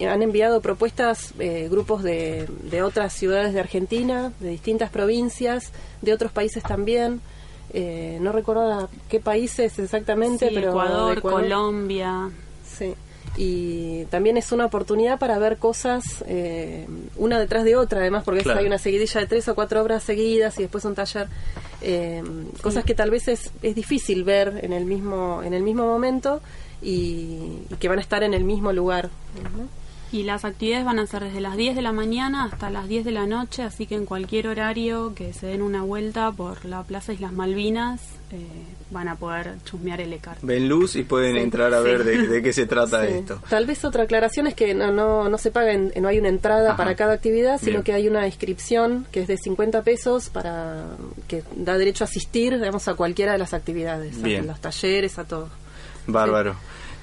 han 0.01 0.23
enviado 0.23 0.61
propuestas 0.61 1.33
eh, 1.39 1.69
grupos 1.71 2.03
de, 2.03 2.47
de 2.65 2.83
otras 2.83 3.15
ciudades 3.15 3.55
de 3.55 3.61
Argentina, 3.61 4.33
de 4.41 4.51
distintas 4.51 4.91
provincias, 4.91 5.73
de 6.03 6.13
otros 6.13 6.33
países 6.33 6.63
también. 6.63 7.21
Eh, 7.73 8.19
no 8.21 8.33
recuerdo 8.33 8.89
qué 9.09 9.21
países 9.21 9.79
exactamente, 9.79 10.49
Sí, 10.49 10.55
pero 10.55 10.71
Ecuador, 10.71 11.19
Ecuador. 11.19 11.43
Colombia. 11.43 12.31
Sí. 12.65 12.95
Y 13.37 14.05
también 14.07 14.37
es 14.37 14.51
una 14.53 14.65
oportunidad 14.67 15.19
para 15.19 15.39
ver 15.39 15.59
cosas 15.59 16.25
eh, 16.27 16.87
una 17.17 17.39
detrás 17.39 17.65
de 17.65 17.77
otra, 17.77 18.01
además, 18.01 18.25
porque 18.25 18.41
es- 18.41 18.45
Claro. 18.45 18.61
hay 18.61 18.67
una 18.67 18.79
seguidilla 18.79 19.21
de 19.21 19.27
tres 19.27 19.47
o 19.49 19.55
cuatro 19.55 19.83
obras 19.83 20.03
seguidas 20.03 20.59
y 20.59 20.63
después 20.63 20.85
un 20.85 20.95
taller. 20.95 21.29
eh, 21.83 22.23
Cosas 22.63 22.85
que 22.85 22.95
tal 22.95 23.11
vez 23.11 23.29
es, 23.29 23.51
es 23.63 23.75
difícil 23.75 24.25
ver 24.25 24.61
en 24.63 24.73
el 24.73 24.87
mismo 24.87 25.43
en 25.43 25.53
el 25.55 25.63
mismo 25.63 25.87
momento 25.87 26.41
y, 26.83 27.63
y 27.71 27.77
que 27.79 27.89
van 27.89 27.99
a 27.99 28.03
estar 28.03 28.23
en 28.23 28.33
el 28.35 28.45
mismo 28.45 28.73
lugar. 28.73 29.11
¿no? 29.43 29.69
Y 30.13 30.23
las 30.23 30.45
actividades 30.45 30.85
van 30.87 30.99
a 31.01 31.07
ser 31.07 31.25
desde 31.25 31.41
las 31.41 31.57
10 31.57 31.75
de 31.77 31.83
la 31.83 31.93
mañana 31.93 32.45
hasta 32.45 32.71
las 32.71 32.87
10 32.89 33.05
de 33.05 33.11
la 33.11 33.27
noche, 33.27 33.63
así 33.65 33.87
que 33.87 33.97
en 33.97 34.07
cualquier 34.07 34.47
horario 34.49 35.15
que 35.15 35.33
se 35.33 35.47
den 35.47 35.63
una 35.63 35.83
vuelta 35.83 36.31
por 36.33 36.65
la 36.65 36.85
Plaza 36.85 37.13
Islas 37.13 37.33
Malvinas 37.33 38.01
eh, 38.31 38.47
van 38.91 39.09
a 39.09 39.17
poder 39.17 39.55
chusmear 39.65 40.01
el 40.01 40.13
ECAR. 40.13 40.39
Ven 40.43 40.69
luz 40.69 40.95
y 40.97 41.03
pueden 41.03 41.35
Sí. 41.35 41.41
entrar 41.41 41.75
a 41.75 41.81
ver 41.81 42.05
de, 42.05 42.27
de 42.29 42.43
qué 42.43 42.53
se 42.53 42.67
trata 42.67 43.05
Sí. 43.07 43.15
esto. 43.15 43.43
Tal 43.49 43.67
vez 43.67 43.85
otra 43.85 44.05
aclaración 44.05 44.47
es 44.47 44.55
que 44.55 44.75
no, 44.75 44.93
no, 44.93 45.29
no 45.29 45.39
se 45.39 45.51
paga, 45.51 45.73
en- 45.73 45.93
no 46.01 46.09
hay 46.09 46.19
una 46.19 46.29
entrada 46.29 46.69
Ajá. 46.69 46.77
para 46.77 46.95
cada 46.95 47.15
actividad, 47.15 47.59
sino 47.59 47.73
Bien. 47.73 47.83
que 47.83 47.93
hay 47.95 48.07
una 48.09 48.27
inscripción 48.27 49.07
que 49.11 49.23
es 49.23 49.27
de 49.29 49.37
50 49.39 49.83
pesos 49.83 50.29
para 50.31 50.85
que 51.29 51.43
da 51.57 51.77
derecho 51.79 52.05
a 52.05 52.07
asistir, 52.07 52.55
digamos, 52.59 52.87
a 52.89 52.95
cualquiera 52.95 53.33
de 53.33 53.39
las 53.39 53.55
actividades, 53.55 54.23
Bien. 54.23 54.45
a 54.45 54.47
los 54.53 54.61
talleres, 54.61 55.19
a 55.19 55.25
todo. 55.25 55.49
Bárbaro. 56.07 56.55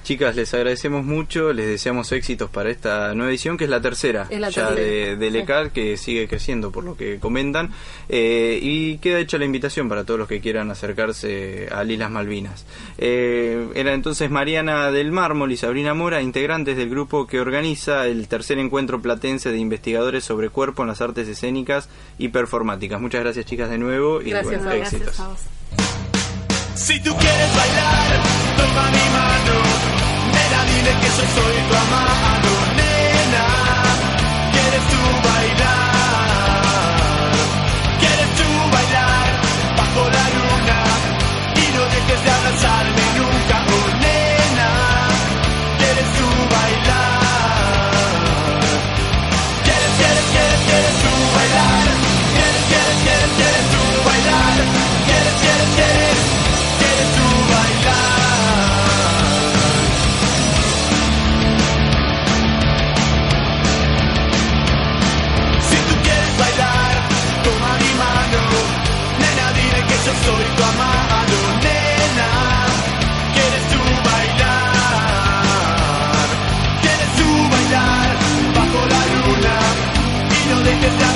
Chicas, 0.04 0.36
les 0.36 0.52
agradecemos 0.52 1.02
mucho, 1.02 1.54
les 1.54 1.66
deseamos 1.66 2.12
éxitos 2.12 2.50
para 2.50 2.70
esta 2.70 3.14
nueva 3.14 3.30
edición, 3.30 3.56
que 3.56 3.64
es 3.64 3.70
la 3.70 3.80
tercera 3.80 4.26
Es 4.28 4.38
la 4.38 4.50
ya 4.50 4.70
de, 4.70 5.16
de 5.16 5.30
Sí. 5.34 5.70
Que 5.72 5.96
sigue 5.96 6.28
creciendo 6.28 6.70
por 6.70 6.84
lo 6.84 6.94
que 6.94 7.18
comentan. 7.18 7.70
Eh, 8.10 8.58
y 8.60 8.98
queda 8.98 9.18
hecha 9.18 9.38
la 9.38 9.46
invitación 9.46 9.88
para 9.88 10.04
todos 10.04 10.20
los 10.20 10.28
que 10.28 10.40
quieran 10.40 10.70
acercarse 10.70 11.68
a 11.72 11.84
Islas 11.84 12.10
Malvinas. 12.10 12.66
Eh, 12.98 13.68
era 13.74 13.94
entonces 13.94 14.30
Mariana 14.30 14.90
del 14.90 15.10
Mármol 15.10 15.52
y 15.52 15.56
Sabrina 15.56 15.94
Mora, 15.94 16.20
integrantes 16.20 16.76
del 16.76 16.90
grupo 16.90 17.26
que 17.26 17.40
organiza 17.40 18.06
el 18.06 18.28
tercer 18.28 18.58
encuentro 18.58 19.00
platense 19.00 19.50
de 19.50 19.58
investigadores 19.58 20.24
sobre 20.24 20.50
cuerpo 20.50 20.82
en 20.82 20.88
las 20.88 21.00
artes 21.00 21.26
escénicas 21.28 21.88
y 22.18 22.28
performáticas. 22.28 23.00
Muchas 23.00 23.22
gracias, 23.22 23.46
chicas, 23.46 23.70
de 23.70 23.78
nuevo 23.78 24.20
y 24.20 24.30
Gracias, 24.30 24.62
bueno, 24.62 24.82
éxitos. 24.82 25.16
Si 26.74 27.00
tú 27.00 27.16
quieres 27.16 27.56
bailar, 27.56 28.22
toma 28.56 28.90
mi 28.90 29.12
mano. 29.12 29.93
Dile 30.84 31.00
que 31.00 31.06
yo 31.06 31.12
soy 31.12 31.56
tu 31.68 31.74
amado. 31.74 32.43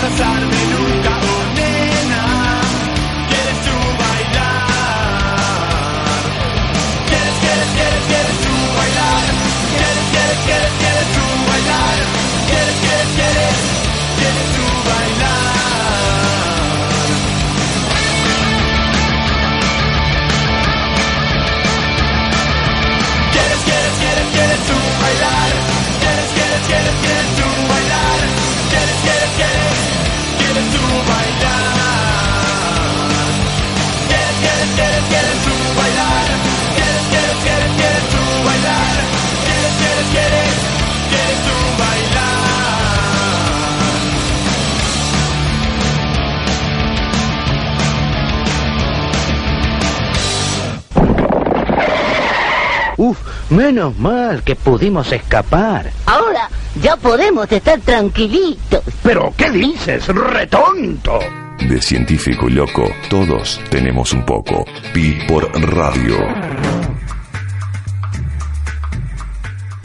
outside 0.08 0.47
Menos 53.50 53.96
mal 53.98 54.42
que 54.42 54.54
pudimos 54.56 55.10
escapar. 55.12 55.90
Ahora 56.06 56.48
ya 56.82 56.96
podemos 56.96 57.50
estar 57.50 57.80
tranquilitos. 57.80 58.82
¿Pero 59.02 59.32
qué 59.36 59.50
dices, 59.50 60.06
retonto? 60.08 61.18
De 61.66 61.80
científico 61.80 62.48
y 62.48 62.52
loco, 62.52 62.84
todos 63.08 63.60
tenemos 63.70 64.12
un 64.12 64.24
poco. 64.24 64.64
Pi 64.92 65.18
por 65.26 65.50
radio. 65.74 66.16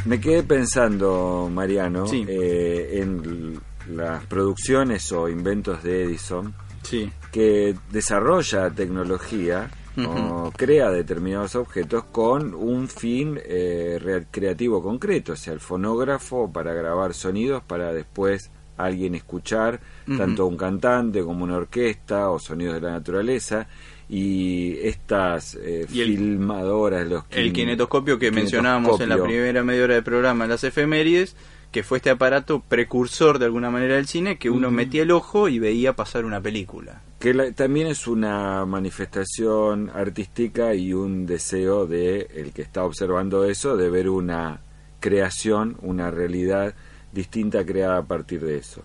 Me 0.05 0.19
quedé 0.19 0.43
pensando, 0.43 1.49
Mariano, 1.51 2.05
Sí. 2.07 2.25
eh, 2.27 2.99
en 3.01 3.59
las 3.95 4.25
producciones 4.25 5.09
o 5.13 5.29
inventos 5.29 5.81
de 5.83 6.03
Edison, 6.03 6.53
Sí. 6.83 7.09
que 7.31 7.73
desarrolla 7.91 8.69
tecnología 8.69 9.69
o 9.97 10.51
crea 10.55 10.89
determinados 10.89 11.55
objetos 11.55 12.03
con 12.05 12.53
un 12.55 12.87
fin 12.87 13.39
eh, 13.45 13.99
re- 14.01 14.25
creativo 14.31 14.81
concreto, 14.81 15.33
o 15.33 15.35
sea, 15.35 15.53
el 15.53 15.59
fonógrafo 15.59 16.51
para 16.51 16.73
grabar 16.73 17.13
sonidos 17.13 17.61
para 17.63 17.93
después 17.93 18.49
alguien 18.75 19.13
escuchar, 19.13 19.79
tanto 20.17 20.47
un 20.47 20.57
cantante 20.57 21.21
como 21.23 21.43
una 21.43 21.57
orquesta 21.57 22.31
o 22.31 22.39
sonidos 22.39 22.75
de 22.75 22.81
la 22.81 22.91
naturaleza. 22.93 23.67
Y 24.09 24.77
estas 24.81 25.55
eh, 25.55 25.87
Y 25.91 26.01
el- 26.01 26.17
filmadoras, 26.17 27.07
los 27.07 27.23
El 27.31 27.49
kin- 27.49 27.53
kinetoscopio 27.53 28.19
que 28.19 28.31
mencionábamos 28.31 28.99
en 28.99 29.09
la 29.09 29.15
primera 29.27 29.63
media 29.63 29.83
hora 29.85 29.93
del 29.95 30.03
programa, 30.03 30.45
las 30.45 30.63
efemérides, 30.63 31.35
que 31.73 31.83
fue 31.83 31.97
este 31.97 32.09
aparato 32.11 32.61
precursor 32.61 33.39
de 33.39 33.45
alguna 33.45 33.69
manera 33.69 33.95
del 33.95 34.07
cine, 34.07 34.37
que 34.37 34.49
uno 34.49 34.71
metía 34.71 35.01
el 35.03 35.11
ojo 35.11 35.49
y 35.49 35.59
veía 35.59 35.93
pasar 35.93 36.23
una 36.23 36.39
película. 36.39 37.01
que 37.19 37.33
la- 37.33 37.51
también 37.53 37.87
es 37.87 38.05
una 38.07 38.65
manifestación 38.65 39.89
artística 39.95 40.73
y 40.75 40.93
un 40.93 41.25
deseo 41.25 41.87
de 41.87 42.27
el 42.35 42.51
que 42.51 42.61
está 42.61 42.83
observando 42.83 43.45
eso 43.45 43.77
de 43.77 43.89
ver 43.89 44.09
una 44.09 44.59
creación, 44.99 45.77
una 45.81 46.11
realidad 46.11 46.75
distinta 47.13 47.65
creada 47.65 47.97
a 47.99 48.03
partir 48.05 48.41
de 48.41 48.57
eso. 48.57 48.83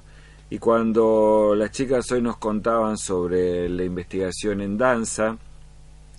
Y 0.50 0.58
cuando 0.58 1.54
las 1.56 1.72
chicas 1.72 2.10
hoy 2.12 2.22
nos 2.22 2.36
contaban 2.36 2.96
sobre 2.96 3.68
la 3.68 3.82
investigación 3.84 4.60
en 4.60 4.78
danza 4.78 5.36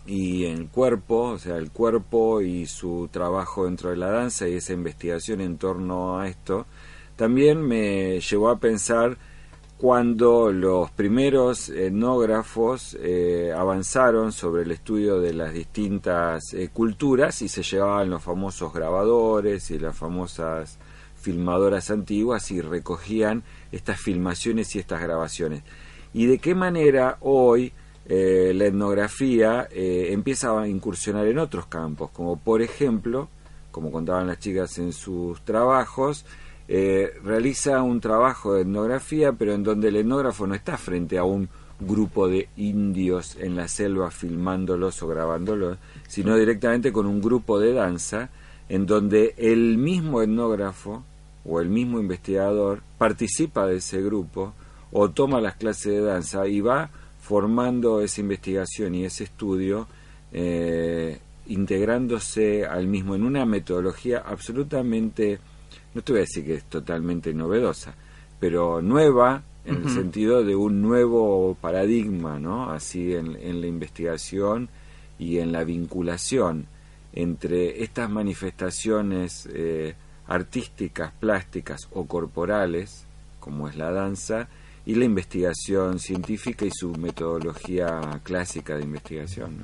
y 0.10 0.46
en 0.46 0.66
cuerpo, 0.66 1.22
o 1.34 1.38
sea, 1.38 1.58
el 1.58 1.70
cuerpo 1.70 2.42
y 2.42 2.66
su 2.66 3.10
trabajo 3.12 3.66
dentro 3.66 3.92
de 3.92 3.98
la 3.98 4.10
danza 4.10 4.50
y 4.50 4.56
esa 4.56 4.74
investigación 4.74 5.40
en 5.40 5.60
torno 5.60 6.20
a 6.20 6.28
esto, 6.28 6.66
también 7.16 7.62
me 7.62 8.20
llevó 8.20 8.50
a 8.50 8.60
pensar 8.60 9.20
cuando 9.78 10.52
los 10.52 10.90
primeros 10.90 11.70
etnógrafos 11.70 12.98
eh, 13.00 13.54
avanzaron 13.56 14.32
sobre 14.32 14.64
el 14.64 14.72
estudio 14.72 15.22
de 15.22 15.34
las 15.34 15.54
distintas 15.54 16.56
eh, 16.56 16.70
culturas 16.74 17.44
y 17.44 17.48
se 17.48 17.62
llevaban 17.62 18.10
los 18.10 18.24
famosos 18.24 18.74
grabadores 18.74 19.70
y 19.70 19.78
las 19.78 19.96
famosas 19.96 20.80
filmadoras 21.18 21.92
antiguas 21.92 22.50
y 22.50 22.62
recogían 22.62 23.44
estas 23.72 24.02
filmaciones 24.02 24.76
y 24.76 24.80
estas 24.80 25.02
grabaciones. 25.02 25.62
Y 26.14 26.26
de 26.26 26.40
qué 26.40 26.56
manera 26.56 27.18
hoy 27.22 27.74
eh, 28.12 28.54
la 28.56 28.66
etnografía 28.66 29.68
eh, 29.72 30.08
empieza 30.10 30.60
a 30.60 30.68
incursionar 30.68 31.28
en 31.28 31.38
otros 31.38 31.68
campos, 31.68 32.10
como 32.10 32.38
por 32.38 32.64
ejemplo, 32.64 33.30
como 33.70 33.92
contaban 33.92 34.26
las 34.26 34.40
chicas 34.40 34.80
en 34.80 34.94
sus 34.94 35.40
trabajos, 35.46 36.26
eh, 36.68 37.14
realiza 37.24 37.84
un 37.84 38.02
trabajo 38.02 38.56
de 38.56 38.62
etnografía, 38.62 39.34
pero 39.34 39.54
en 39.54 39.62
donde 39.62 39.90
el 39.90 39.98
etnógrafo 39.98 40.48
no 40.48 40.56
está 40.56 40.76
frente 40.76 41.20
a 41.20 41.24
un 41.24 41.50
grupo 41.80 42.28
de 42.28 42.50
indios 42.58 43.38
en 43.40 43.56
la 43.56 43.68
selva 43.68 44.10
filmándolos 44.10 45.04
o 45.04 45.08
grabándolos, 45.08 45.78
sino 46.08 46.36
directamente 46.36 46.92
con 46.92 47.06
un 47.06 47.22
grupo 47.22 47.60
de 47.60 47.74
danza, 47.74 48.32
en 48.70 48.88
donde 48.88 49.36
el 49.38 49.78
mismo 49.78 50.24
etnógrafo 50.24 51.04
o 51.46 51.62
el 51.62 51.70
mismo 51.70 52.00
investigador 52.00 52.82
participa 52.98 53.68
de 53.68 53.78
ese 53.78 54.02
grupo 54.02 54.54
o 54.92 55.12
toma 55.12 55.40
las 55.40 55.58
clases 55.58 55.94
de 55.94 56.02
danza 56.02 56.48
y 56.48 56.62
va 56.62 56.90
formando 57.30 58.02
esa 58.02 58.22
investigación 58.22 58.96
y 58.96 59.06
ese 59.06 59.26
estudio 59.26 59.88
eh, 60.34 61.20
integrándose 61.46 62.66
al 62.66 62.88
mismo 62.88 63.14
en 63.14 63.24
una 63.24 63.46
metodología 63.46 64.24
absolutamente, 64.26 65.38
no 65.94 66.02
te 66.02 66.12
voy 66.12 66.22
a 66.22 66.22
decir 66.22 66.44
que 66.44 66.56
es 66.56 66.64
totalmente 66.64 67.32
novedosa, 67.32 67.94
pero 68.40 68.82
nueva 68.82 69.44
en 69.64 69.76
el 69.76 69.90
sentido 69.92 70.44
de 70.44 70.56
un 70.56 70.82
nuevo 70.82 71.56
paradigma, 71.62 72.40
¿no? 72.40 72.72
Así 72.72 73.14
en, 73.14 73.36
en 73.36 73.62
la 73.62 73.68
investigación 73.68 74.68
y 75.20 75.38
en 75.38 75.52
la 75.52 75.64
vinculación 75.64 76.66
entre 77.14 77.84
estas 77.84 78.10
manifestaciones 78.10 79.48
eh, 79.54 79.94
artísticas, 80.26 81.14
plásticas 81.20 81.90
o 81.92 82.08
corporales, 82.08 83.06
como 83.40 83.70
es 83.70 83.76
la 83.76 83.92
danza, 83.92 84.48
y 84.90 84.96
la 84.96 85.06
investigación 85.06 86.00
científica 86.00 86.66
y 86.66 86.72
su 86.72 86.94
metodología 86.96 88.22
clásica 88.24 88.76
de 88.76 88.84
investigación. 88.84 89.64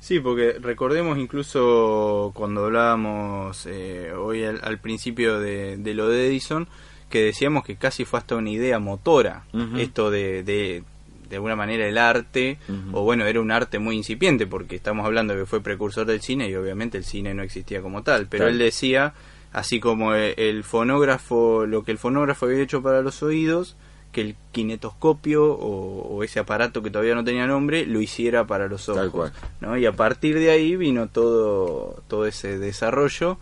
Sí, 0.00 0.18
porque 0.20 0.54
recordemos 0.60 1.16
incluso 1.18 2.32
cuando 2.34 2.64
hablábamos 2.64 3.66
eh, 3.66 4.12
hoy 4.18 4.44
al, 4.44 4.60
al 4.64 4.78
principio 4.78 5.38
de, 5.38 5.76
de 5.76 5.94
lo 5.94 6.08
de 6.08 6.26
Edison, 6.26 6.66
que 7.08 7.22
decíamos 7.22 7.64
que 7.64 7.76
casi 7.76 8.04
fue 8.04 8.18
hasta 8.18 8.36
una 8.36 8.50
idea 8.50 8.78
motora, 8.78 9.44
esto 9.78 10.10
de, 10.10 10.42
de, 10.42 10.82
de 11.30 11.36
alguna 11.36 11.54
manera 11.56 11.86
el 11.86 11.96
arte, 11.96 12.58
o 12.92 13.02
bueno, 13.04 13.26
era 13.26 13.40
un 13.40 13.50
arte 13.50 13.78
muy 13.78 13.96
incipiente, 13.96 14.46
porque 14.46 14.74
estamos 14.76 15.06
hablando 15.06 15.34
que 15.34 15.46
fue 15.46 15.60
precursor 15.62 16.04
del 16.06 16.20
cine 16.20 16.48
y 16.50 16.54
obviamente 16.56 16.98
el 16.98 17.04
cine 17.04 17.32
no 17.32 17.42
existía 17.44 17.80
como 17.80 18.02
tal, 18.02 18.26
pero 18.26 18.48
él 18.48 18.58
decía, 18.58 19.14
así 19.52 19.78
como 19.78 20.14
e- 20.14 20.34
el 20.36 20.64
fonógrafo, 20.64 21.64
lo 21.64 21.84
que 21.84 21.92
el 21.92 21.98
fonógrafo 21.98 22.46
había 22.46 22.60
hecho 22.60 22.82
para 22.82 23.02
los 23.02 23.22
oídos, 23.22 23.76
que 24.12 24.20
el 24.22 24.36
kinetoscopio 24.52 25.44
o, 25.44 26.16
o 26.16 26.24
ese 26.24 26.40
aparato 26.40 26.82
que 26.82 26.90
todavía 26.90 27.14
no 27.14 27.24
tenía 27.24 27.46
nombre 27.46 27.86
lo 27.86 28.00
hiciera 28.00 28.46
para 28.46 28.66
los 28.68 28.88
ojos. 28.88 29.02
Tal 29.02 29.10
cual. 29.10 29.32
¿no? 29.60 29.76
Y 29.76 29.86
a 29.86 29.92
partir 29.92 30.38
de 30.38 30.50
ahí 30.50 30.76
vino 30.76 31.08
todo, 31.08 32.02
todo 32.08 32.26
ese 32.26 32.58
desarrollo 32.58 33.38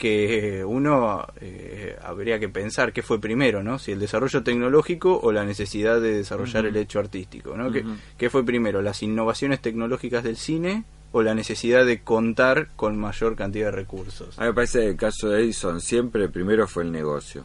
que 0.00 0.64
uno 0.64 1.26
eh, 1.42 1.94
habría 2.02 2.40
que 2.40 2.48
pensar 2.48 2.90
qué 2.94 3.02
fue 3.02 3.20
primero, 3.20 3.62
¿no? 3.62 3.78
Si 3.78 3.92
el 3.92 4.00
desarrollo 4.00 4.42
tecnológico 4.42 5.20
o 5.22 5.30
la 5.30 5.44
necesidad 5.44 6.00
de 6.00 6.14
desarrollar 6.14 6.64
el 6.64 6.76
hecho 6.76 7.00
artístico, 7.00 7.54
¿no? 7.54 7.70
¿Qué, 7.70 7.80
Ujú. 7.80 7.96
qué 8.16 8.30
fue 8.30 8.42
primero, 8.42 8.80
las 8.80 9.02
innovaciones 9.02 9.60
tecnológicas 9.60 10.24
del 10.24 10.38
cine 10.38 10.84
o 11.12 11.22
la 11.22 11.34
necesidad 11.34 11.84
de 11.84 12.00
contar 12.00 12.68
con 12.76 12.98
mayor 12.98 13.36
cantidad 13.36 13.66
de 13.66 13.72
recursos? 13.72 14.38
A 14.38 14.42
mí 14.42 14.48
me 14.48 14.54
parece 14.54 14.80
que 14.80 14.88
el 14.88 14.96
caso 14.96 15.28
de 15.28 15.42
Edison 15.42 15.82
siempre 15.82 16.30
primero 16.30 16.66
fue 16.66 16.84
el 16.84 16.92
negocio. 16.92 17.44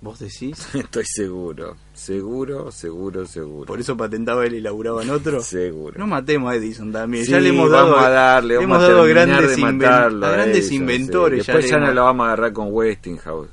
¿Vos 0.00 0.18
decís? 0.18 0.68
Estoy 0.74 1.04
seguro, 1.06 1.76
seguro, 1.94 2.70
seguro, 2.70 3.26
seguro. 3.26 3.66
¿Por 3.66 3.80
eso 3.80 3.96
patentaba 3.96 4.44
él 4.44 4.54
y 4.54 4.60
laburaba 4.60 5.02
en 5.02 5.10
otro? 5.10 5.40
Seguro. 5.46 5.98
No 5.98 6.06
matemos 6.06 6.52
a 6.52 6.56
Edison 6.56 6.92
también. 6.92 7.24
Sí, 7.24 7.30
ya 7.30 7.40
le 7.40 7.48
hemos 7.48 7.70
dado 7.70 7.92
vamos 7.92 8.04
a 8.04 8.10
darle, 8.10 8.56
le 8.58 8.64
hemos 8.64 8.80
dado 8.80 9.04
grandes, 9.04 9.58
matarlo 9.58 10.26
a 10.26 10.30
grandes 10.30 10.56
Edison, 10.56 10.68
sí. 10.68 10.74
inventores. 10.76 11.46
Después 11.46 11.70
ya 11.70 11.78
no 11.78 11.92
lo 11.92 12.04
vamos 12.04 12.24
a 12.24 12.26
agarrar 12.28 12.52
con 12.52 12.68
Westinghouse. 12.70 13.48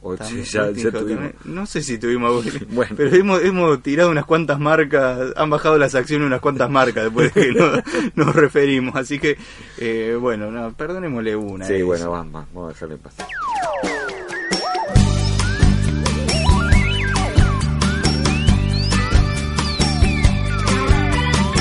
O 0.00 0.14
También, 0.14 0.44
ya, 0.44 0.70
tuvimos. 0.72 1.32
No 1.44 1.66
sé 1.66 1.82
si 1.82 1.98
tuvimos. 1.98 2.44
Bueno. 2.68 2.94
Pero 2.96 3.16
hemos, 3.16 3.42
hemos 3.42 3.82
tirado 3.82 4.10
unas 4.10 4.24
cuantas 4.24 4.60
marcas. 4.60 5.32
Han 5.36 5.50
bajado 5.50 5.76
las 5.76 5.94
acciones 5.94 6.26
unas 6.26 6.40
cuantas 6.40 6.70
marcas 6.70 7.04
después 7.04 7.34
de 7.34 7.40
que 7.42 7.52
nos, 7.52 7.82
nos 8.14 8.34
referimos. 8.36 8.94
Así 8.94 9.18
que, 9.18 9.36
eh, 9.78 10.16
bueno, 10.20 10.50
no, 10.50 10.72
perdonémosle 10.72 11.34
una. 11.34 11.66
Sí, 11.66 11.82
bueno, 11.82 12.10
vamos, 12.12 12.32
vamos, 12.32 12.48
vamos 12.54 12.70
a 12.70 12.72
dejarle 12.74 12.96
pasar. 12.98 13.26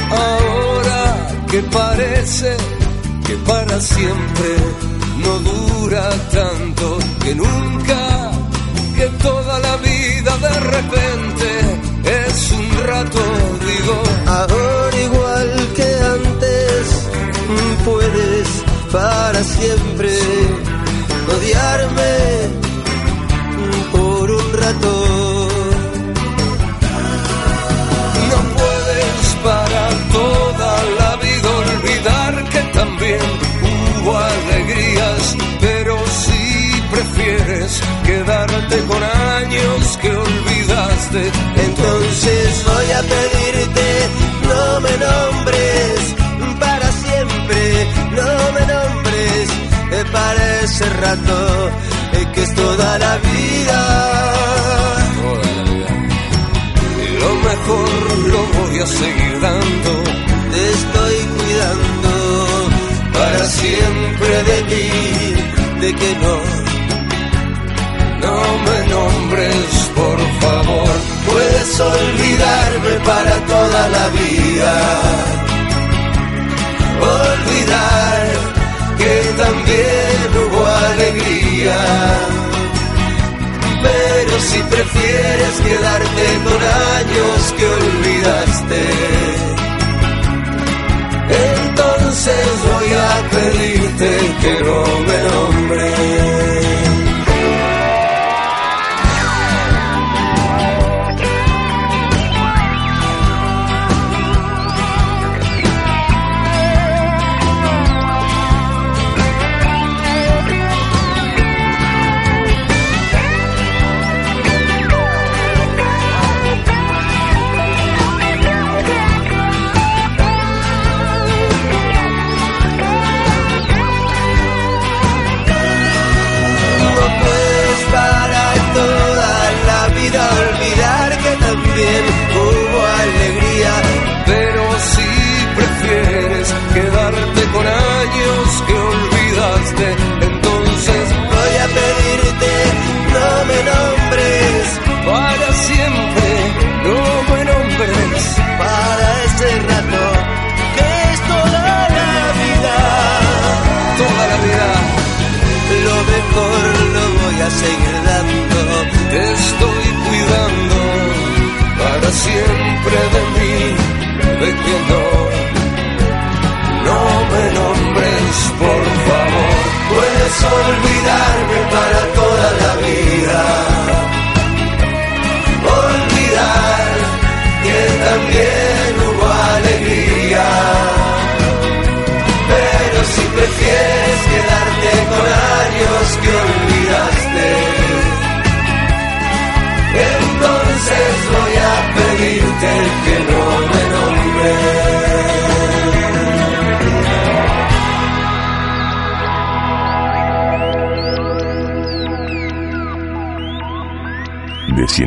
Ahora 0.09 1.27
que 1.49 1.61
parece 1.63 2.55
que 3.25 3.35
para 3.37 3.79
siempre 3.79 4.49
no 5.23 5.39
dura 5.39 6.09
tanto, 6.31 6.97
que 7.23 7.35
nunca, 7.35 8.31
que 8.95 9.07
toda 9.21 9.59
la 9.59 9.77
vida 9.77 10.37
de 10.37 10.59
repente 10.59 11.49
es 12.25 12.51
un 12.51 12.87
rato, 12.87 13.19
digo. 13.65 14.03
Ahora 14.27 14.97
igual 15.01 15.69
que 15.75 15.89
antes 16.15 17.07
puedes 17.87 18.47
para 18.91 19.43
siempre 19.43 20.06
Entonces 41.67 42.65
voy 42.65 42.91
a 42.91 43.01
pedirte, 43.13 43.87
no 44.49 44.81
me 44.81 44.91
nombres 45.05 46.17
para 46.59 46.91
siempre, 46.91 47.87
no 48.11 48.51
me 48.53 48.63
nombres, 48.73 49.49
ese 50.63 50.89
rato 50.89 51.69
eh, 52.13 52.27
que 52.33 52.43
es 52.43 52.55
toda 52.55 52.99
la 52.99 53.17
vida. 53.17 53.79
Toda 55.21 55.51
la 55.55 55.63
vida. 55.71 55.91
Y 57.03 57.07
lo 57.23 57.31
mejor 57.49 57.89
lo 58.33 58.41
voy 58.57 58.79
a 58.79 58.87
seguir 58.87 59.39
dando. 59.41 59.91
Te 60.51 60.61
estoy 60.79 61.17
cuidando 61.37 62.11
para 63.13 63.45
siempre 63.45 64.43
de 64.49 64.57
mí, 64.71 65.81
de 65.81 65.95
que 65.99 66.15
no 66.23 66.35
No 68.25 68.35
me 68.65 68.77
nombres. 68.93 69.66
Puedes 71.57 71.79
olvidarme 71.79 72.93
para 73.05 73.35
toda 73.45 73.87
la 73.89 74.09
vida. 74.09 74.73
Olvidar 77.01 78.27
que 78.97 79.13
también 79.37 80.27
hubo 80.41 80.65
alegría. 80.65 81.77
Pero 83.83 84.39
si 84.39 84.59
prefieres 84.63 85.55
quedarte 85.65 86.25
con 86.43 86.61
años 86.97 87.53
que 87.57 87.65
olvidaste, 87.65 88.83
entonces 91.65 92.45
voy 92.69 92.89
a 92.93 93.29
pedirte 93.29 94.09
que 94.41 94.53
no 94.63 94.79
me 95.07 95.17
nombres. 95.29 95.96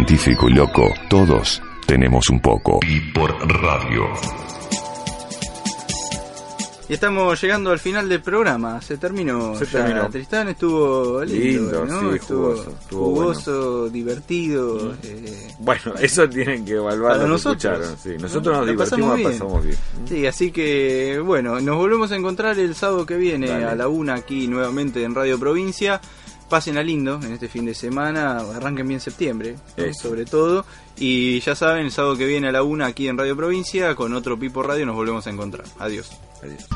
Científico 0.06 0.48
y 0.48 0.54
loco, 0.54 0.88
todos 1.10 1.60
tenemos 1.86 2.30
un 2.30 2.40
poco. 2.40 2.80
Y 2.88 3.00
por 3.12 3.30
radio. 3.60 4.04
Y 6.88 6.94
estamos 6.94 7.38
llegando 7.40 7.70
al 7.70 7.78
final 7.78 8.08
del 8.08 8.22
programa. 8.22 8.80
Se 8.80 8.96
terminó. 8.96 9.54
Se 9.56 9.66
ya. 9.66 9.84
terminó. 9.84 10.08
Tristán 10.08 10.48
estuvo 10.48 11.22
lindo, 11.22 11.84
Lindo, 11.84 11.86
¿no? 11.86 12.10
sí, 12.12 12.16
estuvo 12.16 12.42
jugoso, 12.52 12.70
estuvo 12.80 13.04
jugoso, 13.04 13.88
divertido. 13.90 14.94
eh, 15.02 15.48
Bueno, 15.58 15.94
eso 16.00 16.26
tienen 16.30 16.64
que 16.64 16.72
evaluar 16.76 17.12
para 17.12 17.24
que 17.24 17.30
nosotros. 17.30 17.64
escucharon. 17.64 17.98
Sí, 18.02 18.16
nosotros 18.20 18.56
nos 18.56 18.66
La 18.66 18.72
divertimos, 18.72 19.16
bien. 19.16 19.30
pasamos 19.32 19.64
bien. 19.64 19.76
Sí, 20.08 20.26
así 20.26 20.50
que 20.50 21.20
bueno, 21.22 21.60
nos 21.60 21.76
volvemos 21.76 22.10
a 22.10 22.16
encontrar 22.16 22.58
el 22.58 22.74
sábado 22.74 23.04
que 23.04 23.16
viene 23.16 23.48
Dale. 23.48 23.64
a 23.66 23.74
la 23.74 23.86
una 23.88 24.14
aquí 24.14 24.48
nuevamente 24.48 25.04
en 25.04 25.14
Radio 25.14 25.38
Provincia. 25.38 26.00
Pasen 26.50 26.76
a 26.78 26.82
lindo 26.82 27.20
en 27.22 27.32
este 27.32 27.48
fin 27.48 27.64
de 27.64 27.74
semana, 27.74 28.38
arranquen 28.38 28.88
bien 28.88 28.98
septiembre, 29.00 29.56
sobre 30.02 30.24
todo. 30.24 30.66
Y 30.98 31.38
ya 31.40 31.54
saben, 31.54 31.86
el 31.86 31.92
sábado 31.92 32.16
que 32.16 32.26
viene 32.26 32.48
a 32.48 32.52
la 32.52 32.64
una 32.64 32.86
aquí 32.86 33.06
en 33.06 33.16
Radio 33.16 33.36
Provincia, 33.36 33.94
con 33.94 34.12
otro 34.14 34.36
Pipo 34.36 34.62
Radio 34.62 34.84
nos 34.84 34.96
volvemos 34.96 35.24
a 35.28 35.30
encontrar. 35.30 35.64
Adiós. 35.78 36.10
Adiós. 36.42 36.66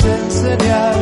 Puedes 0.00 0.04
enseñar, 0.04 1.01